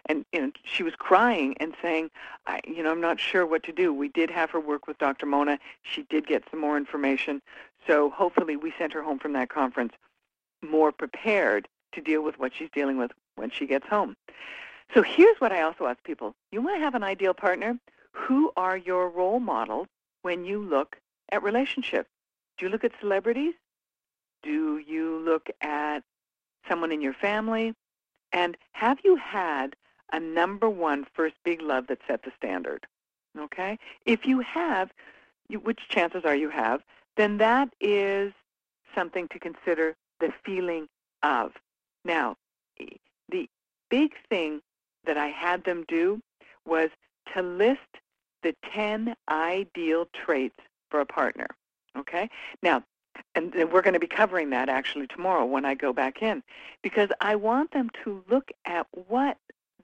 and 0.08 0.26
you 0.32 0.42
know, 0.42 0.52
she 0.64 0.84
was 0.84 0.94
crying 0.96 1.56
and 1.60 1.74
saying, 1.82 2.12
I, 2.48 2.62
you 2.66 2.84
know, 2.84 2.92
I'm 2.92 3.02
not 3.02 3.20
sure 3.20 3.46
what 3.46 3.64
to 3.64 3.72
do. 3.72 3.94
We 3.94 4.10
did 4.10 4.30
have 4.30 4.52
her 4.52 4.60
work 4.60 4.88
with 4.88 4.98
Dr. 5.00 5.26
Mona. 5.26 5.60
She 5.82 6.04
did 6.04 6.28
get 6.28 6.44
some 6.52 6.62
more 6.62 6.78
information. 6.78 7.42
So 7.88 8.10
hopefully 8.10 8.56
we 8.56 8.74
sent 8.78 8.94
her 8.94 9.04
home 9.04 9.20
from 9.20 9.34
that 9.34 9.50
conference 9.50 9.94
more 10.62 10.92
prepared 10.92 11.68
to 11.94 12.02
deal 12.02 12.22
with 12.22 12.40
what 12.40 12.54
she's 12.54 12.70
dealing 12.74 12.98
with 12.98 13.12
when 13.36 13.50
she 13.50 13.68
gets 13.68 13.88
home. 13.88 14.16
So 14.94 15.02
here's 15.02 15.40
what 15.40 15.52
I 15.52 15.62
also 15.62 15.86
ask 15.88 16.04
people. 16.04 16.36
You 16.52 16.62
want 16.62 16.78
to 16.78 16.84
have 16.84 16.96
an 16.96 17.04
ideal 17.04 17.34
partner? 17.34 17.80
Who 18.12 18.52
are 18.56 18.78
your 18.78 19.10
role 19.10 19.40
models 19.40 19.88
when 20.22 20.46
you 20.46 20.62
look 20.62 20.98
at 21.32 21.44
relationships? 21.44 22.10
Do 22.58 22.66
you 22.66 22.72
look 22.72 22.84
at 22.84 22.92
celebrities? 23.00 23.56
Do 24.44 24.78
you 24.78 25.20
look 25.20 25.50
at 25.62 26.04
someone 26.70 26.92
in 26.92 27.02
your 27.02 27.14
family? 27.14 27.74
And 28.32 28.58
have 28.74 29.00
you 29.04 29.16
had 29.16 29.76
a 30.14 30.20
number 30.20 30.70
one 30.70 31.06
first 31.14 31.36
big 31.44 31.62
love 31.62 31.88
that 31.88 32.00
set 32.08 32.24
the 32.24 32.32
standard? 32.38 32.86
Okay? 33.38 33.78
If 34.06 34.26
you 34.26 34.40
have, 34.42 34.92
you, 35.50 35.60
which 35.60 35.82
chances 35.90 36.24
are 36.26 36.36
you 36.36 36.50
have, 36.50 36.82
then 37.18 37.38
that 37.38 37.70
is 37.80 38.34
something 38.94 39.28
to 39.30 39.40
consider 39.40 39.96
the 40.20 40.32
feeling 40.46 40.88
of. 41.24 41.52
Now, 42.04 42.38
the 43.30 43.50
big 43.90 44.14
thing 44.30 44.62
that 45.06 45.18
I 45.18 45.28
had 45.28 45.64
them 45.64 45.86
do 45.88 46.22
was 46.66 46.90
to 47.34 47.42
list 47.42 47.80
the 48.44 48.56
10 48.74 49.16
ideal 49.30 50.08
traits 50.14 50.60
for 50.90 51.00
a 51.00 51.06
partner. 51.06 51.48
Okay? 51.98 52.30
Now, 52.62 52.84
and 53.34 53.54
we're 53.72 53.82
going 53.82 53.94
to 53.94 54.00
be 54.00 54.08
covering 54.08 54.50
that 54.52 54.70
actually 54.70 55.08
tomorrow 55.08 55.46
when 55.46 55.66
I 55.66 55.74
go 55.74 55.94
back 55.94 56.22
in 56.22 56.44
because 56.82 57.10
I 57.22 57.36
want 57.36 57.72
them 57.72 57.90
to 58.04 58.24
look 58.30 58.52
at 58.66 58.88
what 59.08 59.38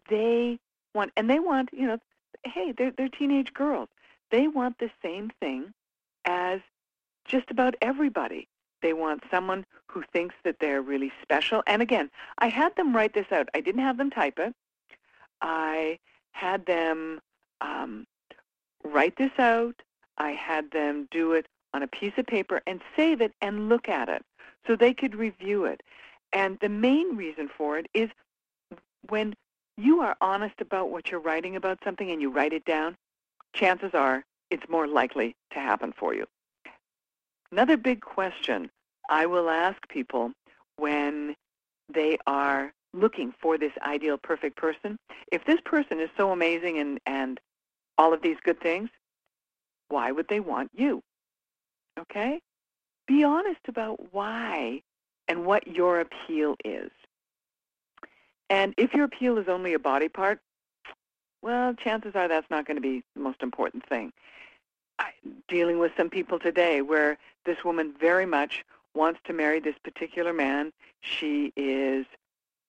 they 0.10 0.60
want 0.94 1.12
and 1.16 1.30
they 1.30 1.40
want, 1.40 1.70
you 1.72 1.88
know, 1.88 1.98
hey, 2.44 2.74
they're 2.78 2.92
they're 2.92 3.10
teenage 3.10 3.54
girls. 3.54 3.90
They 4.32 4.48
want 4.48 4.80
the 4.80 4.90
same 5.02 5.32
thing 5.40 5.74
as 6.26 6.60
just 7.26 7.50
about 7.50 7.76
everybody. 7.82 8.48
They 8.82 8.94
want 8.94 9.24
someone 9.30 9.66
who 9.88 10.04
thinks 10.12 10.36
that 10.44 10.58
they're 10.60 10.82
really 10.82 11.12
special. 11.22 11.62
And 11.68 11.82
again, 11.82 12.10
I 12.40 12.48
had 12.48 12.76
them 12.76 12.96
write 12.96 13.14
this 13.14 13.32
out. 13.32 13.50
I 13.54 13.62
didn't 13.62 13.82
have 13.82 13.98
them 13.98 14.10
type 14.10 14.40
it. 14.40 14.54
I 15.42 16.00
had 16.32 16.66
them 16.66 17.20
um, 17.62 18.06
write 18.84 19.18
this 19.18 19.32
out. 19.38 19.82
I 20.18 20.32
had 20.32 20.72
them 20.72 21.08
do 21.12 21.34
it 21.34 21.48
on 21.74 21.84
a 21.84 21.88
piece 21.88 22.14
of 22.18 22.26
paper 22.26 22.62
and 22.68 22.82
save 22.96 23.22
it 23.22 23.34
and 23.42 23.70
look 23.70 23.88
at 23.88 24.10
it 24.10 24.24
so 24.68 24.76
they 24.76 24.94
could 24.94 25.16
review 25.16 25.66
it. 25.66 25.82
And 26.34 26.58
the 26.60 26.70
main 26.70 27.16
reason 27.16 27.50
for 27.56 27.78
it 27.78 27.88
is 27.94 28.10
when 29.10 29.34
you 29.78 30.02
are 30.02 30.16
honest 30.22 30.56
about 30.60 30.90
what 30.90 31.10
you're 31.10 31.20
writing 31.20 31.56
about 31.56 31.80
something 31.84 32.12
and 32.12 32.22
you 32.22 32.30
write 32.32 32.54
it 32.54 32.66
down, 32.66 32.96
chances 33.54 33.92
are 33.94 34.24
it's 34.50 34.68
more 34.70 34.88
likely 34.88 35.36
to 35.54 35.60
happen 35.60 35.94
for 35.98 36.14
you. 36.14 36.26
Another 37.52 37.78
big 37.78 38.02
question 38.02 38.70
I 39.10 39.26
will 39.26 39.50
ask 39.50 39.78
people 39.90 40.32
when 40.78 41.36
they 41.94 42.18
are 42.26 42.74
looking 42.94 43.34
for 43.42 43.58
this 43.58 43.74
ideal 43.82 44.18
perfect 44.18 44.58
person, 44.58 44.98
if 45.32 45.44
this 45.46 45.60
person 45.66 46.00
is 46.00 46.10
so 46.18 46.32
amazing 46.32 46.80
and, 46.80 47.00
and 47.06 47.40
all 47.98 48.14
of 48.14 48.22
these 48.22 48.38
good 48.44 48.60
things, 48.62 48.90
why 49.90 50.12
would 50.12 50.28
they 50.30 50.40
want 50.40 50.72
you? 50.74 51.02
Okay? 52.00 52.40
Be 53.08 53.24
honest 53.24 53.62
about 53.68 54.14
why 54.14 54.82
and 55.28 55.46
what 55.46 55.68
your 55.68 56.00
appeal 56.00 56.56
is. 56.64 56.92
And 58.50 58.74
if 58.78 58.94
your 58.94 59.06
appeal 59.06 59.38
is 59.38 59.48
only 59.48 59.74
a 59.74 59.80
body 59.80 60.10
part, 60.10 60.40
well, 61.42 61.74
chances 61.74 62.14
are 62.16 62.28
that's 62.28 62.50
not 62.50 62.66
going 62.66 62.76
to 62.76 62.82
be 62.82 63.04
the 63.16 63.22
most 63.22 63.42
important 63.42 63.88
thing. 63.88 64.12
Dealing 65.48 65.80
with 65.80 65.92
some 65.98 66.10
people 66.10 66.40
today 66.40 66.82
where 66.82 67.18
this 67.46 67.64
woman 67.64 67.94
very 68.00 68.26
much 68.26 68.64
wants 68.94 69.20
to 69.26 69.34
marry 69.34 69.60
this 69.60 69.78
particular 69.84 70.34
man. 70.34 70.72
She 71.02 71.54
is 71.56 72.06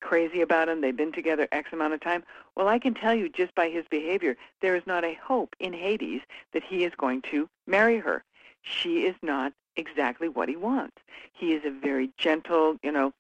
crazy 0.00 0.40
about 0.40 0.68
him. 0.68 0.80
They've 0.80 0.96
been 0.96 1.12
together 1.12 1.48
X 1.52 1.72
amount 1.72 1.94
of 1.94 2.00
time. 2.00 2.24
Well, 2.56 2.68
I 2.68 2.78
can 2.78 2.94
tell 2.94 3.14
you 3.14 3.28
just 3.28 3.54
by 3.54 3.68
his 3.68 3.84
behavior, 3.90 4.36
there 4.60 4.76
is 4.76 4.86
not 4.86 5.04
a 5.04 5.14
hope 5.22 5.54
in 5.60 5.72
Hades 5.72 6.22
that 6.52 6.62
he 6.62 6.84
is 6.84 6.92
going 6.96 7.22
to 7.30 7.48
marry 7.66 7.98
her 7.98 8.24
she 8.62 9.04
is 9.04 9.16
not 9.22 9.52
exactly 9.76 10.28
what 10.28 10.48
he 10.48 10.56
wants. 10.56 10.96
He 11.32 11.52
is 11.52 11.64
a 11.64 11.70
very 11.70 12.10
gentle, 12.16 12.76
you 12.82 12.92
know, 12.92 13.12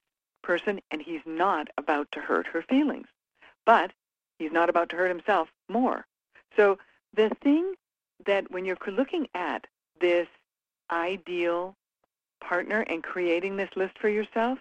person, 0.42 0.80
and 0.90 1.02
he's 1.02 1.20
not 1.26 1.68
about 1.76 2.10
to 2.12 2.20
hurt 2.20 2.46
her 2.46 2.62
feelings. 2.62 3.08
But 3.66 3.92
he's 4.38 4.52
not 4.52 4.70
about 4.70 4.88
to 4.90 4.96
hurt 4.96 5.08
himself 5.08 5.48
more. 5.68 6.06
So 6.56 6.78
the 7.14 7.30
thing 7.42 7.74
that 8.26 8.50
when 8.50 8.64
you're 8.64 8.76
looking 8.86 9.28
at 9.34 9.66
this 10.00 10.28
ideal 10.90 11.74
partner 12.40 12.80
and 12.80 13.02
creating 13.02 13.56
this 13.56 13.70
list 13.76 13.98
for 13.98 14.08
yourself, 14.08 14.58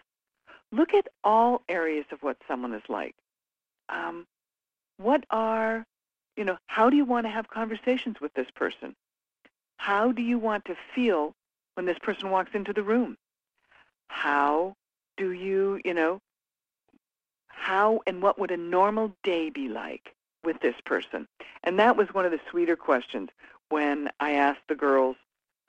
look 0.72 0.94
at 0.94 1.08
all 1.24 1.62
areas 1.68 2.06
of 2.12 2.22
what 2.22 2.38
someone 2.48 2.74
is 2.74 2.84
like. 2.88 3.16
Um, 3.90 4.26
what 4.98 5.26
are, 5.30 5.86
you 6.38 6.46
know, 6.46 6.58
how 6.68 6.90
do 6.90 6.96
you 6.96 7.06
want 7.06 7.26
to 7.26 7.32
have 7.32 7.50
conversations 7.50 8.22
with 8.22 8.34
this 8.34 8.48
person? 8.56 8.96
How 9.78 10.12
do 10.12 10.22
you 10.22 10.38
want 10.38 10.66
to 10.66 10.76
feel 10.94 11.34
when 11.74 11.86
this 11.86 11.98
person 12.00 12.30
walks 12.30 12.52
into 12.54 12.74
the 12.74 12.84
room? 12.84 13.18
How 14.08 14.76
do 15.18 15.32
you, 15.32 15.80
you 15.84 15.94
know, 15.94 16.22
how 17.48 18.02
and 18.08 18.22
what 18.22 18.40
would 18.40 18.52
a 18.52 18.58
normal 18.58 19.16
day 19.24 19.50
be 19.50 19.68
like 19.68 20.14
with 20.44 20.60
this 20.62 20.76
person? 20.86 21.28
And 21.64 21.80
that 21.80 21.98
was 21.98 22.14
one 22.14 22.26
of 22.26 22.32
the 22.32 22.40
sweeter 22.50 22.76
questions 22.76 23.30
when 23.72 24.10
I 24.20 24.34
asked 24.34 24.68
the 24.68 24.76
girls 24.76 25.16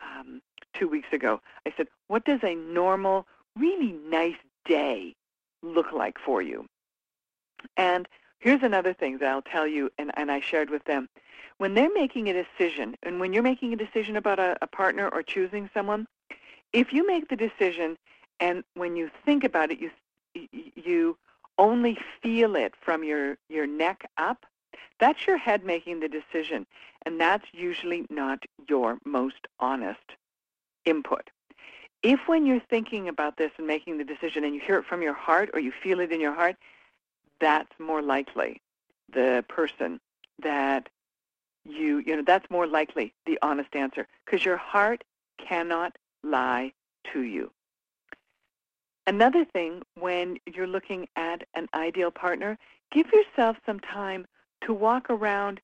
um, 0.01 0.43
two 0.75 0.89
weeks 0.89 1.09
ago. 1.13 1.41
I 1.67 1.73
said, 1.77 1.89
what 2.09 2.25
does 2.25 2.41
a 2.43 2.55
normal, 2.55 3.27
really 3.57 3.93
nice 3.93 4.37
day 4.65 5.15
look 5.63 5.93
like 5.93 6.19
for 6.19 6.43
you? 6.43 6.67
And 7.77 8.09
here's 8.39 8.63
another 8.63 8.93
thing 8.93 9.19
that 9.19 9.29
I'll 9.29 9.43
tell 9.43 9.67
you, 9.67 9.91
and, 9.99 10.11
and 10.15 10.31
I 10.31 10.41
shared 10.41 10.71
with 10.71 10.85
them 10.85 11.09
when 11.59 11.75
they're 11.75 11.95
making 11.95 12.29
a 12.29 12.33
decision, 12.33 12.97
and 13.03 13.21
when 13.21 13.33
you're 13.33 13.43
making 13.43 13.73
a 13.73 13.77
decision 13.77 14.17
about 14.17 14.41
a, 14.41 14.57
a 14.63 14.67
partner 14.67 15.09
or 15.09 15.23
choosing 15.23 15.71
someone, 15.73 16.09
if 16.73 16.93
you 16.93 17.07
make 17.07 17.29
the 17.29 17.37
decision 17.37 17.97
and 18.41 18.65
when 18.75 18.97
you 18.97 19.11
think 19.25 19.45
about 19.45 19.71
it, 19.71 19.79
you 19.79 19.91
you 20.75 21.17
only 21.59 21.99
feel 22.23 22.57
it 22.57 22.75
from 22.81 23.05
your, 23.05 23.37
your 23.49 23.67
neck 23.67 24.09
up, 24.17 24.47
that's 24.99 25.27
your 25.27 25.37
head 25.37 25.65
making 25.65 26.01
the 26.01 26.09
decision. 26.09 26.67
And 27.05 27.21
that's 27.21 27.47
usually 27.53 28.07
not 28.11 28.45
your 28.69 28.99
most 29.05 29.47
honest 29.59 30.13
input. 30.85 31.31
If 32.03 32.21
when 32.27 32.47
you're 32.47 32.63
thinking 32.69 33.09
about 33.09 33.37
this 33.37 33.53
and 33.59 33.67
making 33.67 33.99
the 33.99 34.05
decision 34.05 34.45
and 34.45 34.55
you 34.55 34.61
hear 34.61 34.79
it 34.79 34.87
from 34.87 35.03
your 35.03 35.15
heart 35.15 35.51
or 35.55 35.61
you 35.61 35.73
feel 35.83 36.01
it 36.01 36.13
in 36.13 36.21
your 36.21 36.35
heart, 36.35 36.57
that's 37.41 37.71
more 37.79 38.03
likely 38.03 38.61
the 39.13 39.45
person 39.49 40.01
that 40.43 40.89
you 41.65 41.99
you 42.07 42.17
know 42.17 42.23
that's 42.27 42.49
more 42.51 42.67
likely 42.67 43.13
the 43.27 43.39
honest 43.43 43.75
answer 43.75 44.07
because 44.25 44.45
your 44.45 44.57
heart 44.57 45.05
cannot 45.39 45.97
lie 46.25 46.73
to 47.13 47.23
you 47.23 47.51
another 49.07 49.45
thing 49.45 49.83
when 49.99 50.39
you're 50.47 50.67
looking 50.67 51.07
at 51.17 51.43
an 51.55 51.69
ideal 51.75 52.11
partner 52.11 52.59
give 52.91 53.07
yourself 53.13 53.57
some 53.65 53.79
time 53.81 54.27
to 54.67 54.73
walk 54.73 55.11
around 55.11 55.61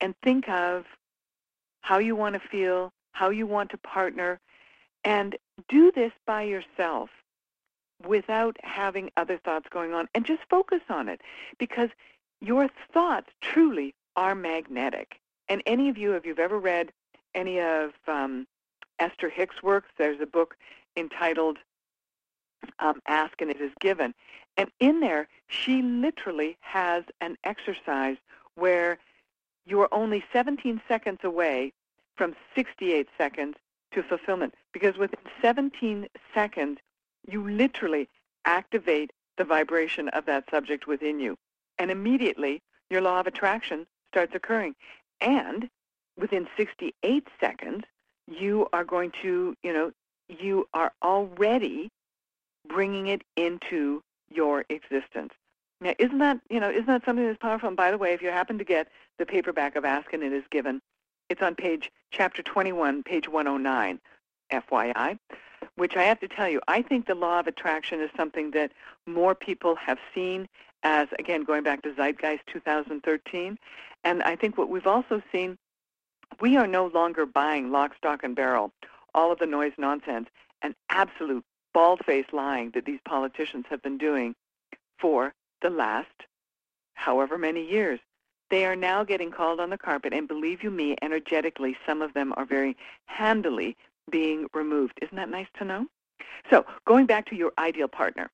and 0.00 0.14
think 0.22 0.48
of 0.48 0.84
how 1.80 1.98
you 1.98 2.16
want 2.16 2.34
to 2.34 2.40
feel 2.40 2.92
how 3.12 3.30
you 3.30 3.46
want 3.46 3.70
to 3.70 3.78
partner 3.78 4.40
and 5.04 5.36
do 5.68 5.90
this 5.92 6.12
by 6.26 6.42
yourself 6.42 7.10
without 8.06 8.56
having 8.62 9.10
other 9.16 9.38
thoughts 9.38 9.66
going 9.70 9.92
on 9.92 10.08
and 10.14 10.24
just 10.24 10.40
focus 10.48 10.80
on 10.88 11.08
it 11.08 11.20
because 11.58 11.90
your 12.40 12.68
thoughts 12.92 13.28
truly 13.42 13.94
are 14.16 14.34
magnetic 14.34 15.20
and 15.50 15.62
any 15.66 15.88
of 15.88 15.98
you, 15.98 16.14
if 16.14 16.24
you've 16.24 16.38
ever 16.38 16.58
read 16.58 16.92
any 17.34 17.60
of 17.60 17.90
um, 18.06 18.46
Esther 19.00 19.28
Hicks' 19.28 19.62
works, 19.64 19.88
there's 19.98 20.20
a 20.20 20.26
book 20.26 20.56
entitled 20.96 21.58
um, 22.78 23.00
Ask 23.08 23.40
and 23.40 23.50
It 23.50 23.60
Is 23.60 23.72
Given. 23.80 24.14
And 24.60 24.70
in 24.78 25.00
there, 25.00 25.26
she 25.46 25.80
literally 25.80 26.58
has 26.60 27.04
an 27.22 27.38
exercise 27.44 28.18
where 28.56 28.98
you 29.64 29.80
are 29.80 29.88
only 29.90 30.22
17 30.34 30.82
seconds 30.86 31.20
away 31.24 31.72
from 32.14 32.36
68 32.54 33.08
seconds 33.16 33.56
to 33.92 34.02
fulfillment. 34.02 34.52
Because 34.74 34.98
within 34.98 35.20
17 35.40 36.08
seconds, 36.34 36.78
you 37.26 37.48
literally 37.50 38.06
activate 38.44 39.12
the 39.38 39.44
vibration 39.44 40.10
of 40.10 40.26
that 40.26 40.44
subject 40.50 40.86
within 40.86 41.20
you. 41.20 41.38
And 41.78 41.90
immediately, 41.90 42.60
your 42.90 43.00
law 43.00 43.18
of 43.18 43.26
attraction 43.26 43.86
starts 44.08 44.34
occurring. 44.34 44.74
And 45.22 45.70
within 46.18 46.46
68 46.58 47.26
seconds, 47.40 47.84
you 48.28 48.68
are 48.74 48.84
going 48.84 49.12
to, 49.22 49.56
you 49.62 49.72
know, 49.72 49.92
you 50.28 50.68
are 50.74 50.92
already 51.02 51.88
bringing 52.68 53.06
it 53.06 53.22
into 53.36 54.02
your 54.30 54.64
existence. 54.68 55.32
Now, 55.80 55.94
isn't 55.98 56.18
that, 56.18 56.40
you 56.50 56.60
know, 56.60 56.70
isn't 56.70 56.86
that 56.86 57.04
something 57.04 57.26
that's 57.26 57.38
powerful? 57.38 57.68
And 57.68 57.76
by 57.76 57.90
the 57.90 57.98
way, 57.98 58.12
if 58.12 58.22
you 58.22 58.28
happen 58.28 58.58
to 58.58 58.64
get 58.64 58.88
the 59.18 59.26
paperback 59.26 59.76
of 59.76 59.84
Ask 59.84 60.12
and 60.12 60.22
It 60.22 60.32
Is 60.32 60.44
Given, 60.50 60.80
it's 61.30 61.42
on 61.42 61.54
page, 61.54 61.90
chapter 62.10 62.42
21, 62.42 63.02
page 63.02 63.28
109, 63.28 64.00
FYI, 64.52 65.18
which 65.76 65.96
I 65.96 66.02
have 66.02 66.20
to 66.20 66.28
tell 66.28 66.48
you, 66.48 66.60
I 66.68 66.82
think 66.82 67.06
the 67.06 67.14
law 67.14 67.40
of 67.40 67.46
attraction 67.46 68.00
is 68.00 68.10
something 68.16 68.50
that 68.50 68.72
more 69.06 69.34
people 69.34 69.74
have 69.76 69.98
seen 70.14 70.48
as, 70.82 71.08
again, 71.18 71.44
going 71.44 71.62
back 71.62 71.82
to 71.82 71.94
Zeitgeist 71.94 72.40
2013. 72.52 73.58
And 74.04 74.22
I 74.22 74.36
think 74.36 74.58
what 74.58 74.68
we've 74.68 74.86
also 74.86 75.22
seen, 75.32 75.56
we 76.40 76.56
are 76.56 76.66
no 76.66 76.86
longer 76.86 77.26
buying 77.26 77.70
lock, 77.70 77.96
stock, 77.96 78.22
and 78.22 78.34
barrel, 78.34 78.72
all 79.14 79.32
of 79.32 79.38
the 79.38 79.46
noise 79.46 79.72
nonsense, 79.78 80.28
and 80.62 80.74
absolute 80.88 81.44
bald-faced 81.72 82.32
lying 82.32 82.70
that 82.74 82.84
these 82.84 83.00
politicians 83.04 83.66
have 83.70 83.82
been 83.82 83.98
doing 83.98 84.34
for 84.98 85.32
the 85.62 85.70
last 85.70 86.08
however 86.94 87.38
many 87.38 87.68
years. 87.68 88.00
They 88.50 88.66
are 88.66 88.76
now 88.76 89.04
getting 89.04 89.30
called 89.30 89.60
on 89.60 89.70
the 89.70 89.78
carpet, 89.78 90.12
and 90.12 90.26
believe 90.26 90.62
you 90.62 90.70
me, 90.70 90.96
energetically, 91.02 91.76
some 91.86 92.02
of 92.02 92.12
them 92.14 92.34
are 92.36 92.44
very 92.44 92.76
handily 93.06 93.76
being 94.10 94.46
removed. 94.52 94.98
Isn't 95.00 95.16
that 95.16 95.30
nice 95.30 95.46
to 95.58 95.64
know? 95.64 95.86
So 96.50 96.66
going 96.84 97.06
back 97.06 97.26
to 97.26 97.36
your 97.36 97.52
ideal 97.58 97.88
partner. 97.88 98.30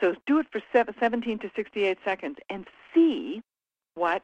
So 0.00 0.14
do 0.26 0.38
it 0.38 0.46
for 0.50 0.62
17 0.72 1.38
to 1.40 1.50
68 1.54 1.98
seconds 2.04 2.38
and 2.48 2.66
see 2.94 3.42
what, 3.94 4.22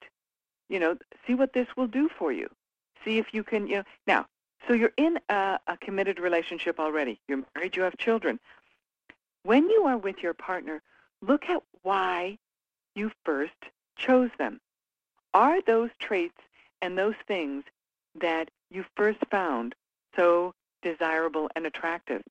you 0.69 0.79
know, 0.79 0.97
see 1.27 1.35
what 1.35 1.53
this 1.53 1.67
will 1.77 1.89
do 1.89 2.09
for 2.17 2.33
you. 2.33 2.49
See 3.05 3.19
if 3.19 3.27
you 3.33 3.43
can, 3.43 3.67
you 3.67 3.77
know, 3.77 3.85
now 4.07 4.27
So 4.67 4.75
you're 4.75 4.93
in 4.97 5.19
a, 5.29 5.59
a 5.67 5.77
committed 5.77 6.19
relationship 6.19 6.81
already. 6.81 7.21
You're 7.29 7.45
married, 7.55 7.77
you 7.77 7.83
have 7.83 7.97
children. 7.99 8.41
When 9.43 9.69
you 9.69 9.85
are 9.85 9.99
with 9.99 10.23
your 10.23 10.35
partner, 10.35 10.83
look 11.21 11.45
at 11.49 11.63
why 11.83 12.39
you 12.95 13.11
first 13.25 13.53
chose 13.97 14.31
them. 14.39 14.61
Are 15.35 15.61
those 15.63 15.91
traits 15.99 16.39
and 16.81 16.97
those 16.97 17.15
things 17.27 17.65
that 18.21 18.51
you 18.71 18.85
first 18.97 19.19
found 19.31 19.75
so 20.17 20.55
desirable 20.83 21.51
and 21.57 21.67
attractive? 21.67 22.23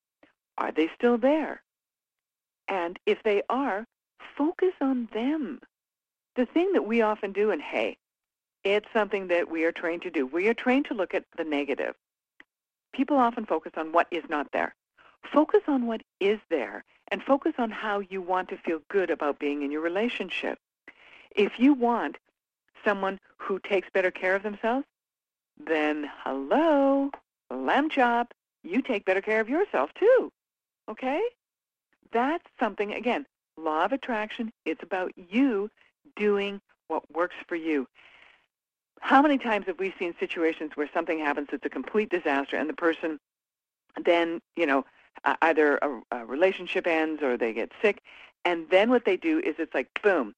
Are 0.58 0.72
they 0.72 0.90
still 0.96 1.18
there? 1.18 1.62
And 2.68 2.98
if 3.06 3.22
they 3.24 3.44
are, 3.50 3.86
focus 4.38 4.74
on 4.82 5.10
them. 5.14 5.60
The 6.36 6.46
thing 6.46 6.72
that 6.74 6.86
we 6.86 7.02
often 7.02 7.32
do, 7.32 7.52
and 7.52 7.62
hey, 7.62 7.98
it's 8.64 8.88
something 8.94 9.28
that 9.28 9.50
we 9.50 9.66
are 9.66 9.72
trained 9.72 10.04
to 10.04 10.10
do. 10.10 10.26
We 10.26 10.48
are 10.48 10.54
trained 10.54 10.86
to 10.86 10.94
look 10.94 11.14
at 11.14 11.26
the 11.38 11.44
negative. 11.44 11.96
People 12.94 13.18
often 13.18 13.46
focus 13.46 13.74
on 13.76 13.92
what 13.92 14.08
is 14.12 14.24
not 14.30 14.48
there. 14.54 14.76
Focus 15.34 15.62
on 15.68 15.88
what 15.88 16.02
is 16.20 16.40
there 16.50 16.84
and 17.10 17.22
focus 17.24 17.54
on 17.58 17.72
how 17.72 18.00
you 18.00 18.22
want 18.22 18.50
to 18.50 18.58
feel 18.58 18.80
good 18.90 19.10
about 19.10 19.40
being 19.40 19.64
in 19.64 19.72
your 19.72 19.82
relationship. 19.82 20.60
If 21.36 21.60
you 21.60 21.74
want 21.74 22.18
someone 22.86 23.20
who 23.38 23.60
takes 23.60 23.90
better 23.94 24.12
care 24.12 24.36
of 24.36 24.44
themselves, 24.44 24.86
then 25.58 26.10
hello, 26.24 27.12
lamb 27.50 27.90
chop, 27.90 28.34
you 28.64 28.82
take 28.82 29.06
better 29.06 29.22
care 29.22 29.42
of 29.42 29.50
yourself 29.50 29.92
too. 30.00 30.32
Okay? 30.90 31.22
That's 32.12 32.46
something, 32.60 32.94
again, 32.94 33.26
law 33.58 33.86
of 33.86 33.92
attraction, 33.92 34.52
it's 34.66 34.84
about 34.84 35.12
you 35.16 35.70
doing 36.16 36.62
what 36.88 37.10
works 37.12 37.36
for 37.48 37.56
you. 37.56 37.88
How 39.04 39.22
many 39.22 39.38
times 39.38 39.66
have 39.68 39.80
we 39.80 39.94
seen 40.00 40.16
situations 40.18 40.72
where 40.76 40.90
something 40.94 41.20
happens 41.20 41.50
that's 41.52 41.66
a 41.66 41.70
complete 41.70 42.10
disaster 42.10 42.56
and 42.56 42.70
the 42.70 42.74
person 42.74 43.20
then, 44.02 44.40
you 44.56 44.66
know, 44.66 44.86
either 45.42 45.78
a, 45.82 46.20
a 46.20 46.26
relationship 46.26 46.88
ends 46.88 47.22
or 47.22 47.36
they 47.36 47.52
get 47.52 47.70
sick, 47.82 48.02
and 48.46 48.66
then 48.72 48.90
what 48.90 49.04
they 49.04 49.18
do 49.18 49.40
is 49.40 49.56
it's 49.60 49.74
like, 49.74 49.90
boom, 50.02 50.34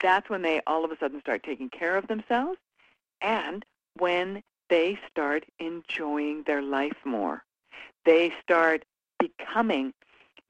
that's 0.00 0.28
when 0.28 0.42
they 0.42 0.60
all 0.66 0.84
of 0.84 0.90
a 0.90 0.98
sudden 0.98 1.20
start 1.20 1.44
taking 1.44 1.70
care 1.70 1.96
of 1.96 2.08
themselves 2.08 2.58
and 3.22 3.64
when 3.96 4.42
they 4.68 4.98
start 5.08 5.44
enjoying 5.60 6.42
their 6.42 6.60
life 6.60 6.96
more. 7.04 7.44
They 8.04 8.34
start 8.42 8.84
becoming, 9.20 9.94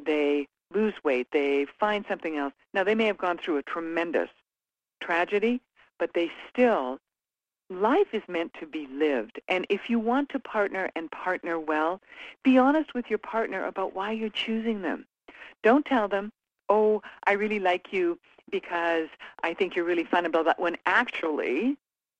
they 0.02 0.48
lose 0.72 0.94
weight, 1.04 1.28
they 1.32 1.66
find 1.78 2.06
something 2.08 2.38
else. 2.38 2.54
Now, 2.72 2.82
they 2.82 2.94
may 2.94 3.04
have 3.04 3.18
gone 3.18 3.36
through 3.36 3.58
a 3.58 3.62
tremendous 3.62 4.30
tragedy, 5.02 5.60
but 5.98 6.14
they 6.14 6.30
still, 6.48 6.98
life 7.70 8.08
is 8.12 8.22
meant 8.28 8.54
to 8.60 8.66
be 8.66 8.86
lived. 8.90 9.40
And 9.48 9.66
if 9.68 9.90
you 9.90 9.98
want 9.98 10.30
to 10.30 10.38
partner 10.38 10.90
and 10.96 11.10
partner 11.10 11.58
well, 11.58 12.00
be 12.42 12.58
honest 12.58 12.94
with 12.94 13.06
your 13.08 13.18
partner 13.18 13.64
about 13.64 13.94
why 13.94 14.12
you're 14.12 14.30
choosing 14.30 14.82
them. 14.82 15.06
Don't 15.62 15.84
tell 15.84 16.08
them, 16.08 16.32
oh, 16.68 17.02
I 17.26 17.32
really 17.32 17.58
like 17.58 17.92
you 17.92 18.18
because 18.50 19.08
I 19.42 19.54
think 19.54 19.76
you're 19.76 19.84
really 19.84 20.04
fun 20.04 20.24
about 20.24 20.46
that. 20.46 20.58
When 20.58 20.76
actually, 20.86 21.76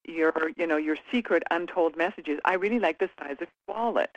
your 0.09 0.33
you 0.57 0.67
know 0.67 0.77
your 0.77 0.97
secret 1.13 1.43
untold 1.51 1.97
messages. 1.97 2.41
I 2.45 2.55
really 2.55 2.79
like 2.79 2.99
the 2.99 3.11
size 3.19 3.37
of 3.41 3.49
your 3.49 3.77
wallet. 3.77 4.17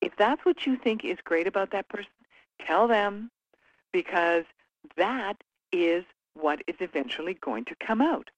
If 0.00 0.16
that's 0.16 0.44
what 0.44 0.66
you 0.66 0.76
think 0.76 1.04
is 1.04 1.18
great 1.24 1.46
about 1.46 1.70
that 1.72 1.88
person, 1.88 2.10
tell 2.64 2.88
them 2.88 3.30
because 3.92 4.44
that 4.96 5.34
is 5.72 6.04
what 6.34 6.62
is 6.66 6.76
eventually 6.80 7.34
going 7.34 7.64
to 7.66 7.74
come 7.84 8.00
out. 8.00 8.30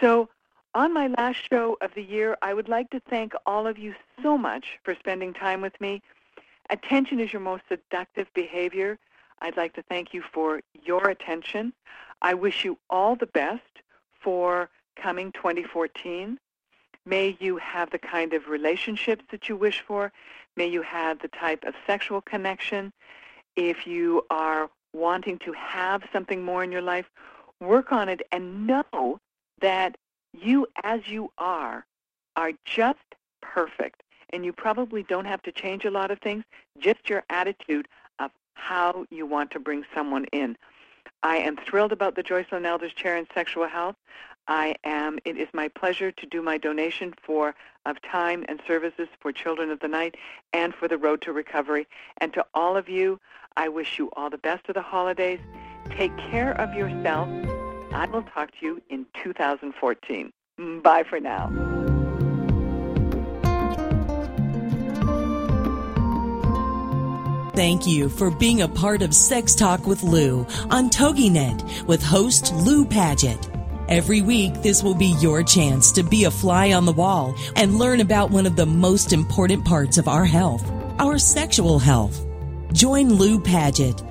So 0.00 0.28
on 0.74 0.94
my 0.94 1.08
last 1.08 1.38
show 1.50 1.76
of 1.80 1.94
the 1.94 2.02
year, 2.02 2.36
I 2.42 2.54
would 2.54 2.68
like 2.68 2.90
to 2.90 3.00
thank 3.10 3.32
all 3.46 3.66
of 3.66 3.78
you 3.78 3.94
so 4.22 4.38
much 4.38 4.78
for 4.84 4.94
spending 4.94 5.32
time 5.32 5.60
with 5.60 5.78
me. 5.80 6.02
Attention 6.70 7.18
is 7.18 7.32
your 7.32 7.42
most 7.42 7.62
seductive 7.68 8.32
behavior. 8.34 8.98
I'd 9.42 9.56
like 9.56 9.74
to 9.74 9.82
thank 9.82 10.14
you 10.14 10.22
for 10.32 10.60
your 10.84 11.08
attention. 11.08 11.72
I 12.22 12.34
wish 12.34 12.64
you 12.64 12.78
all 12.88 13.16
the 13.16 13.26
best 13.26 13.62
for 14.20 14.68
coming 14.96 15.32
2014. 15.32 16.38
May 17.06 17.36
you 17.40 17.56
have 17.56 17.90
the 17.90 17.98
kind 17.98 18.34
of 18.34 18.48
relationships 18.48 19.24
that 19.30 19.48
you 19.48 19.56
wish 19.56 19.80
for. 19.80 20.12
May 20.56 20.66
you 20.66 20.82
have 20.82 21.18
the 21.20 21.28
type 21.28 21.64
of 21.64 21.74
sexual 21.86 22.20
connection. 22.20 22.92
If 23.56 23.86
you 23.86 24.24
are 24.30 24.70
wanting 24.92 25.38
to 25.38 25.52
have 25.52 26.04
something 26.12 26.44
more 26.44 26.62
in 26.62 26.70
your 26.70 26.82
life, 26.82 27.10
work 27.60 27.90
on 27.90 28.08
it 28.08 28.20
and 28.30 28.66
know 28.66 29.18
that 29.60 29.96
you 30.32 30.66
as 30.82 31.08
you 31.08 31.32
are 31.38 31.84
are 32.36 32.52
just 32.64 32.98
perfect. 33.42 34.02
And 34.32 34.44
you 34.44 34.52
probably 34.52 35.02
don't 35.02 35.24
have 35.24 35.42
to 35.42 35.52
change 35.52 35.84
a 35.84 35.90
lot 35.90 36.10
of 36.10 36.20
things, 36.20 36.44
just 36.78 37.08
your 37.08 37.24
attitude 37.30 37.88
of 38.20 38.30
how 38.54 39.04
you 39.10 39.26
want 39.26 39.50
to 39.52 39.60
bring 39.60 39.84
someone 39.94 40.26
in. 40.26 40.56
I 41.22 41.38
am 41.38 41.56
thrilled 41.56 41.92
about 41.92 42.14
the 42.14 42.22
Joycelyn 42.22 42.64
Elders 42.64 42.94
Chair 42.94 43.16
in 43.16 43.26
Sexual 43.34 43.66
Health. 43.66 43.96
I 44.48 44.74
am. 44.84 45.18
It 45.24 45.36
is 45.36 45.48
my 45.52 45.68
pleasure 45.68 46.10
to 46.12 46.26
do 46.26 46.42
my 46.42 46.58
donation 46.58 47.14
for 47.22 47.54
of 47.86 48.00
time 48.02 48.44
and 48.48 48.60
services 48.66 49.08
for 49.20 49.32
Children 49.32 49.70
of 49.70 49.80
the 49.80 49.88
Night 49.88 50.16
and 50.52 50.74
for 50.74 50.88
the 50.88 50.98
Road 50.98 51.22
to 51.22 51.32
Recovery. 51.32 51.86
And 52.18 52.32
to 52.34 52.44
all 52.54 52.76
of 52.76 52.88
you, 52.88 53.20
I 53.56 53.68
wish 53.68 53.98
you 53.98 54.10
all 54.16 54.30
the 54.30 54.38
best 54.38 54.68
of 54.68 54.74
the 54.74 54.82
holidays. 54.82 55.40
Take 55.90 56.16
care 56.16 56.52
of 56.60 56.74
yourself. 56.74 57.28
I 57.92 58.06
will 58.06 58.22
talk 58.22 58.50
to 58.60 58.66
you 58.66 58.82
in 58.88 59.06
2014. 59.22 60.32
Bye 60.82 61.04
for 61.08 61.20
now. 61.20 61.50
Thank 67.54 67.86
you 67.86 68.08
for 68.08 68.30
being 68.30 68.62
a 68.62 68.68
part 68.68 69.02
of 69.02 69.14
Sex 69.14 69.54
Talk 69.54 69.86
with 69.86 70.02
Lou 70.02 70.46
on 70.70 70.88
TogiNet 70.88 71.86
with 71.86 72.02
host 72.02 72.54
Lou 72.54 72.86
Paget. 72.86 73.50
Every 73.88 74.22
week, 74.22 74.62
this 74.62 74.82
will 74.82 74.94
be 74.94 75.16
your 75.20 75.42
chance 75.42 75.90
to 75.92 76.02
be 76.02 76.24
a 76.24 76.30
fly 76.30 76.72
on 76.72 76.86
the 76.86 76.92
wall 76.92 77.34
and 77.56 77.76
learn 77.76 78.00
about 78.00 78.30
one 78.30 78.46
of 78.46 78.54
the 78.54 78.66
most 78.66 79.12
important 79.12 79.64
parts 79.64 79.98
of 79.98 80.08
our 80.08 80.24
health, 80.24 80.64
our 80.98 81.18
sexual 81.18 81.78
health. 81.78 82.24
Join 82.72 83.14
Lou 83.14 83.40
Paget 83.40 84.00